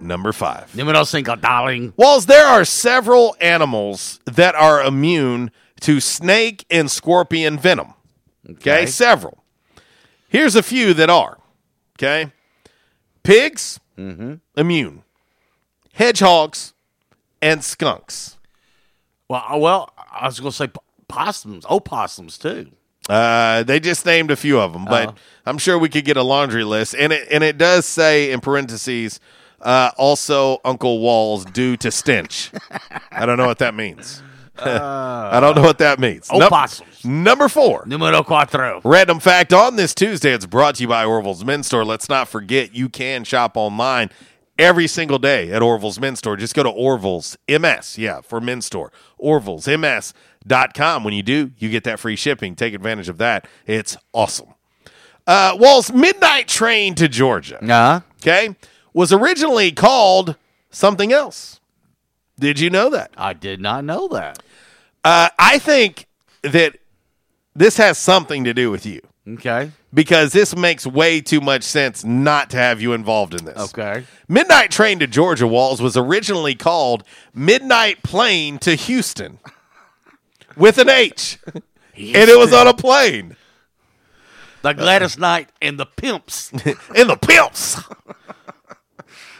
[0.00, 0.74] Number five.
[0.76, 1.92] Numero cinco, darling.
[1.96, 5.50] Walls, there are several animals that are immune
[5.80, 7.94] to snake and scorpion venom.
[8.48, 8.86] Okay, Okay.
[8.86, 9.42] several.
[10.28, 11.38] Here's a few that are.
[11.98, 12.30] Okay,
[13.24, 13.80] pigs,
[14.56, 15.02] immune,
[15.94, 16.74] hedgehogs,
[17.42, 18.36] and skunks.
[19.28, 20.68] Well, uh, well, I was going to say
[21.08, 22.70] possums, opossums too.
[23.08, 25.14] Uh, they just named a few of them, but Oh.
[25.46, 26.94] I'm sure we could get a laundry list.
[26.94, 29.18] And it and it does say in parentheses,
[29.62, 32.50] uh, also Uncle Walls due to stench.
[33.10, 34.22] I don't know what that means.
[35.32, 36.30] I don't know what that means.
[36.32, 37.04] Num- Opossums.
[37.04, 37.84] number four.
[37.86, 38.80] Numero cuatro.
[38.84, 41.84] Random fact on this Tuesday, it's brought to you by Orville's Men's Store.
[41.84, 44.10] Let's not forget you can shop online
[44.58, 46.36] every single day at Orville's Men's Store.
[46.36, 48.90] Just go to Orville's MS, yeah, for Men's Store.
[49.22, 51.04] Orville'sMS.com.
[51.04, 52.54] When you do, you get that free shipping.
[52.56, 53.46] Take advantage of that.
[53.66, 54.54] It's awesome.
[55.26, 57.58] Uh, Wall's Midnight Train to Georgia.
[57.60, 58.00] Nah.
[58.22, 58.56] Okay.
[58.94, 60.36] Was originally called
[60.70, 61.60] something else.
[62.40, 63.10] Did you know that?
[63.16, 64.42] I did not know that.
[65.04, 66.06] Uh, I think
[66.42, 66.76] that
[67.54, 69.70] this has something to do with you Okay.
[69.92, 73.58] because this makes way too much sense not to have you involved in this.
[73.70, 74.04] Okay.
[74.28, 77.04] Midnight Train to Georgia Walls was originally called
[77.34, 79.38] Midnight Plane to Houston
[80.56, 81.38] with an H.
[81.54, 81.62] and
[81.96, 83.36] it was on a plane.
[84.62, 86.50] The Gladys Knight and the Pimps.
[86.96, 87.76] and the pimps.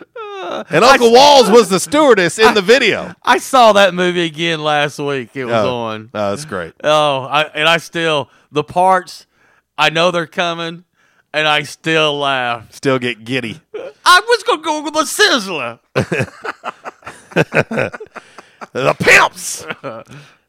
[0.71, 3.15] and Uncle Walls was the stewardess in the video.
[3.23, 5.31] I saw that movie again last week.
[5.35, 6.11] It was Oh, on.
[6.15, 6.75] oh, that's great.
[6.85, 9.27] Oh, I, and I still the parts.
[9.77, 10.85] I know they're coming,
[11.33, 12.73] and I still laugh.
[12.73, 13.61] Still get giddy.
[14.05, 15.79] I was gonna go with the Sizzler.
[18.73, 19.65] the pimps.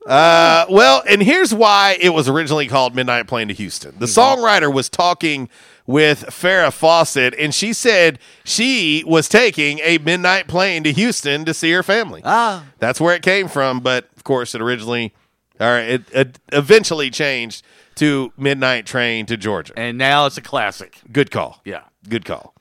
[0.06, 3.94] Uh, well, and here's why it was originally called Midnight Plane to Houston.
[4.00, 5.50] The songwriter was talking
[5.90, 11.54] with Farrah Fawcett, and she said she was taking a midnight plane to Houston to
[11.54, 12.22] see her family.
[12.24, 12.64] Ah.
[12.78, 15.16] That's where it came from, but of course, it originally,
[15.60, 19.74] or it, it eventually changed to Midnight Train to Georgia.
[19.76, 21.02] And now it's a classic.
[21.12, 21.60] Good call.
[21.66, 21.86] Yeah.
[22.08, 22.54] Good call.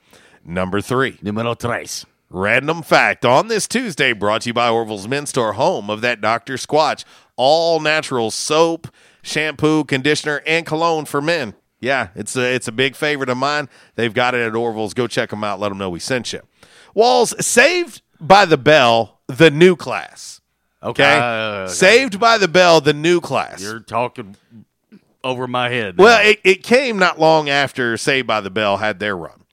[0.43, 1.19] Number three.
[1.21, 2.07] Numero tres.
[2.31, 6.19] Random fact on this Tuesday brought to you by Orville's Men's Store, home of that
[6.19, 6.55] Dr.
[6.55, 8.87] Squatch, all natural soap,
[9.21, 11.53] shampoo, conditioner, and cologne for men.
[11.79, 13.69] Yeah, it's a, it's a big favorite of mine.
[13.95, 14.93] They've got it at Orville's.
[14.93, 15.59] Go check them out.
[15.59, 16.41] Let them know we sent you.
[16.93, 20.41] Walls, Saved by the Bell, the new class.
[20.83, 21.19] Okay?
[21.21, 23.61] Uh, Saved by the Bell, the new class.
[23.61, 24.35] You're talking
[25.23, 25.97] over my head.
[25.97, 26.03] now.
[26.03, 29.43] Well, it, it came not long after Saved by the Bell had their run.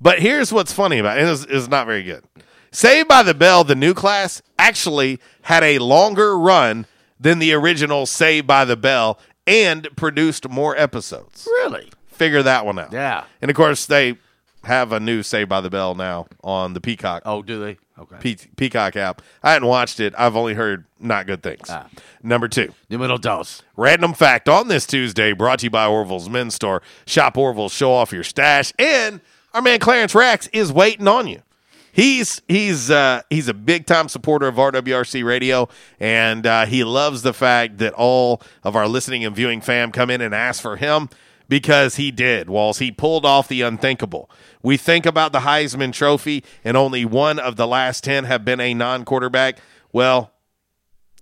[0.00, 1.28] But here's what's funny about it.
[1.28, 2.24] It's, it's not very good.
[2.72, 6.86] Saved by the Bell, the new class, actually had a longer run
[7.18, 9.18] than the original Saved by the Bell
[9.50, 11.46] and produced more episodes.
[11.62, 11.90] really?
[12.08, 12.92] Figure that one out.
[12.92, 13.24] Yeah.
[13.40, 14.18] And of course, they
[14.64, 17.22] have a new Saved by the Bell now on the Peacock.
[17.24, 17.78] Oh, do they?
[17.98, 18.16] Okay.
[18.20, 19.22] Pe- Peacock app.
[19.42, 20.14] I hadn't watched it.
[20.18, 21.68] I've only heard not good things.
[21.70, 21.86] Ah.
[22.22, 22.72] Number two.
[22.90, 23.62] Numero dos.
[23.76, 26.82] Random fact on this Tuesday brought to you by Orville's Men's Store.
[27.06, 29.20] Shop Orville's, show off your stash, and
[29.54, 31.42] our man Clarence Rax is waiting on you.
[31.92, 35.68] He's he's uh, he's a big time supporter of RWRC Radio,
[35.98, 40.10] and uh, he loves the fact that all of our listening and viewing fam come
[40.10, 41.08] in and ask for him
[41.48, 42.48] because he did.
[42.48, 44.30] Walls he pulled off the unthinkable.
[44.62, 48.60] We think about the Heisman Trophy, and only one of the last ten have been
[48.60, 49.58] a non-quarterback.
[49.92, 50.32] Well,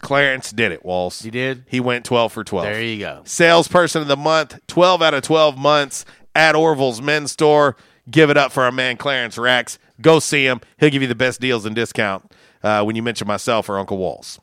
[0.00, 1.22] Clarence did it, Walls.
[1.22, 1.64] He did?
[1.68, 2.66] He went 12 for 12.
[2.66, 3.22] There you go.
[3.24, 6.04] Salesperson of the month, 12 out of 12 months
[6.34, 7.76] at Orville's Men's Store.
[8.08, 9.78] Give it up for our man Clarence Rax.
[10.00, 10.60] Go see him.
[10.78, 12.30] He'll give you the best deals and discount
[12.62, 14.40] uh, when you mention myself or Uncle Walls.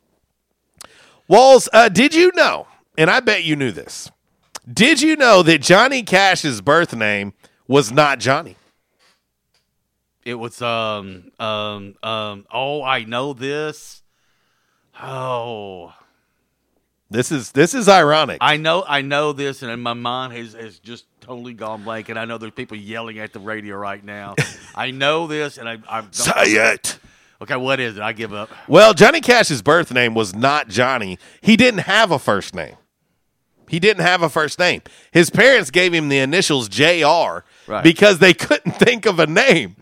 [1.28, 2.68] Walls, uh, did you know,
[2.98, 4.12] and I bet you knew this,
[4.72, 7.34] did you know that Johnny Cash's birth name
[7.68, 8.58] was not Johnny?
[10.24, 12.46] It was um um um.
[12.52, 14.02] Oh, I know this.
[15.00, 15.94] Oh,
[17.12, 18.40] This is this is ironic.
[18.42, 22.10] I know I know this, and my mind has has just totally gone blank.
[22.10, 24.36] And I know there's people yelling at the radio right now.
[24.76, 27.00] I know this, and I I'm Say it.
[27.42, 28.02] Okay, what is it?
[28.02, 28.50] I give up.
[28.68, 31.20] Well, Johnny Cash's birth name was not Johnny.
[31.42, 32.76] He didn't have a first name.
[33.68, 34.82] He didn't have a first name.
[35.12, 37.84] His parents gave him the initials JR Right.
[37.84, 39.76] because they couldn't think of a name.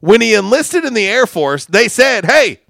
[0.00, 2.60] When he enlisted in the Air Force, they said, "Hey,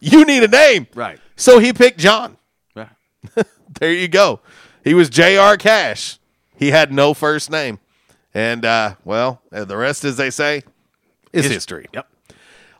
[0.00, 1.18] you need a name." Right.
[1.36, 2.36] So he picked John.
[2.76, 2.88] Right.
[3.80, 4.40] there you go.
[4.84, 5.56] He was J.R.
[5.56, 6.18] Cash.
[6.62, 7.80] He had no first name.
[8.32, 10.62] And, uh, well, uh, the rest, as they say,
[11.32, 11.86] is His- history.
[11.92, 12.06] Yep.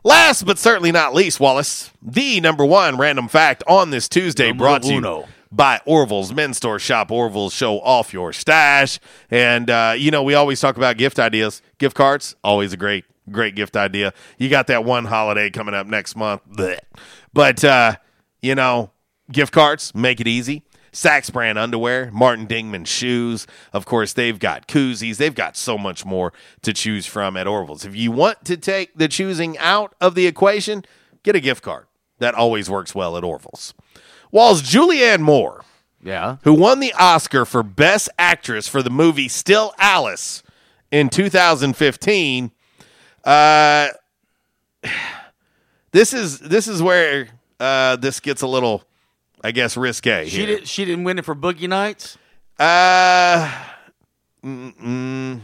[0.05, 4.57] Last but certainly not least, Wallace, the number one random fact on this Tuesday Numero
[4.69, 7.11] brought to you by Orville's Men's Store Shop.
[7.11, 8.99] Orville's show off your stash.
[9.29, 11.61] And, uh, you know, we always talk about gift ideas.
[11.77, 14.13] Gift cards, always a great, great gift idea.
[14.37, 16.41] You got that one holiday coming up next month.
[16.49, 16.79] Blech.
[17.33, 17.95] But, uh,
[18.41, 18.91] you know,
[19.31, 20.63] gift cards, make it easy.
[20.93, 23.45] Saxx brand underwear, Martin Dingman shoes.
[23.73, 25.17] Of course, they've got koozies.
[25.17, 27.83] They've got so much more to choose from at Orville's.
[27.83, 30.85] If you want to take the choosing out of the equation,
[31.23, 31.87] get a gift card.
[32.19, 33.73] That always works well at Orville's.
[34.31, 35.65] Walls Julianne Moore,
[36.01, 36.37] Yeah.
[36.43, 40.43] who won the Oscar for Best Actress for the movie Still Alice
[40.91, 42.51] in 2015.
[43.23, 43.87] Uh,
[45.91, 47.27] this is this is where
[47.59, 48.83] uh, this gets a little,
[49.43, 50.29] I guess, risque.
[50.29, 50.45] She here.
[50.47, 50.67] did.
[50.67, 52.17] She didn't win it for Boogie Nights.
[52.57, 53.51] Uh,
[54.43, 55.39] mm, mm,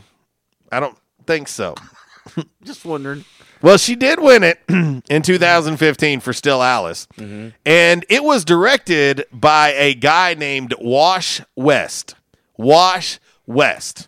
[0.71, 1.75] I don't think so.
[2.63, 3.25] Just wondering.
[3.61, 7.07] Well, she did win it in 2015 for Still Alice.
[7.17, 7.49] Mm-hmm.
[7.65, 12.15] And it was directed by a guy named Wash West.
[12.57, 14.07] Wash West,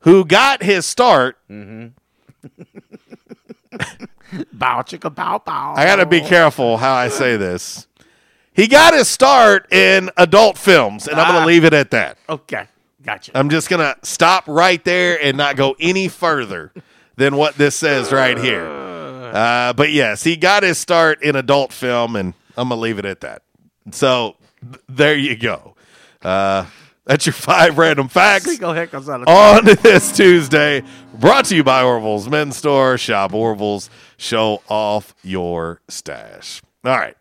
[0.00, 1.36] who got his start.
[1.50, 1.88] Mm-hmm.
[4.52, 5.74] bow chicka bow bow.
[5.76, 7.86] I got to be careful how I say this.
[8.56, 11.40] He got his start in adult films, and I'm going Ah.
[11.42, 12.16] to leave it at that.
[12.28, 12.66] Okay,
[13.04, 13.32] gotcha.
[13.34, 16.72] I'm just going to stop right there and not go any further
[17.16, 18.66] than what this says right here.
[18.66, 22.98] Uh, but yes, he got his start in adult film, and I'm going to leave
[22.98, 23.42] it at that.
[23.90, 25.74] So th- there you go.
[26.22, 26.64] Uh,
[27.04, 30.82] that's your five random facts Single heck goes out of on this Tuesday.
[31.14, 32.96] Brought to you by Orville's Men's Store.
[32.98, 33.90] Shop Orville's.
[34.16, 36.62] Show off your stash.
[36.84, 37.16] All right.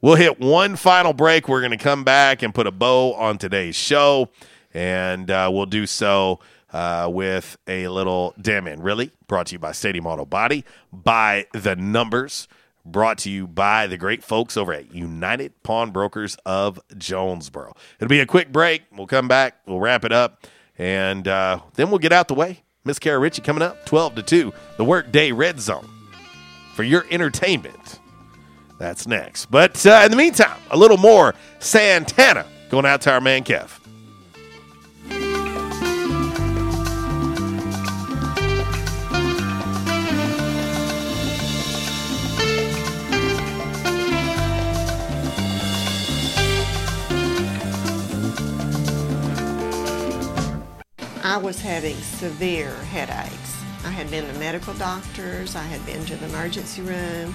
[0.00, 1.48] We'll hit one final break.
[1.48, 4.28] We're going to come back and put a bow on today's show,
[4.72, 6.38] and uh, we'll do so
[6.72, 11.46] uh, with a little Damn In Really, brought to you by Stadium Auto Body, by
[11.52, 12.46] The Numbers,
[12.84, 17.74] brought to you by the great folks over at United Pawnbrokers of Jonesboro.
[17.98, 18.82] It'll be a quick break.
[18.96, 20.46] We'll come back, we'll wrap it up,
[20.78, 22.62] and uh, then we'll get out the way.
[22.84, 25.88] Miss Kara Ritchie coming up 12 to 2, the Workday Red Zone
[26.76, 27.98] for your entertainment.
[28.78, 29.46] That's next.
[29.46, 33.74] But uh, in the meantime, a little more Santana going out to our man Kev.
[51.24, 53.62] I was having severe headaches.
[53.84, 57.34] I had been to medical doctors, I had been to the emergency room.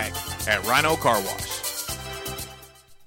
[0.47, 1.61] at Rhino Car Wash.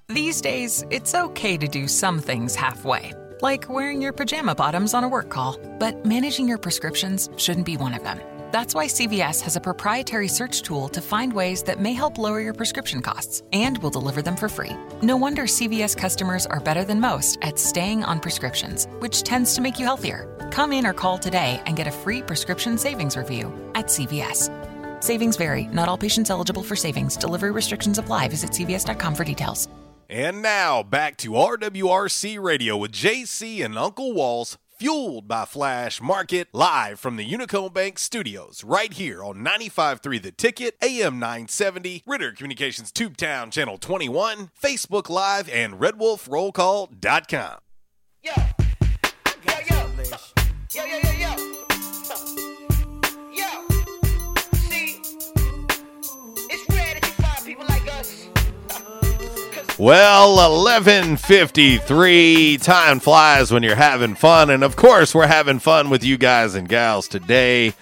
[0.07, 5.03] These days, it's okay to do some things halfway, like wearing your pajama bottoms on
[5.03, 8.19] a work call, but managing your prescriptions shouldn't be one of them.
[8.51, 12.39] That's why CVS has a proprietary search tool to find ways that may help lower
[12.39, 14.71] your prescription costs, and will deliver them for free.
[15.01, 19.61] No wonder CVS customers are better than most at staying on prescriptions, which tends to
[19.61, 20.29] make you healthier.
[20.51, 24.49] Come in or call today and get a free prescription savings review at CVS.
[25.05, 25.65] Savings vary.
[25.71, 27.15] Not all patients eligible for savings.
[27.15, 28.27] Delivery restrictions apply.
[28.29, 29.67] Visit cvs.com for details.
[30.09, 36.47] And now back to RWRC Radio with JC and Uncle Walls, fueled by Flash Market,
[36.53, 42.31] live from the Unico Bank studios, right here on 95.3 The Ticket, AM 970, Ritter
[42.31, 47.57] Communications Tube Town Channel 21, Facebook Live, and RedWolfRollCall.com.
[48.23, 48.33] Yo,
[50.73, 51.35] yo, yo, yo, yo.
[51.37, 51.54] Yo,
[59.77, 62.63] Well, 11:53.
[62.63, 66.55] Time flies when you're having fun, and of course, we're having fun with you guys
[66.55, 67.73] and gals today.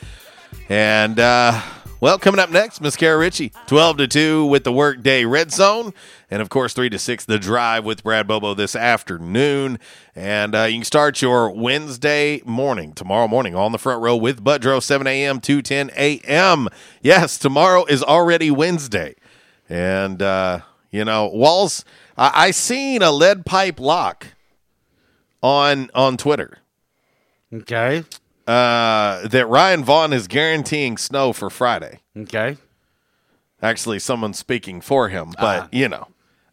[0.69, 1.61] And uh,
[1.99, 5.93] well, coming up next, Miss Kara Ritchie, 12 to 2 with the Workday Red Zone,
[6.31, 9.77] and of course, 3 to 6 the Drive with Brad Bobo this afternoon.
[10.15, 14.43] And uh, you can start your Wednesday morning tomorrow morning on the front row with
[14.43, 15.39] Budrow, 7 a.m.
[15.41, 16.69] to 10 a.m.
[17.03, 19.13] Yes, tomorrow is already Wednesday,
[19.69, 20.23] and.
[20.23, 20.61] uh
[20.93, 21.83] you know, Walls.
[22.15, 24.27] I, I seen a lead pipe lock
[25.41, 26.59] on on Twitter.
[27.51, 28.05] Okay.
[28.47, 31.99] Uh, that Ryan Vaughn is guaranteeing snow for Friday.
[32.17, 32.57] Okay.
[33.61, 36.07] Actually, someone's speaking for him, but you know,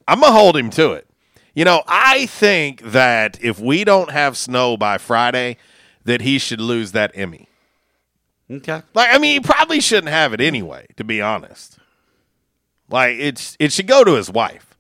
[0.09, 1.07] I'm gonna hold him to it.
[1.55, 5.57] You know, I think that if we don't have snow by Friday,
[6.05, 7.49] that he should lose that Emmy.
[8.51, 8.83] Okay.
[8.95, 11.80] Like, I mean, he probably shouldn't have it anyway, to be honest.
[12.91, 14.77] Like it's it should go to his wife.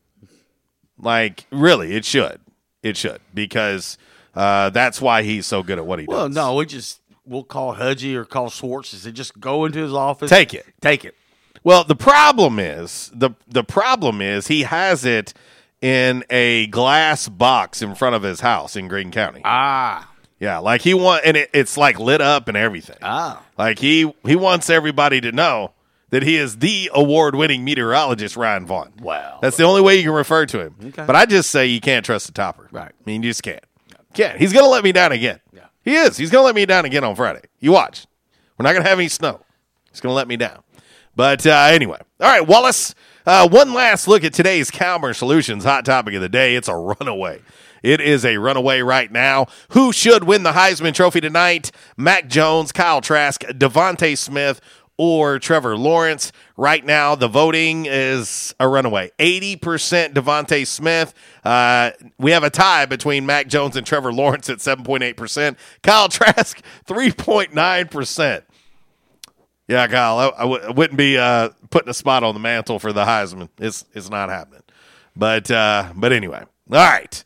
[0.98, 2.40] Like really, it should.
[2.82, 3.98] It should because
[4.34, 6.36] uh, that's why he's so good at what he Well, does.
[6.36, 8.92] Well, no, we just we'll call Hudgy or call Schwartz.
[8.92, 10.30] and say just go into his office.
[10.30, 10.66] Take it.
[10.80, 11.14] Take it.
[11.62, 15.34] Well, the problem is the the problem is he has it
[15.82, 19.40] in a glass box in front of his house in Greene County.
[19.44, 20.06] Ah.
[20.38, 22.96] Yeah, like he want and it, it's like lit up and everything.
[23.02, 23.42] Ah.
[23.58, 25.72] Like he he wants everybody to know
[26.10, 28.92] that he is the award-winning meteorologist Ryan Vaughn.
[29.00, 29.38] Wow.
[29.40, 30.74] That's the only way you can refer to him.
[30.86, 31.04] Okay.
[31.06, 32.68] But I just say you can't trust the topper.
[32.70, 32.92] Right.
[32.92, 33.64] I mean, you just can't.
[34.12, 34.38] Can't.
[34.38, 35.40] He's going to let me down again.
[35.52, 35.66] Yeah.
[35.82, 36.16] He is.
[36.16, 37.42] He's going to let me down again on Friday.
[37.60, 38.06] You watch.
[38.58, 39.40] We're not going to have any snow.
[39.90, 40.62] He's going to let me down.
[41.14, 42.94] But uh, anyway, all right, Wallace.
[43.26, 46.56] Uh, one last look at today's Calmer Solutions hot topic of the day.
[46.56, 47.42] It's a runaway.
[47.82, 49.46] It is a runaway right now.
[49.70, 51.70] Who should win the Heisman Trophy tonight?
[51.96, 54.60] Mac Jones, Kyle Trask, DeVonta Smith,
[55.00, 56.30] or Trevor Lawrence.
[56.58, 61.14] Right now, the voting is a runaway 80% DeVonta Smith.
[61.42, 65.56] Uh, we have a tie between Mac Jones and Trevor Lawrence at 7.8%.
[65.82, 68.42] Kyle Trask, 3.9%.
[69.68, 72.78] Yeah, Kyle, I, I w- I wouldn't be uh, putting a spot on the mantle
[72.78, 73.48] for the Heisman.
[73.56, 74.62] It's it's not happening.
[75.16, 76.40] But uh, but anyway,
[76.70, 77.24] all right.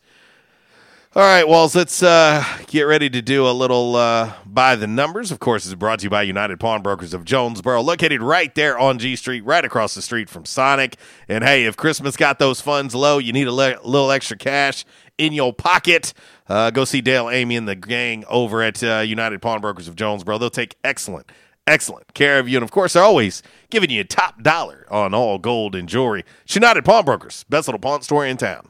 [1.17, 5.31] All right, Walls, let's uh, get ready to do a little uh, by the numbers.
[5.31, 8.99] Of course, it's brought to you by United Pawnbrokers of Jonesboro, located right there on
[8.99, 10.97] G Street, right across the street from Sonic.
[11.29, 14.83] And hey, if Christmas got those funds low, you need a le- little extra cash
[15.17, 16.11] in your pocket.
[16.49, 20.37] Uh, go see Dale, Amy, and the gang over at uh, United Pawnbrokers of Jonesboro.
[20.37, 21.31] They'll take excellent,
[21.65, 22.57] excellent care of you.
[22.57, 26.25] And of course, they're always giving you top dollar on all gold and jewelry.
[26.43, 28.69] It's United Pawnbrokers, best little pawn store in town.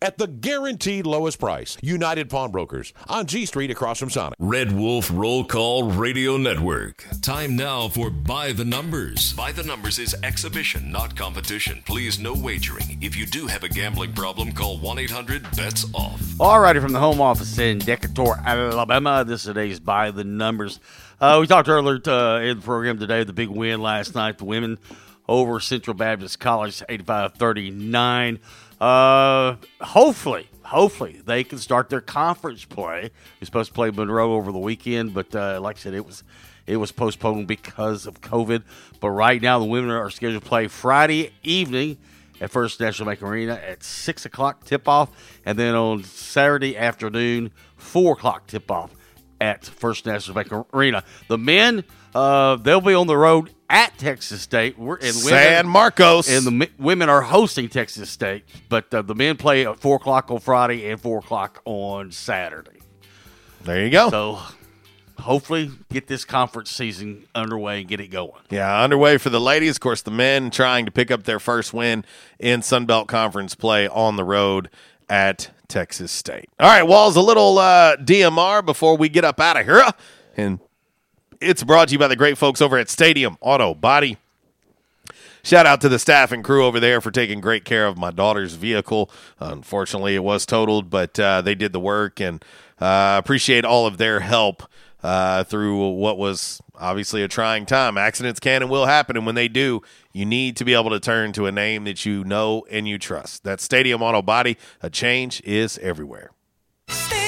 [0.00, 1.76] at the guaranteed lowest price.
[1.82, 4.36] United Pawnbrokers on G Street across from Sonic.
[4.38, 7.04] Red Wolf Roll Call Radio Network.
[7.22, 9.32] Time now for By the Numbers.
[9.32, 11.82] By the Numbers is exhibition, not competition.
[11.86, 12.98] Please, no wagering.
[13.00, 16.40] If you do have a gambling problem, call 1 800 BETS OFF.
[16.40, 20.80] All righty, from the home office in Decatur, Alabama, this is today's By the Numbers.
[21.20, 24.44] Uh, we talked earlier uh, in the program today, the big win last night, the
[24.44, 24.78] women
[25.28, 28.38] over Central Baptist College, 85 39.
[28.80, 33.10] Uh, hopefully, hopefully they can start their conference play.
[33.40, 36.22] We're supposed to play Monroe over the weekend, but uh, like I said, it was
[36.66, 38.62] it was postponed because of COVID.
[39.00, 41.98] But right now, the women are scheduled to play Friday evening
[42.40, 45.10] at First National Bank Arena at six o'clock tip off,
[45.44, 48.94] and then on Saturday afternoon, four o'clock tip off
[49.40, 51.04] at First National Bank Arena.
[51.28, 51.84] The men,
[52.14, 54.78] uh, they'll be on the road at Texas State.
[54.78, 56.28] We're in San Marcos.
[56.30, 59.96] and the mi- women are hosting Texas State, but uh, the men play at four
[59.96, 62.78] o'clock on Friday and four o'clock on Saturday.
[63.64, 64.10] There you go.
[64.10, 64.38] So
[65.20, 68.40] hopefully, get this conference season underway and get it going.
[68.50, 69.76] Yeah, underway for the ladies.
[69.76, 72.04] Of course, the men trying to pick up their first win
[72.38, 74.70] in Sun Belt Conference play on the road
[75.08, 76.48] at Texas State.
[76.58, 79.82] All right, Walls, a little uh, DMR before we get up out of here.
[80.36, 80.60] And
[81.40, 84.16] it's brought to you by the great folks over at Stadium Auto Body.
[85.42, 88.10] Shout out to the staff and crew over there for taking great care of my
[88.10, 89.10] daughter's vehicle.
[89.40, 92.44] Unfortunately, it was totaled, but uh, they did the work and
[92.80, 94.62] uh, appreciate all of their help
[95.02, 97.98] uh, through what was obviously a trying time.
[97.98, 99.82] Accidents can and will happen, and when they do,
[100.12, 102.98] you need to be able to turn to a name that you know and you
[102.98, 103.44] trust.
[103.44, 104.56] That's Stadium Auto Body.
[104.82, 106.30] A change is everywhere.
[106.88, 107.27] Stadium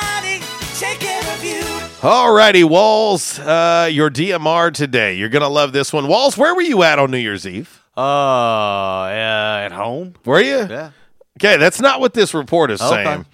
[0.81, 1.61] take care of you.
[2.01, 5.13] All righty, Walls, uh, your DMR today.
[5.13, 6.07] You're going to love this one.
[6.07, 7.83] Walls, where were you at on New Year's Eve?
[7.95, 10.15] Uh, uh at home.
[10.25, 10.65] Were you?
[10.67, 10.91] Yeah.
[11.39, 13.03] Okay, that's not what this report is Okay.
[13.03, 13.25] saying.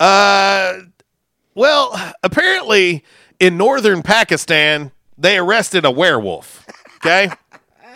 [0.00, 0.78] Uh,
[1.54, 3.04] well, apparently
[3.38, 6.66] in northern Pakistan, they arrested a werewolf.
[6.96, 7.30] Okay.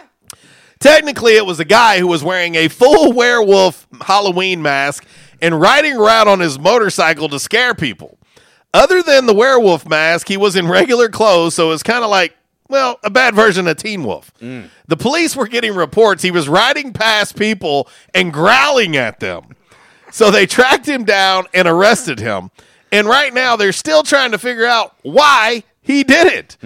[0.79, 5.07] Technically, it was a guy who was wearing a full werewolf Halloween mask
[5.41, 8.19] and riding around on his motorcycle to scare people.
[8.73, 12.11] Other than the werewolf mask, he was in regular clothes, so it was kind of
[12.11, 12.37] like,
[12.69, 14.33] well, a bad version of Teen Wolf.
[14.41, 19.57] The police were getting reports he was riding past people and growling at them.
[20.13, 22.51] So they tracked him down and arrested him.
[22.93, 26.57] And right now, they're still trying to figure out why he did it.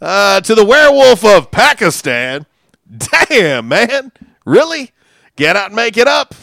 [0.00, 2.46] Uh, to the werewolf of Pakistan,
[3.28, 4.10] damn, man.
[4.44, 4.90] Really?
[5.36, 6.34] Get out and make it up.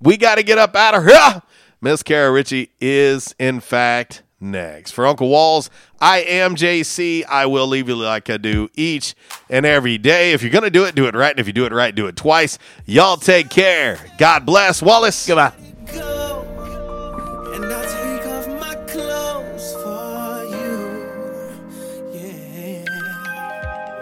[0.00, 1.42] We got to get up out of here.
[1.80, 4.92] Miss Kara Ritchie is, in fact, next.
[4.92, 5.70] For Uncle Walls,
[6.00, 7.24] I am JC.
[7.26, 9.14] I will leave you like I do each
[9.50, 10.32] and every day.
[10.32, 11.30] If you're going to do it, do it right.
[11.30, 12.58] And if you do it right, do it twice.
[12.86, 13.98] Y'all take care.
[14.18, 14.82] God bless.
[14.82, 15.26] Wallace.
[15.26, 15.52] Goodbye.
[17.54, 21.58] And I'll take off my clothes for you.
[22.12, 22.84] Yeah.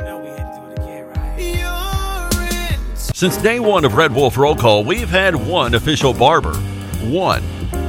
[0.00, 1.38] Now we had to do it again, right?
[1.38, 6.54] You're in Since day one of Red Wolf Roll Call, we've had one official barber.
[7.04, 7.55] One.